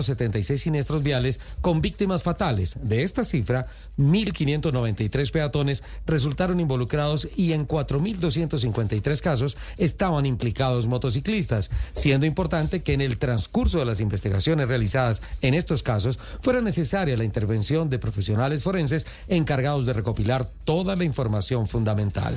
[0.09, 2.79] 7.576 siniestros viales con víctimas fatales.
[2.83, 3.67] De esta cifra,
[3.99, 13.01] 1.593 peatones resultaron involucrados y en 4.253 casos estaban implicados motociclistas, siendo importante que en
[13.01, 18.63] el transcurso de las investigaciones realizadas en estos casos fuera necesaria la intervención de profesionales
[18.63, 22.35] forenses encargados de recopilar toda la información fundamental.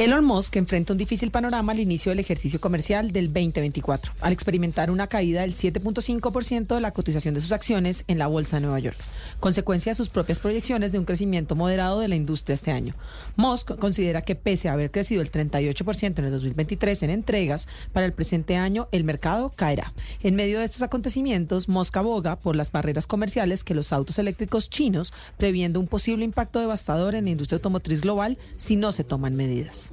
[0.00, 4.90] Elon Musk enfrenta un difícil panorama al inicio del ejercicio comercial del 2024, al experimentar
[4.90, 8.78] una caída del 7.5% de la cotización de sus acciones en la Bolsa de Nueva
[8.78, 8.96] York,
[9.40, 12.94] consecuencia de sus propias proyecciones de un crecimiento moderado de la industria este año.
[13.36, 18.06] Musk considera que pese a haber crecido el 38% en el 2023 en entregas, para
[18.06, 19.92] el presente año el mercado caerá.
[20.22, 24.70] En medio de estos acontecimientos, Musk aboga por las barreras comerciales que los autos eléctricos
[24.70, 29.36] chinos, previendo un posible impacto devastador en la industria automotriz global si no se toman
[29.36, 29.89] medidas.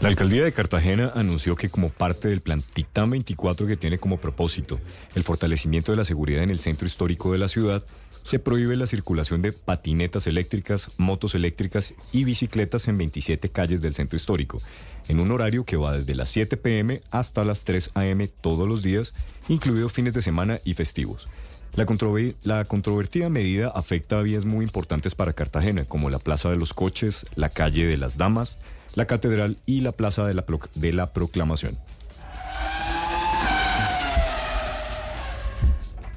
[0.00, 4.18] La alcaldía de Cartagena anunció que como parte del plan Titán 24 que tiene como
[4.18, 4.78] propósito
[5.14, 7.82] el fortalecimiento de la seguridad en el centro histórico de la ciudad,
[8.22, 13.94] se prohíbe la circulación de patinetas eléctricas, motos eléctricas y bicicletas en 27 calles del
[13.94, 14.60] centro histórico,
[15.08, 18.82] en un horario que va desde las 7 pm hasta las 3 am todos los
[18.82, 19.14] días,
[19.48, 21.28] incluidos fines de semana y festivos.
[21.76, 26.48] La, controver- la controvertida medida afecta a vías muy importantes para Cartagena, como la Plaza
[26.50, 28.56] de los Coches, la Calle de las Damas,
[28.94, 30.44] la Catedral y la Plaza de la,
[30.74, 31.76] de la Proclamación.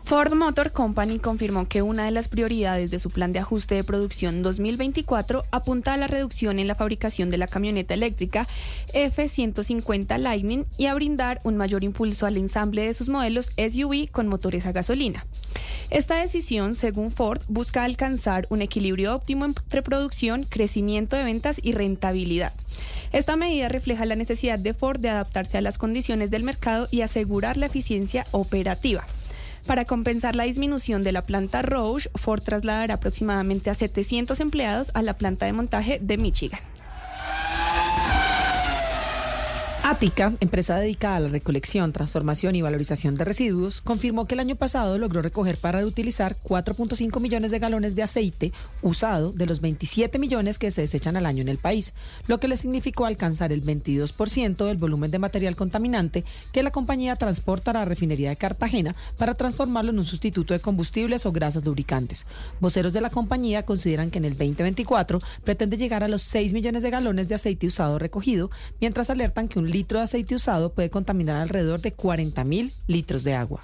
[0.06, 3.84] Ford Motor Company confirmó que una de las prioridades de su plan de ajuste de
[3.84, 8.48] producción 2024 apunta a la reducción en la fabricación de la camioneta eléctrica
[8.94, 14.28] F-150 Lightning y a brindar un mayor impulso al ensamble de sus modelos SUV con
[14.28, 15.26] motores a gasolina.
[15.90, 21.72] Esta decisión, según Ford, busca alcanzar un equilibrio óptimo entre producción, crecimiento de ventas y
[21.72, 22.54] rentabilidad.
[23.12, 27.02] Esta medida refleja la necesidad de Ford de adaptarse a las condiciones del mercado y
[27.02, 29.08] asegurar la eficiencia operativa.
[29.66, 35.02] Para compensar la disminución de la planta Rouge, Ford trasladará aproximadamente a 700 empleados a
[35.02, 36.60] la planta de montaje de Michigan.
[39.90, 44.56] Ática, empresa dedicada a la recolección, transformación y valorización de residuos, confirmó que el año
[44.56, 48.54] pasado logró recoger para reutilizar 4.5 millones de galones de aceite
[48.84, 51.96] usado de los 27 millones que se desechan al año en el país,
[52.28, 57.16] lo que le significó alcanzar el 22% del volumen de material contaminante que la compañía
[57.16, 61.66] transporta a la refinería de Cartagena para transformarlo en un sustituto de combustibles o grasas
[61.66, 62.28] lubricantes.
[62.60, 66.84] Voceros de la compañía consideran que en el 2024 pretende llegar a los 6 millones
[66.84, 70.90] de galones de aceite usado recogido, mientras alertan que un litro de aceite usado puede
[70.90, 73.62] contaminar alrededor de 40 mil litros de agua.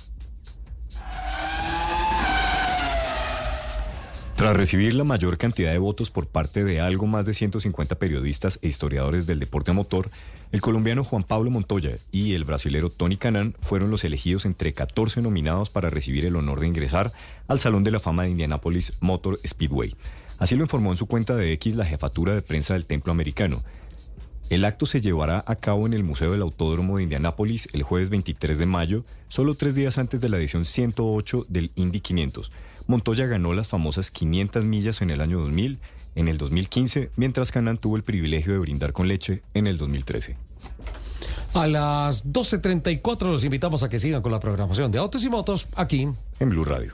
[4.37, 8.59] Tras recibir la mayor cantidad de votos por parte de algo más de 150 periodistas
[8.61, 10.09] e historiadores del deporte motor,
[10.51, 15.21] el colombiano Juan Pablo Montoya y el brasilero Tony Canan fueron los elegidos entre 14
[15.21, 17.11] nominados para recibir el honor de ingresar
[17.47, 19.95] al Salón de la Fama de Indianapolis Motor Speedway.
[20.37, 23.63] Así lo informó en su cuenta de X la jefatura de prensa del Templo Americano.
[24.49, 28.11] El acto se llevará a cabo en el Museo del Autódromo de Indianápolis el jueves
[28.11, 32.51] 23 de mayo, solo tres días antes de la edición 108 del Indy 500.
[32.85, 35.79] Montoya ganó las famosas 500 millas en el año 2000,
[36.13, 40.37] en el 2015, mientras Canan tuvo el privilegio de brindar con leche en el 2013.
[41.55, 45.67] A las 12.34 los invitamos a que sigan con la programación de Autos y Motos
[45.75, 46.07] aquí
[46.39, 46.93] en Blue Radio.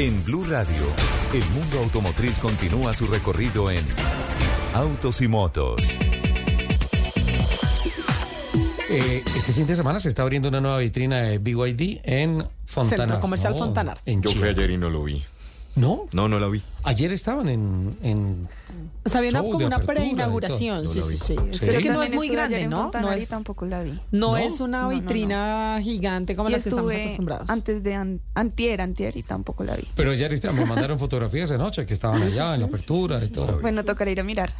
[0.00, 0.76] En Blue Radio,
[1.34, 3.84] el mundo automotriz continúa su recorrido en
[4.72, 5.82] Autos y Motos.
[8.88, 13.08] Eh, este fin de semana se está abriendo una nueva vitrina de BYD en Fontanar.
[13.08, 14.00] Centro Comercial No, Fontanar.
[14.06, 15.20] En Yo fui ayer y no lo vi.
[15.78, 16.06] ¿No?
[16.12, 16.62] No, no la vi.
[16.84, 17.96] Ayer estaban en...
[18.02, 18.48] en
[19.04, 21.36] O sea, había como una preinauguración, sí, sí, sí.
[21.52, 21.66] Sí.
[21.68, 22.90] Es que no es muy grande, ¿no?
[23.00, 23.92] No es, tampoco la vi.
[24.10, 24.36] no ¿No?
[24.36, 25.00] es una No, no, no.
[25.00, 27.50] vitrina gigante como Y las que estamos estuve acostumbrados.
[27.50, 29.86] Antes de an- antier, antier y tampoco la vi.
[29.94, 33.28] Pero ayer está- me mandaron fotografías de noche que estaban allá en la apertura y
[33.28, 33.60] todo.
[33.60, 34.52] Bueno, tocará ir a mirar.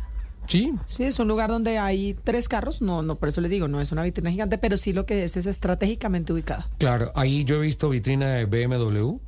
[0.47, 0.73] Sí.
[0.87, 3.83] Sí, es un lugar donde hay tres carros, no, no, por eso les digo, no
[3.83, 6.71] es una vitrina gigante, pero sí lo que es es estratégicamente ubicada.
[6.79, 9.19] Claro, ahí yo he visto vitrina de BMW.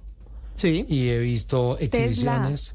[0.61, 0.85] Sí.
[0.89, 2.75] Y he visto exhibiciones.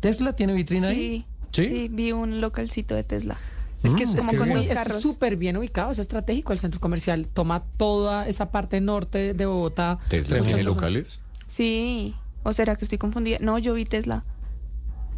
[0.00, 1.26] ¿Tesla tiene vitrina ahí?
[1.52, 3.36] Sí, sí, vi un localcito de Tesla.
[3.82, 6.80] Es que es Mm, es como que con súper bien ubicado, es estratégico el centro
[6.80, 9.98] comercial, toma toda esa parte norte de Bogotá.
[10.08, 11.20] ¿Tesla tiene locales?
[11.46, 12.14] Sí.
[12.44, 13.38] ¿O será que estoy confundida?
[13.40, 14.24] No, yo vi Tesla.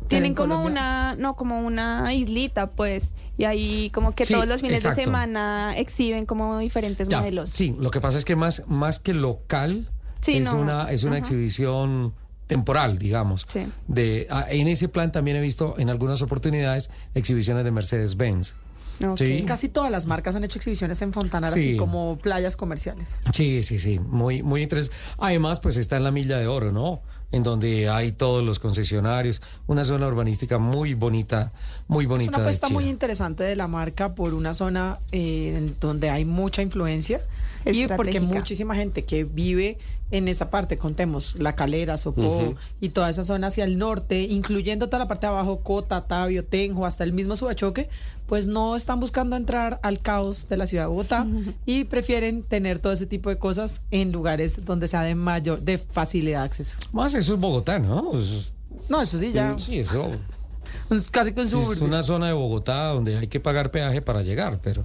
[0.08, 0.72] Tienen en como Colombia?
[0.72, 4.98] una, no, como una islita, pues, y ahí como que Sí, todos los fines exacto.
[5.00, 7.50] de semana exhiben como diferentes Ya, modelos.
[7.50, 9.88] Sí, lo que pasa es que más, más que local
[10.20, 11.18] Sí, es, no, una, es una ajá.
[11.20, 12.12] exhibición
[12.46, 13.46] temporal, digamos.
[13.52, 13.66] Sí.
[13.88, 18.54] De, ah, en ese plan también he visto en algunas oportunidades exhibiciones de Mercedes-Benz.
[19.02, 19.16] Ok.
[19.16, 19.44] Sí.
[19.46, 21.58] Casi todas las marcas han hecho exhibiciones en Fontanar, Sí.
[21.60, 23.18] así como playas comerciales.
[23.32, 24.96] Sí, sí, sí, muy, muy interesante.
[25.18, 27.00] Además, pues está en la Milla de Oro, ¿no?
[27.32, 31.52] En donde hay todos los concesionarios, una zona urbanística muy bonita,
[31.88, 32.30] muy Es bonita.
[32.30, 36.24] una de apuesta muy interesante de la marca por una zona eh, en donde hay
[36.26, 37.20] mucha influencia
[37.64, 39.78] y porque muchísima gente que vive
[40.10, 44.86] en esa parte, contemos, La Calera, Socó y toda esa zona hacia el norte, incluyendo
[44.88, 47.88] toda la parte de abajo, Cota, Tabio, Tenjo, hasta el mismo Subachoque,
[48.26, 51.26] pues no están buscando entrar al caos de la ciudad de Bogotá
[51.66, 55.78] y prefieren tener todo ese tipo de cosas en lugares donde sea de mayor, de
[55.78, 56.76] facilidad de acceso.
[56.92, 58.18] Más eso es Bogotá, ¿no?
[58.18, 58.52] Es-
[58.88, 59.56] No, eso sí, ya.
[59.58, 60.10] Sí, eso.
[61.10, 64.60] Casi que un Es una zona de Bogotá donde hay que pagar peaje para llegar,
[64.62, 64.84] pero,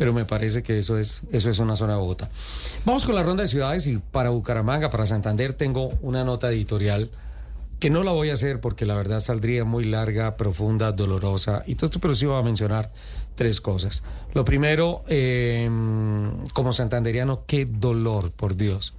[0.00, 2.30] pero me parece que eso es, eso es una zona de Bogotá.
[2.86, 7.10] Vamos con la ronda de ciudades y para Bucaramanga, para Santander, tengo una nota editorial
[7.78, 11.74] que no la voy a hacer porque la verdad saldría muy larga, profunda, dolorosa y
[11.74, 12.90] todo esto, pero sí voy a mencionar
[13.34, 14.02] tres cosas.
[14.32, 15.68] Lo primero, eh,
[16.54, 18.94] como santanderiano, qué dolor, por Dios,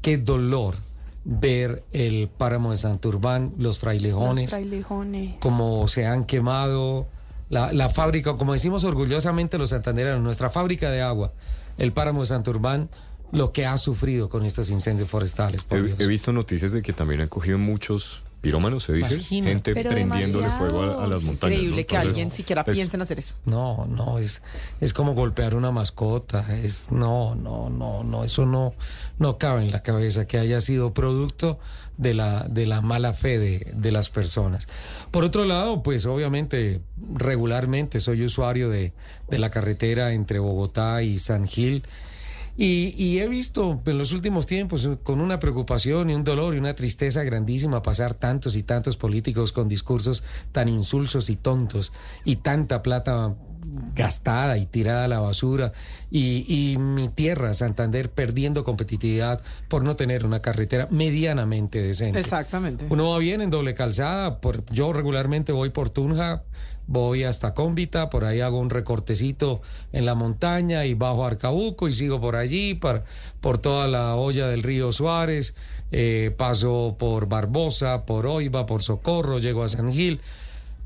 [0.00, 0.76] qué dolor
[1.26, 5.34] ver el páramo de Santurbán, los frailejones, Los frailejones.
[5.38, 7.08] como se han quemado
[7.48, 11.32] la, la fábrica, como decimos orgullosamente los santanderanos, nuestra fábrica de agua,
[11.78, 12.88] el páramo de Santurbán,
[13.32, 15.62] lo que ha sufrido con estos incendios forestales.
[15.64, 16.00] Por Dios.
[16.00, 19.14] He, he visto noticias de que también han cogido muchos pirómanos, se dice.
[19.14, 19.74] Imagínate.
[19.74, 21.56] Gente prendiéndole fuego a, a las montañas.
[21.56, 21.86] Increíble ¿no?
[21.86, 23.34] que Entonces, alguien siquiera pues, piense en hacer eso.
[23.44, 24.42] No, no, es,
[24.80, 28.74] es como golpear una mascota, es, no, no, no, no, eso no,
[29.18, 31.58] no cabe en la cabeza que haya sido producto
[31.96, 34.68] de la, de la mala fe de, de las personas.
[35.10, 36.80] Por otro lado, pues obviamente
[37.14, 38.92] regularmente soy usuario de,
[39.28, 41.84] de la carretera entre Bogotá y San Gil.
[42.58, 46.58] Y, y he visto en los últimos tiempos con una preocupación y un dolor y
[46.58, 51.92] una tristeza grandísima pasar tantos y tantos políticos con discursos tan insulsos y tontos
[52.24, 53.34] y tanta plata
[53.94, 55.72] gastada y tirada a la basura
[56.10, 62.20] y, y mi tierra, Santander, perdiendo competitividad por no tener una carretera medianamente decente.
[62.20, 62.86] Exactamente.
[62.90, 66.42] Uno va bien en doble calzada, por, yo regularmente voy por Tunja,
[66.86, 69.60] voy hasta Cómbita, por ahí hago un recortecito
[69.92, 73.04] en la montaña y bajo a Arcabuco y sigo por allí, por,
[73.40, 75.54] por toda la olla del río Suárez,
[75.90, 80.20] eh, paso por Barbosa, por Oiva, por Socorro, llego a San Gil.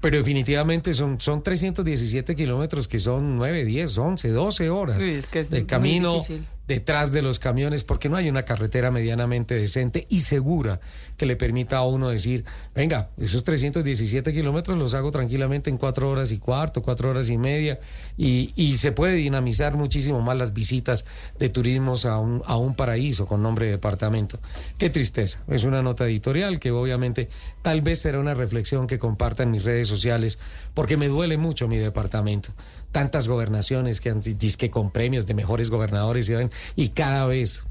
[0.01, 5.27] Pero definitivamente son, son 317 kilómetros que son 9, 10, 11, 12 horas Sí, es
[5.27, 6.19] que es de camino
[6.67, 10.81] detrás de los camiones, porque no hay una carretera medianamente decente y segura
[11.21, 16.09] que le permita a uno decir, venga, esos 317 kilómetros los hago tranquilamente en cuatro
[16.09, 17.79] horas y cuarto, cuatro horas y media,
[18.17, 21.05] y, y se puede dinamizar muchísimo más las visitas
[21.39, 24.39] de turismos a un, a un paraíso con nombre de departamento.
[24.79, 27.29] Qué tristeza, es una nota editorial que obviamente
[27.61, 30.39] tal vez será una reflexión que comparta en mis redes sociales,
[30.73, 32.55] porque me duele mucho mi departamento
[32.93, 36.33] tantas gobernaciones que han que con premios de mejores gobernadores
[36.77, 37.65] y cada vez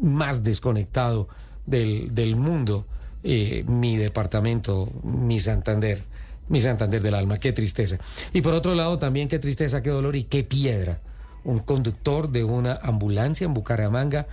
[0.00, 1.28] más desconectado
[1.66, 2.86] del, del mundo
[3.22, 6.02] eh, mi departamento, mi Santander,
[6.48, 7.98] mi Santander del alma, qué tristeza.
[8.32, 11.00] Y por otro lado también qué tristeza, qué dolor y qué piedra.
[11.44, 14.26] Un conductor de una ambulancia en Bucaramanga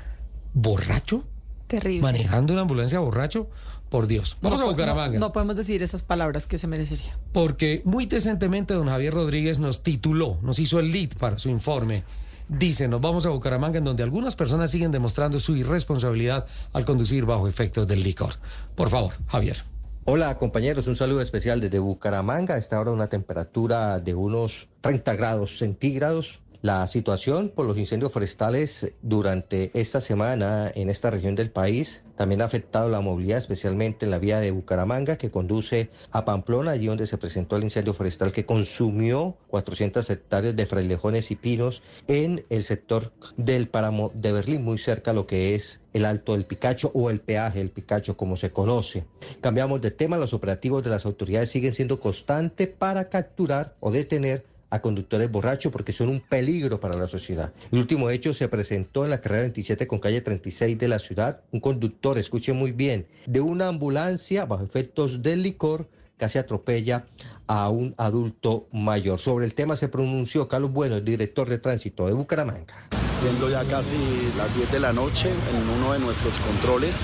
[0.54, 1.26] borracho.
[1.68, 2.02] Terrible.
[2.02, 3.50] Manejando una ambulancia borracho.
[3.90, 4.36] Por Dios.
[4.42, 5.18] Vamos no, a Bucaramanga.
[5.18, 7.18] No, no, podemos decir esas palabras que se merecería.
[7.32, 12.04] Porque muy decentemente don Javier Rodríguez nos tituló, nos hizo el lead para su informe.
[12.50, 17.26] Dice, nos vamos a Bucaramanga en donde algunas personas siguen demostrando su irresponsabilidad al conducir
[17.26, 18.36] bajo efectos del licor.
[18.76, 19.58] Por favor, Javier.
[20.06, 22.56] Hola compañeros, un saludo especial desde Bucaramanga.
[22.56, 26.40] A esta hora una temperatura de unos 30 grados centígrados.
[26.64, 32.42] La situación por los incendios forestales durante esta semana en esta región del país también
[32.42, 36.88] ha afectado la movilidad, especialmente en la vía de Bucaramanga que conduce a Pamplona, allí
[36.88, 42.44] donde se presentó el incendio forestal que consumió 400 hectáreas de frailejones y pinos en
[42.50, 46.46] el sector del páramo de Berlín, muy cerca a lo que es el Alto del
[46.46, 49.06] Picacho o el peaje del Picacho, como se conoce.
[49.40, 54.44] Cambiamos de tema, los operativos de las autoridades siguen siendo constantes para capturar o detener
[54.70, 57.54] a conductores borrachos porque son un peligro para la sociedad.
[57.72, 61.42] El último hecho se presentó en la carrera 27 con calle 36 de la ciudad.
[61.52, 65.88] Un conductor, escuche muy bien, de una ambulancia bajo efectos del licor
[66.18, 67.06] casi atropella
[67.46, 69.20] a un adulto mayor.
[69.20, 72.76] Sobre el tema se pronunció Carlos Bueno, el director de tránsito de Bucaramanga.
[73.24, 73.96] Viendo ya casi
[74.38, 76.96] las 10 de la noche, en uno de nuestros controles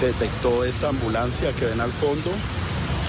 [0.00, 2.30] se detectó esta ambulancia que ven al fondo,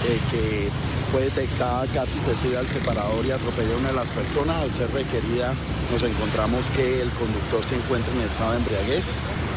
[0.07, 0.69] eh, que
[1.11, 4.61] fue detectada casi se al separador y atropelló a una de las personas.
[4.61, 5.53] Al ser requerida,
[5.91, 9.05] nos encontramos que el conductor se encuentra en estado de embriaguez,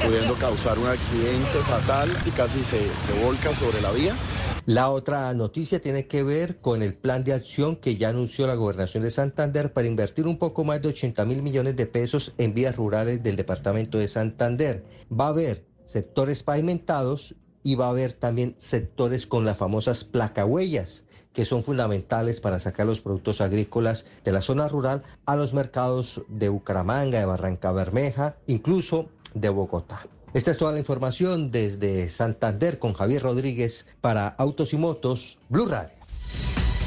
[0.04, 4.16] pudiendo causar un accidente fatal y casi se, se volca sobre la vía.
[4.64, 8.54] La otra noticia tiene que ver con el plan de acción que ya anunció la
[8.54, 12.54] gobernación de Santander para invertir un poco más de 80 mil millones de pesos en
[12.54, 14.84] vías rurales del departamento de Santander.
[15.10, 17.34] Va a haber sectores pavimentados
[17.68, 21.04] y va a haber también sectores con las famosas placahuellas
[21.34, 26.22] que son fundamentales para sacar los productos agrícolas de la zona rural a los mercados
[26.28, 30.06] de Bucaramanga, de Barranca Bermeja, incluso de Bogotá.
[30.32, 35.66] Esta es toda la información desde Santander con Javier Rodríguez para Autos y Motos, Blue
[35.66, 35.90] Radio.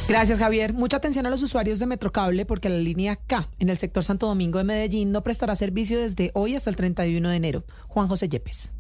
[0.07, 0.73] Gracias, Javier.
[0.73, 4.25] Mucha atención a los usuarios de Metrocable porque la línea K en el sector Santo
[4.25, 7.63] Domingo de Medellín no prestará servicio desde hoy hasta el 31 de enero.
[7.87, 8.71] Juan José Yepes.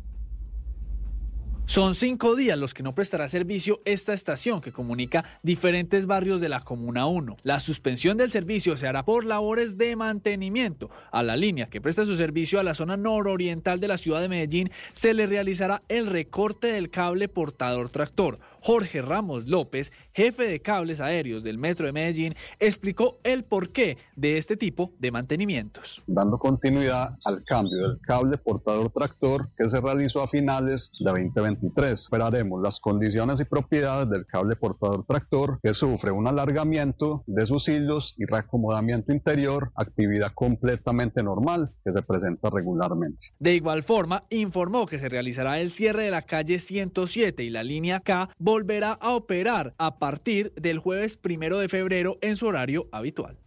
[1.71, 6.49] Son cinco días los que no prestará servicio esta estación que comunica diferentes barrios de
[6.49, 7.37] la Comuna 1.
[7.43, 10.89] La suspensión del servicio se hará por labores de mantenimiento.
[11.13, 14.27] A la línea que presta su servicio a la zona nororiental de la ciudad de
[14.27, 18.39] Medellín se le realizará el recorte del cable portador tractor.
[18.61, 24.37] Jorge Ramos López, jefe de cables aéreos del Metro de Medellín, explicó el porqué de
[24.37, 26.01] este tipo de mantenimientos.
[26.05, 31.91] Dando continuidad al cambio del cable portador tractor que se realizó a finales de 2023.
[31.91, 37.67] Esperaremos las condiciones y propiedades del cable portador tractor que sufre un alargamiento de sus
[37.67, 43.27] hilos y reacomodamiento interior, actividad completamente normal que se presenta regularmente.
[43.39, 47.63] De igual forma, informó que se realizará el cierre de la calle 107 y la
[47.63, 52.89] línea K volverá a operar a partir del jueves primero de febrero en su horario
[52.91, 53.37] habitual.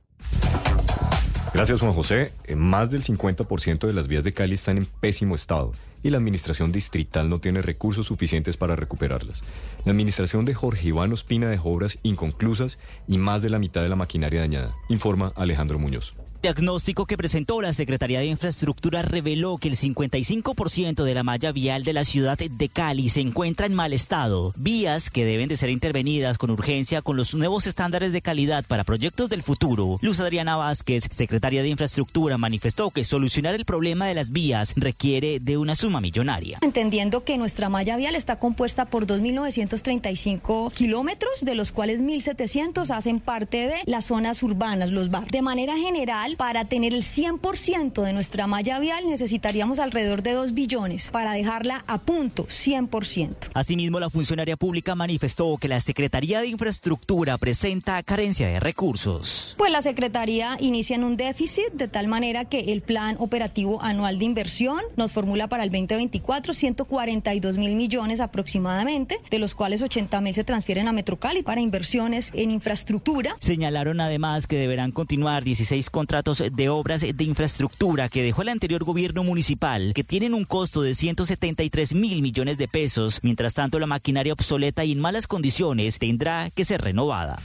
[1.53, 2.33] Gracias, Juan José.
[2.45, 5.73] Eh, Más del 50% de las vías de Cali están en pésimo estado
[6.03, 9.43] y la administración distrital no tiene recursos suficientes para recuperarlas.
[9.85, 13.91] La administración de Jorge Iván Ospina dejó obras inconclusas y más de la mitad de
[13.91, 16.15] la maquinaria dañada, informa Alejandro Muñoz.
[16.45, 21.85] Diagnóstico que presentó la Secretaría de Infraestructura reveló que el 55% de la malla vial
[21.85, 24.53] de la ciudad de Cali se encuentra en mal estado.
[24.55, 28.85] Vías que deben de ser intervenidas con urgencia con los nuevos estándares de calidad para
[28.85, 29.99] proyectos del futuro.
[30.03, 35.41] Luz Adriana Vázquez, secretaria de Infraestructura, manifestó que solucionar el problema de las vías requiere
[35.41, 36.59] de una suma millonaria.
[36.61, 43.21] Entendiendo que nuestra malla vial está compuesta por 2.935 kilómetros, de los cuales 1.700 hacen
[43.21, 45.33] parte de las zonas urbanas, los barrios.
[45.33, 50.33] De manera general, vial, para tener el 100% de nuestra malla vial necesitaríamos alrededor de
[50.33, 53.51] 2 billones para dejarla a punto, 100%.
[53.55, 59.55] Asimismo, la funcionaria pública manifestó que la Secretaría de Infraestructura presenta carencia de recursos.
[59.59, 64.19] Pues la Secretaría inicia en un déficit de tal manera que el Plan Operativo Anual
[64.19, 70.21] de Inversión nos formula para el 2024 142 mil millones aproximadamente, de los cuales 80
[70.21, 73.37] mil se transfieren a Metrocali para inversiones en infraestructura.
[73.41, 78.85] Señalaron además que deberán continuar 16 contratos de obras de infraestructura que dejó el anterior
[78.85, 83.21] gobierno municipal, que tienen un costo de 173 mil millones de pesos.
[83.23, 87.39] Mientras tanto, la maquinaria obsoleta y en malas condiciones tendrá que ser renovada.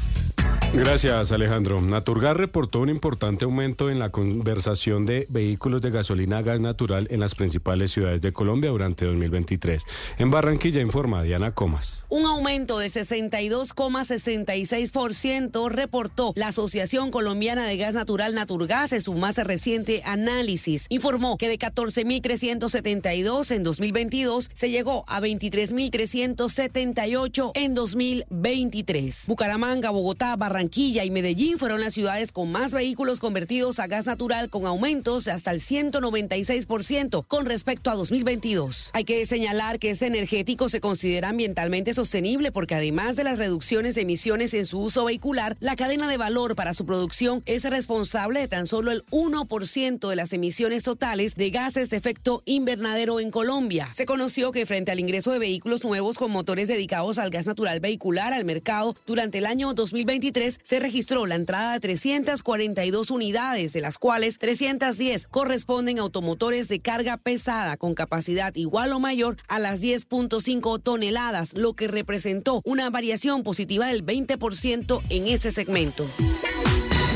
[0.72, 1.82] Gracias, Alejandro.
[1.82, 7.08] Naturgas reportó un importante aumento en la conversación de vehículos de gasolina a gas natural
[7.10, 9.82] en las principales ciudades de Colombia durante 2023.
[10.20, 12.04] En Barranquilla informa Diana Comas.
[12.08, 19.38] Un aumento de 62,66% reportó la Asociación Colombiana de Gas Natural Naturgas en su más
[19.38, 20.86] reciente análisis.
[20.90, 29.26] Informó que de 14.372 en 2022 se llegó a 23.378 en 2023.
[29.28, 34.50] Bucaramanga, Bogotá, Barranquilla y Medellín fueron las ciudades con más vehículos convertidos a gas natural
[34.50, 38.90] con aumentos hasta el 196% con respecto a 2022.
[38.94, 43.96] Hay que señalar que ese energético se considera ambientalmente sostenible porque además de las reducciones
[43.96, 48.42] de emisiones en su uso vehicular, la cadena de valor para su producción es responsable
[48.42, 53.32] de tan solo el 1% de las emisiones totales de gases de efecto invernadero en
[53.32, 53.90] Colombia.
[53.94, 57.80] Se conoció que frente al ingreso de vehículos nuevos con motores dedicados al gas natural
[57.80, 63.82] vehicular al mercado durante el año 2023 se registró la entrada de 342 unidades, de
[63.82, 69.60] las cuales 310 corresponden a automotores de carga pesada con capacidad igual o mayor a
[69.60, 76.08] las 10.5 toneladas, lo que representó una variación positiva del 20% en ese segmento.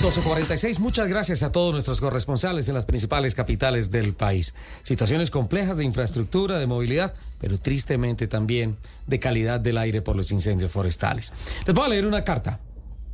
[0.03, 4.53] 1246, muchas gracias a todos nuestros corresponsales en las principales capitales del país.
[4.81, 8.75] Situaciones complejas de infraestructura, de movilidad, pero tristemente también
[9.07, 11.31] de calidad del aire por los incendios forestales.
[11.65, 12.59] Les voy a leer una carta,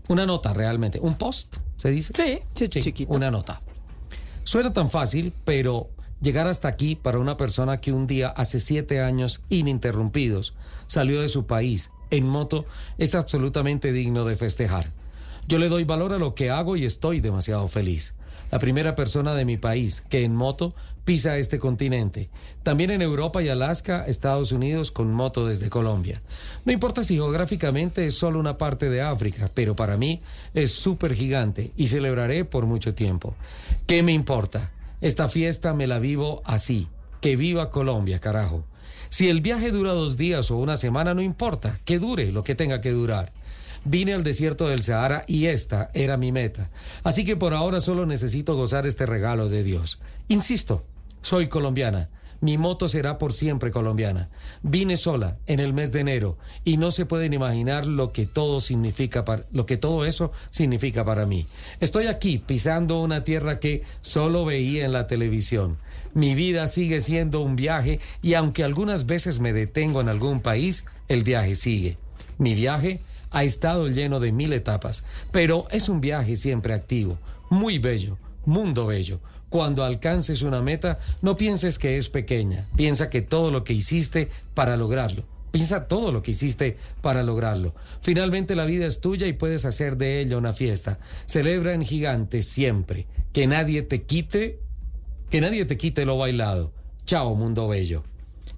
[0.09, 2.43] una nota realmente, un post, ¿se dice?
[2.55, 3.13] Sí, chiquito.
[3.13, 3.61] Una nota.
[4.43, 5.89] Suena tan fácil, pero
[6.21, 10.53] llegar hasta aquí para una persona que un día hace siete años ininterrumpidos
[10.87, 12.65] salió de su país en moto
[12.97, 14.91] es absolutamente digno de festejar.
[15.47, 18.13] Yo le doy valor a lo que hago y estoy demasiado feliz.
[18.51, 20.73] La primera persona de mi país que en moto
[21.05, 22.29] pisa este continente.
[22.63, 26.21] También en Europa y Alaska, Estados Unidos con moto desde Colombia.
[26.65, 30.21] No importa si geográficamente es solo una parte de África, pero para mí
[30.53, 33.35] es súper gigante y celebraré por mucho tiempo.
[33.87, 34.71] ¿Qué me importa?
[35.01, 36.87] Esta fiesta me la vivo así.
[37.21, 38.65] Que viva Colombia, carajo.
[39.09, 42.53] Si el viaje dura dos días o una semana, no importa, que dure lo que
[42.53, 43.33] tenga que durar.
[43.85, 46.71] Vine al desierto del Sahara y esta era mi meta.
[47.03, 49.99] Así que por ahora solo necesito gozar este regalo de Dios.
[50.27, 50.85] Insisto,
[51.21, 52.09] soy colombiana.
[52.41, 54.29] Mi moto será por siempre colombiana.
[54.63, 58.61] Vine sola en el mes de enero y no se pueden imaginar lo que todo
[58.61, 61.47] significa para, lo que todo eso significa para mí.
[61.81, 65.77] Estoy aquí pisando una tierra que solo veía en la televisión.
[66.13, 70.85] Mi vida sigue siendo un viaje y aunque algunas veces me detengo en algún país,
[71.09, 71.97] el viaje sigue.
[72.37, 73.01] Mi viaje
[73.31, 77.17] ha estado lleno de mil etapas, pero es un viaje siempre activo,
[77.49, 79.19] muy bello, mundo bello.
[79.49, 84.29] Cuando alcances una meta, no pienses que es pequeña, piensa que todo lo que hiciste
[84.53, 85.23] para lograrlo.
[85.51, 87.73] Piensa todo lo que hiciste para lograrlo.
[88.01, 90.99] Finalmente la vida es tuya y puedes hacer de ella una fiesta.
[91.25, 93.07] Celebra en gigante siempre.
[93.33, 94.59] Que nadie te quite,
[95.31, 96.71] que nadie te quite lo bailado.
[97.05, 98.03] Chao, mundo bello.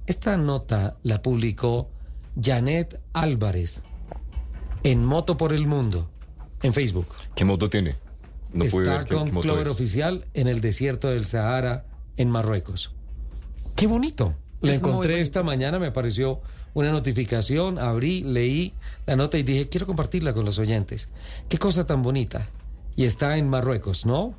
[0.06, 1.90] Esta nota la publicó
[2.42, 3.84] Janet Álvarez
[4.84, 6.10] en Moto por el Mundo,
[6.62, 7.08] en Facebook.
[7.36, 7.96] ¿Qué moto tiene?
[8.54, 11.86] No Está con Clover Oficial en el desierto del Sahara,
[12.18, 12.94] en Marruecos.
[13.76, 14.36] ¡Qué bonito!
[14.60, 16.42] La encontré esta mañana, me apareció
[16.74, 18.74] una notificación, abrí, leí
[19.06, 21.10] la nota y dije, quiero compartirla con los oyentes.
[21.50, 22.48] ¡Qué cosa tan bonita!
[22.96, 24.36] Y está en Marruecos, ¿no?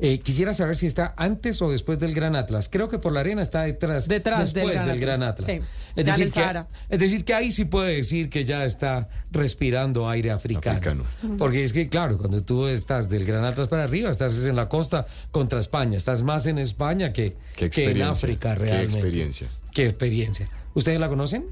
[0.00, 2.68] Eh, quisiera saber si está antes o después del Gran Atlas.
[2.70, 5.60] Creo que por la arena está detrás, detrás después del Gran Atlas.
[5.94, 10.32] Es, decir que, es, decir que, ahí sí puede decir que ya está respirando aire
[10.32, 11.04] africano.
[11.38, 14.68] Porque es que, claro, cuando tú estás del Gran Atlas para arriba, estás en la
[14.68, 15.96] costa contra España.
[15.96, 18.94] Estás más en España que, que en África realmente.
[18.94, 19.48] Qué experiencia.
[19.72, 20.50] Qué experiencia.
[20.74, 21.46] ¿Ustedes la conocen?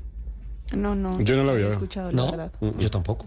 [0.73, 1.20] No, no.
[1.20, 2.31] Yo no la había escuchado, ¿No?
[2.31, 2.52] verdad.
[2.78, 3.27] Yo tampoco.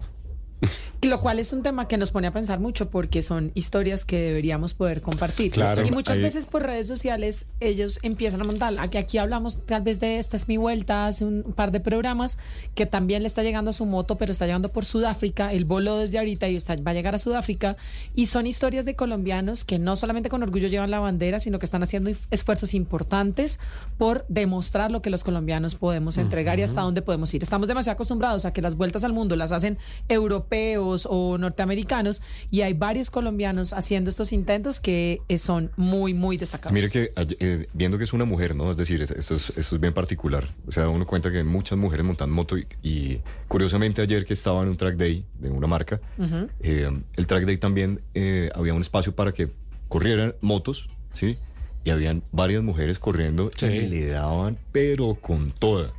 [1.02, 4.18] Lo cual es un tema que nos pone a pensar mucho porque son historias que
[4.20, 5.52] deberíamos poder compartir.
[5.52, 5.86] Claro.
[5.86, 8.74] Y muchas Ahí- veces por redes sociales ellos empiezan a montar.
[8.78, 12.38] Aquí, aquí hablamos tal vez de esta es mi vuelta hace un par de programas
[12.74, 15.52] que también le está llegando a su moto, pero está llegando por Sudáfrica.
[15.52, 17.76] Él voló desde ahorita y está, va a llegar a Sudáfrica.
[18.14, 21.66] Y son historias de colombianos que no solamente con orgullo llevan la bandera, sino que
[21.66, 23.60] están haciendo esfuerzos importantes
[23.98, 27.42] por demostrar lo que los colombianos podemos entregar y hasta dónde podemos ir.
[27.42, 29.78] Estamos demasiado acostumbrados a que las vueltas al mundo las hacen
[30.08, 36.36] europeos o norteamericanos y hay varios colombianos haciendo estos intentos que eh, son muy, muy
[36.36, 36.72] destacados.
[36.72, 38.70] Mire que eh, viendo que es una mujer, ¿no?
[38.70, 40.48] Es decir, es- esto es, esto es bien particular.
[40.66, 44.34] O sea, uno cuenta que hay muchas mujeres montan moto y, y curiosamente ayer que
[44.34, 46.48] estaba en un track day de una marca, Ujú.
[46.60, 49.50] eh, el track day también eh, había un espacio para que
[49.88, 51.36] corrieran motos, ¿sí?
[51.84, 55.92] Y habían varias mujeres corriendo y le daban, pero con toda.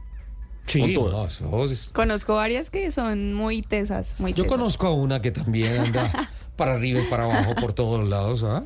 [0.68, 4.58] Sí, con no, es- Conozco varias que son muy tesas, muy Yo tesas.
[4.58, 8.44] conozco a una que también anda para arriba y para abajo por todos los lados,
[8.44, 8.64] ¿ah?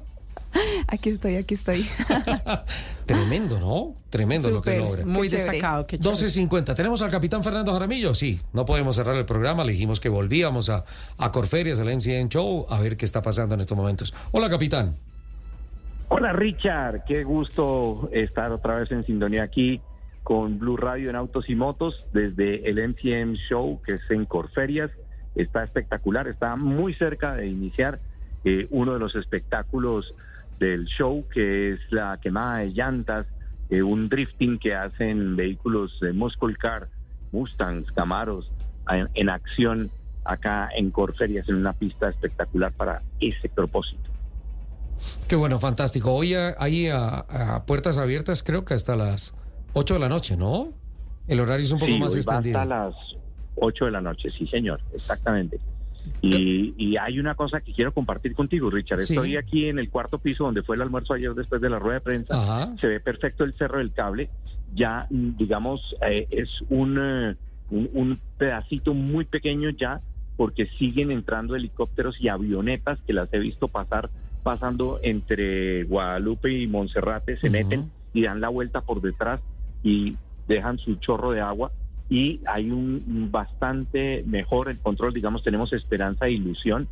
[0.87, 1.87] Aquí estoy, aquí estoy.
[3.05, 3.95] Tremendo, ¿no?
[4.09, 5.05] Tremendo lo que logra.
[5.05, 5.87] Muy destacado.
[5.87, 6.75] qué 12.50.
[6.75, 8.13] ¿Tenemos al capitán Fernando Jaramillo?
[8.13, 9.63] Sí, no podemos cerrar el programa.
[9.63, 10.83] Le dijimos que volvíamos a,
[11.17, 14.13] a Corferias, al MCN Show, a ver qué está pasando en estos momentos.
[14.31, 14.97] Hola, capitán.
[16.09, 19.79] Hola Richard, qué gusto estar otra vez en sintonía aquí
[20.23, 24.91] con Blue Radio en Autos y Motos desde el MTM Show que es en Corferias.
[25.35, 27.99] Está espectacular, está muy cerca de iniciar
[28.43, 30.13] eh, uno de los espectáculos
[30.59, 33.25] del show que es la quemada de llantas,
[33.69, 36.87] eh, un drifting que hacen vehículos de Muscle Car,
[37.31, 38.51] Mustangs, Camaros
[39.13, 39.89] en, acción
[40.23, 44.09] acá en Corferias en una pista espectacular para ese propósito.
[45.27, 46.13] Qué bueno, fantástico.
[46.13, 49.33] Hoy a, a puertas abiertas creo que hasta las
[49.73, 50.69] 8 de la noche, ¿no?
[51.27, 52.59] El horario es un poco Sí, más hoy va extendido.
[52.59, 52.95] hasta las
[53.55, 55.59] 8 de la noche, sí, señor, exactamente.
[56.21, 59.01] Y, y hay una cosa que quiero compartir contigo, Richard.
[59.01, 59.13] Sí.
[59.13, 61.95] Estoy aquí en el cuarto piso donde fue el almuerzo ayer después de la rueda
[61.95, 62.41] de prensa.
[62.41, 62.75] Ajá.
[62.81, 64.29] Se ve perfecto el cerro del cable.
[64.73, 67.35] Ya, mm, digamos, eh, es un, eh,
[67.69, 70.01] un, un pedacito muy pequeño ya,
[70.37, 74.09] porque siguen entrando helicópteros y avionetas que las he visto pasar,
[74.41, 79.39] pasando entre Guadalupe y Monserrate, se meten y dan la vuelta por detrás
[79.83, 80.15] y
[80.47, 81.71] dejan su chorro de agua
[82.09, 86.87] y hay un bastante mejor el control, digamos, tenemos esperanza e ilusión.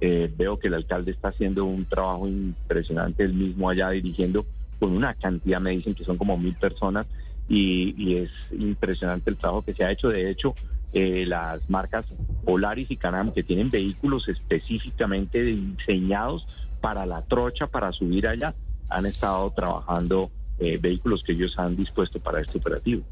[0.00, 4.44] Eh, veo que el alcalde está haciendo un trabajo impresionante, él mismo allá dirigiendo
[4.80, 7.06] con una cantidad, me dicen que son como mil personas
[7.48, 10.08] y, y es impresionante el trabajo que se ha hecho.
[10.08, 10.54] De hecho,
[10.92, 12.04] eh, las marcas
[12.44, 16.46] Polaris y Canam, que tienen vehículos específicamente diseñados
[16.80, 18.54] para la trocha, para subir allá,
[18.90, 23.02] han estado trabajando eh, vehículos que ellos han dispuesto para este operativo.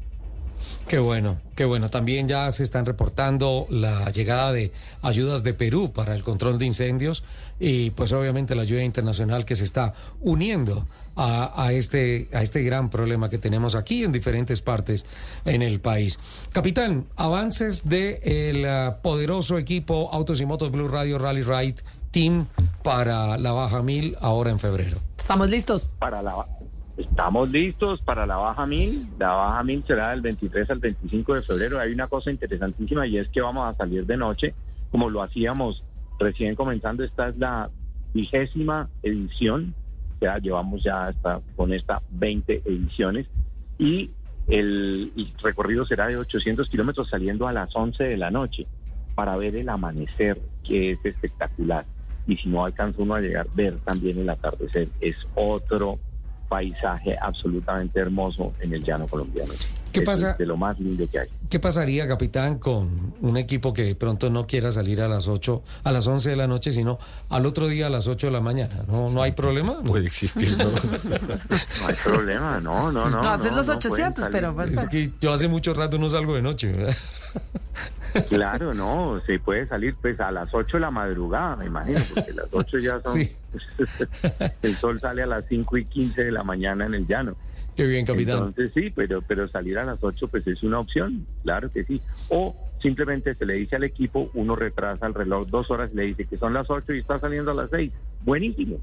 [0.87, 1.89] Qué bueno, qué bueno.
[1.89, 6.65] También ya se están reportando la llegada de ayudas de Perú para el control de
[6.65, 7.23] incendios
[7.59, 10.85] y pues obviamente la ayuda internacional que se está uniendo
[11.15, 15.05] a, a este, a este gran problema que tenemos aquí en diferentes partes
[15.45, 16.19] en el país.
[16.51, 21.75] Capitán, avances del el ah, poderoso equipo Autos y Motos Blue Radio Rally Ride
[22.11, 22.47] Team
[22.83, 24.97] para la Baja Mil ahora en febrero.
[25.17, 25.91] Estamos listos.
[25.99, 26.33] Para la
[26.97, 29.07] Estamos listos para la Baja Mil.
[29.17, 31.79] La Baja Mil será del 23 al 25 de febrero.
[31.79, 34.53] Hay una cosa interesantísima y es que vamos a salir de noche,
[34.91, 35.83] como lo hacíamos
[36.19, 37.03] recién comenzando.
[37.03, 37.69] Esta es la
[38.13, 39.73] vigésima edición.
[40.19, 43.27] Ya llevamos ya hasta con esta 20 ediciones.
[43.77, 44.11] Y
[44.47, 45.11] el,
[45.41, 48.67] recorrido será de 800 kilómetros saliendo a las 11 de la noche
[49.15, 51.85] para ver el amanecer, que es espectacular.
[52.27, 54.89] Y si no alcanza uno a llegar, ver también el atardecer.
[54.99, 55.99] Es otro
[56.51, 59.53] paisaje absolutamente hermoso en el llano colombiano.
[59.93, 60.33] ¿Qué Es pasa?
[60.37, 61.27] De lo más lindo que hay.
[61.51, 65.61] ¿Qué pasaría, capitán, con un equipo que de pronto no quiera salir a las 8,
[65.83, 66.97] a las 11 de la noche, sino
[67.27, 68.85] al otro día a las 8 de la mañana?
[68.87, 69.83] ¿No, no hay problema?
[69.83, 70.69] Puede existir, ¿no?
[71.81, 73.09] No hay problema, no, no, no.
[73.09, 74.31] No, hacen los pueden 800, salir.
[74.31, 76.71] pero pues, Es que yo hace mucho rato no salgo de noche.
[76.71, 76.95] ¿verdad?
[78.29, 82.31] Claro, no, se puede salir pues a las 8 de la madrugada, me imagino, porque
[82.31, 83.13] las 8 ya son...
[83.13, 83.35] Sí.
[84.61, 87.35] el sol sale a las 5 y 15 de la mañana en el llano.
[87.75, 88.37] Qué bien, capitán.
[88.37, 92.01] Entonces sí, pero, pero salir a las 8 pues es una opción, claro que sí.
[92.29, 96.03] O simplemente se le dice al equipo, uno retrasa el reloj dos horas y le
[96.07, 97.91] dice que son las 8 y está saliendo a las 6.
[98.23, 98.79] Buenísimo.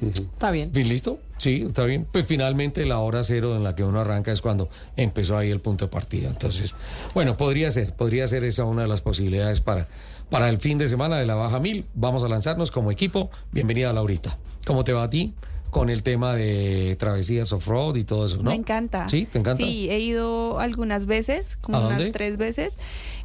[0.00, 0.72] Está bien.
[0.72, 1.20] ¿Bien listo?
[1.38, 2.06] Sí, está bien.
[2.10, 5.60] Pues finalmente la hora cero en la que uno arranca es cuando empezó ahí el
[5.60, 6.28] punto de partida.
[6.28, 6.74] Entonces,
[7.14, 9.88] bueno, podría ser, podría ser esa una de las posibilidades para,
[10.28, 11.86] para el fin de semana de la Baja Mil.
[11.94, 13.30] Vamos a lanzarnos como equipo.
[13.52, 14.38] Bienvenida, Laurita.
[14.66, 15.34] ¿Cómo te va a ti?
[15.70, 18.50] Con el tema de travesías off-road y todo eso, ¿no?
[18.50, 19.08] Me encanta.
[19.08, 19.26] ¿Sí?
[19.26, 19.64] ¿Te encanta?
[19.64, 22.12] Sí, he ido algunas veces, como ¿A unas dónde?
[22.12, 22.78] tres veces.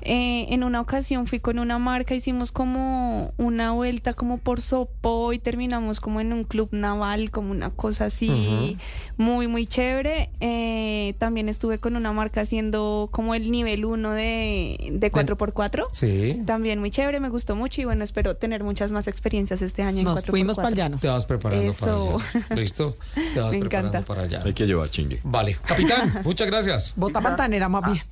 [0.03, 5.31] Eh, en una ocasión fui con una marca, hicimos como una vuelta como por Sopó
[5.31, 8.77] y terminamos como en un club naval, como una cosa así
[9.17, 10.31] muy, muy chévere.
[10.39, 15.85] Eh, también estuve con una marca haciendo como el nivel 1 de, de 4x4.
[15.91, 16.41] Sí.
[16.47, 20.01] También muy chévere, me gustó mucho y bueno, espero tener muchas más experiencias este año
[20.01, 20.29] Nos en 4x4.
[20.31, 20.97] fuimos pa'l llano.
[20.99, 21.85] Te vas preparando Eso.
[21.85, 22.30] para allá.
[22.55, 22.97] ¿Listo?
[23.33, 24.07] Te vas Me preparando encanta.
[24.07, 24.41] para allá.
[24.45, 25.19] Hay que llevar chingue.
[25.23, 25.57] Vale.
[25.65, 26.93] Capitán, muchas gracias.
[26.95, 28.03] Bota pantanera más bien.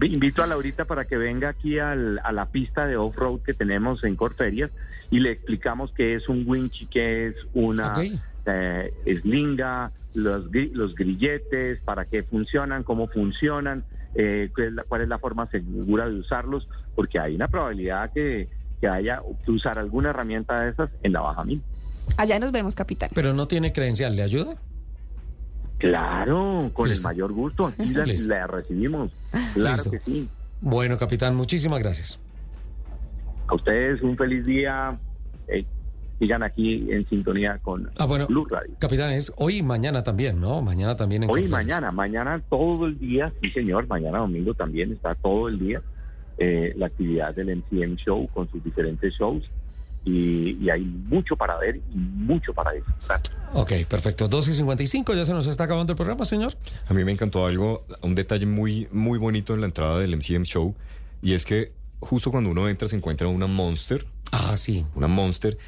[0.02, 4.04] Invito a Laurita para que venga aquí al- a la pista de off-road que tenemos
[4.04, 4.70] en Corferias
[5.10, 7.94] y le explicamos qué es un winch, qué es una
[8.46, 13.84] eh, eslinga, los, los grilletes, para qué funcionan, cómo funcionan,
[14.14, 18.12] eh, cuál, es la, cuál es la forma segura de usarlos, porque hay una probabilidad
[18.12, 18.48] que,
[18.80, 21.62] que haya que usar alguna herramienta de esas en la baja mil.
[22.16, 23.10] Allá nos vemos, capitán.
[23.14, 24.56] Pero no tiene credencial, ¿le ayuda?
[25.78, 27.08] Claro, con Listo.
[27.08, 29.12] el mayor gusto, aquí la, recibimos.
[29.54, 29.90] Claro Listo.
[29.90, 30.28] que sí.
[30.60, 32.18] Bueno, capitán, muchísimas gracias.
[33.48, 34.98] A ustedes un feliz día.
[35.48, 35.64] Eh,
[36.18, 38.74] sigan aquí en sintonía con Ah, bueno, Blue Radio.
[38.78, 40.62] capitán, es hoy y mañana también, ¿no?
[40.62, 44.92] Mañana también en Hoy y mañana, mañana todo el día, sí señor, mañana domingo también
[44.92, 45.82] está todo el día
[46.38, 49.44] eh, la actividad del MCM Show con sus diferentes shows
[50.06, 53.20] y, y hay mucho para ver y mucho para disfrutar.
[53.52, 54.28] Ok, perfecto.
[54.28, 56.54] 2 y 55, ya se nos está acabando el programa, señor.
[56.88, 60.44] A mí me encantó algo, un detalle muy, muy bonito en la entrada del MCM
[60.44, 60.74] Show,
[61.22, 64.06] y es que justo cuando uno entra se encuentra una Monster.
[64.30, 64.86] Ah, sí.
[64.94, 65.58] Una Monster,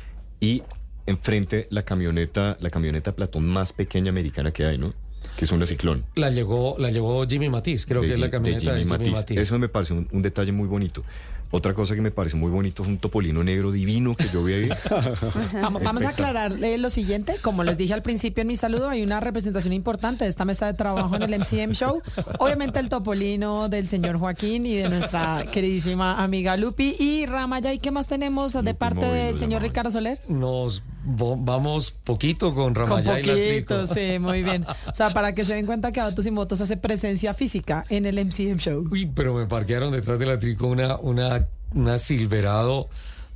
[0.40, 0.62] y
[1.06, 4.94] enfrente la camioneta, la camioneta Platón más pequeña americana que hay, ¿no?
[5.36, 6.04] Que es una Ciclón.
[6.14, 9.12] La llegó, la llevó Jimmy Matiz, creo de que es la camioneta de Jimmy, Matiz.
[9.12, 9.38] Matiz.
[9.38, 11.02] Eso me parece un, un detalle muy bonito.
[11.50, 14.52] Otra cosa que me pareció muy bonito es un topolino negro divino que yo vi
[14.52, 14.68] ahí.
[15.62, 17.36] Vamos, vamos a aclarar eh, lo siguiente.
[17.42, 20.66] Como les dije al principio en mi saludo, hay una representación importante de esta mesa
[20.66, 22.02] de trabajo en el MCM Show.
[22.38, 26.96] Obviamente el topolino del señor Joaquín y de nuestra queridísima amiga Lupi.
[26.98, 30.20] Y Ramaya, ¿y qué más tenemos de parte Móvil del señor Ricardo Soler?
[30.28, 33.74] Nos vamos poquito con Con Ramayá y la Trico.
[33.76, 34.64] poquito, sí, muy bien.
[34.86, 38.06] O sea, para que se den cuenta que Autos y Motos hace presencia física en
[38.06, 38.86] el MCM Show.
[38.90, 42.88] Uy, pero me parquearon detrás de la Trico una, una, una Silverado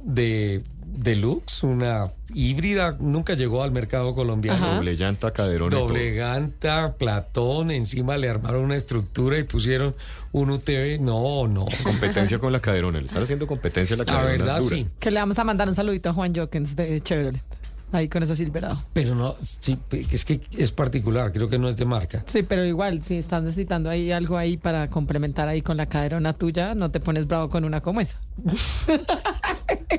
[0.05, 4.75] de deluxe, una híbrida, nunca llegó al mercado colombiano.
[4.75, 5.69] Doble llanta, caderón.
[5.73, 5.75] y.
[5.77, 9.95] Doble ganta, platón, encima le armaron una estructura y pusieron
[10.33, 11.01] un UTV.
[11.01, 11.67] No, no.
[11.83, 13.01] Competencia con la caderona.
[13.01, 14.45] Le están haciendo competencia a la La caderona.
[14.45, 14.77] verdad, dura.
[14.77, 14.87] sí.
[14.99, 17.43] Que le vamos a mandar un saludito a Juan Jokens de Chevrolet.
[17.93, 18.83] Ahí con esa Silverado.
[18.95, 19.79] Pero no, sí,
[20.11, 22.25] es que es particular, creo que no es de marca.
[22.27, 26.33] Sí, pero igual, si estás necesitando ahí algo ahí para complementar ahí con la caderona
[26.33, 28.17] tuya, no te pones bravo con una como esa.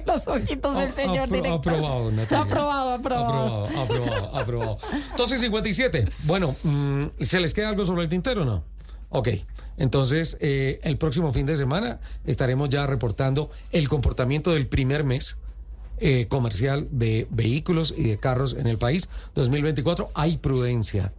[0.06, 1.74] Los ojitos del señor Apro- director.
[1.74, 2.44] Aprobado, Natalia.
[2.44, 3.66] Aprobado, aprobado.
[3.68, 4.78] Aprobado, aprobado, aprobado.
[5.18, 6.10] 12.57.
[6.24, 8.64] Bueno, mm, ¿se les queda algo sobre el tintero o no?
[9.10, 9.30] Ok.
[9.78, 15.38] Entonces, eh, el próximo fin de semana estaremos ya reportando el comportamiento del primer mes
[16.00, 19.10] eh, comercial de vehículos y de carros en el país.
[19.36, 21.14] 2024, hay prudencia.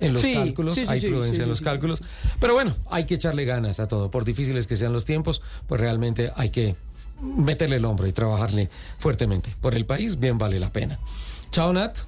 [0.00, 2.02] En los Sí, cálculos, sí, hay sí, prudencia en los cálculos.
[2.40, 4.10] Pero bueno, hay que echarle ganas a todo.
[4.10, 6.74] Por difíciles que sean los tiempos, pues realmente hay que
[7.22, 9.54] meterle el hombro y trabajarle fuertemente.
[9.60, 10.98] Por el país, bien vale la pena.
[11.52, 11.98] Chao, Nat.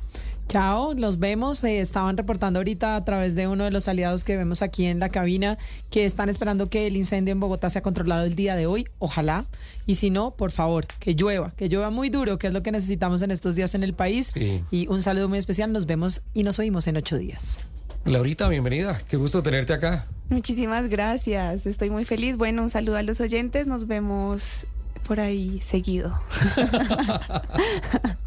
[0.48, 1.62] Chao, los vemos.
[1.64, 5.01] Eh, estaban reportando ahorita a través de uno de los aliados que vemos aquí en
[5.01, 5.59] la cabina
[5.90, 8.86] que están esperando que el incendio en Bogotá sea controlado el día de hoy.
[8.98, 9.47] Ojalá.
[9.86, 12.70] Y si no, por favor, que llueva, que llueva muy duro, que es lo que
[12.70, 14.31] necesitamos en estos días en el país.
[14.35, 14.62] Sí.
[14.70, 15.73] Y un saludo muy especial.
[15.73, 17.59] Nos vemos y nos oímos en ocho días.
[18.05, 18.97] Laurita, bienvenida.
[19.09, 20.06] Qué gusto tenerte acá.
[20.28, 22.36] Muchísimas gracias, estoy muy feliz.
[22.36, 24.66] Bueno, un saludo a los oyentes, nos vemos
[25.06, 26.20] por ahí seguido.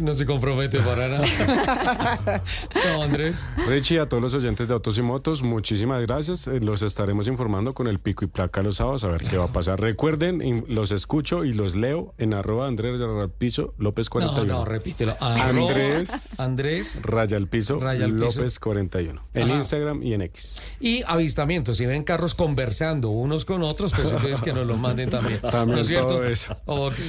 [0.00, 1.24] No se compromete para nada.
[2.80, 3.48] Chao, Andrés.
[3.68, 6.46] Richie, a todos los oyentes de Autos y Motos, muchísimas gracias.
[6.46, 9.44] Eh, Los estaremos informando con el pico y placa los sábados a ver qué va
[9.44, 9.80] a pasar.
[9.80, 13.00] Recuerden, los escucho y los leo en arroba Andrés
[13.38, 14.44] piso López No, 41.
[14.54, 15.16] no, repítelo.
[15.20, 18.40] Arroba Andrés Andrés Raya al piso Raya al piso.
[18.40, 19.22] López 41.
[19.34, 19.54] En Ajá.
[19.54, 20.54] Instagram y en X.
[20.80, 21.76] Y avistamientos.
[21.76, 25.40] Si ven carros conversando unos con otros, pues entonces que nos los manden también.
[25.42, 26.08] También ¿No es cierto?
[26.08, 26.56] todo eso.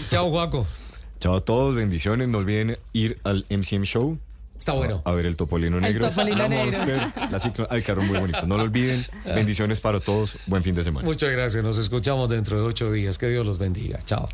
[0.09, 0.65] Chao, Juaco.
[1.23, 2.27] Chao a todos, bendiciones.
[2.27, 4.19] No olviden ir al MCM Show.
[4.59, 5.01] Está bueno.
[5.05, 6.09] A ver el Topolino Negro.
[6.09, 6.65] Topolino la Negro.
[6.65, 7.67] Monster, la Ciclón.
[7.69, 8.45] Ay, carro muy bonito.
[8.45, 9.05] No lo olviden.
[9.23, 10.35] Bendiciones para todos.
[10.47, 11.05] Buen fin de semana.
[11.05, 11.63] Muchas gracias.
[11.63, 13.17] Nos escuchamos dentro de ocho días.
[13.17, 13.99] Que Dios los bendiga.
[13.99, 14.27] Chao.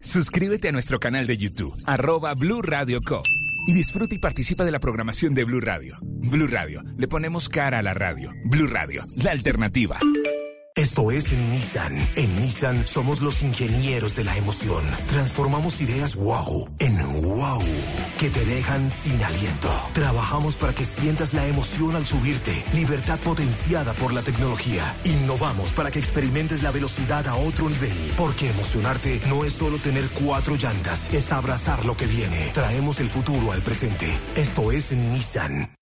[0.00, 3.24] Suscríbete a nuestro canal de YouTube, arroba Blue Radio Co.
[3.66, 5.96] Y disfruta y participa de la programación de Blue Radio.
[6.00, 8.32] Blue Radio, le ponemos cara a la radio.
[8.44, 9.98] Blue Radio, la alternativa.
[10.78, 12.10] Esto es Nissan.
[12.16, 14.84] En Nissan somos los ingenieros de la emoción.
[15.06, 17.62] Transformamos ideas wow en wow
[18.18, 19.70] que te dejan sin aliento.
[19.94, 24.94] Trabajamos para que sientas la emoción al subirte, libertad potenciada por la tecnología.
[25.04, 28.12] Innovamos para que experimentes la velocidad a otro nivel.
[28.14, 32.50] Porque emocionarte no es solo tener cuatro llantas, es abrazar lo que viene.
[32.52, 34.20] Traemos el futuro al presente.
[34.34, 35.75] Esto es Nissan.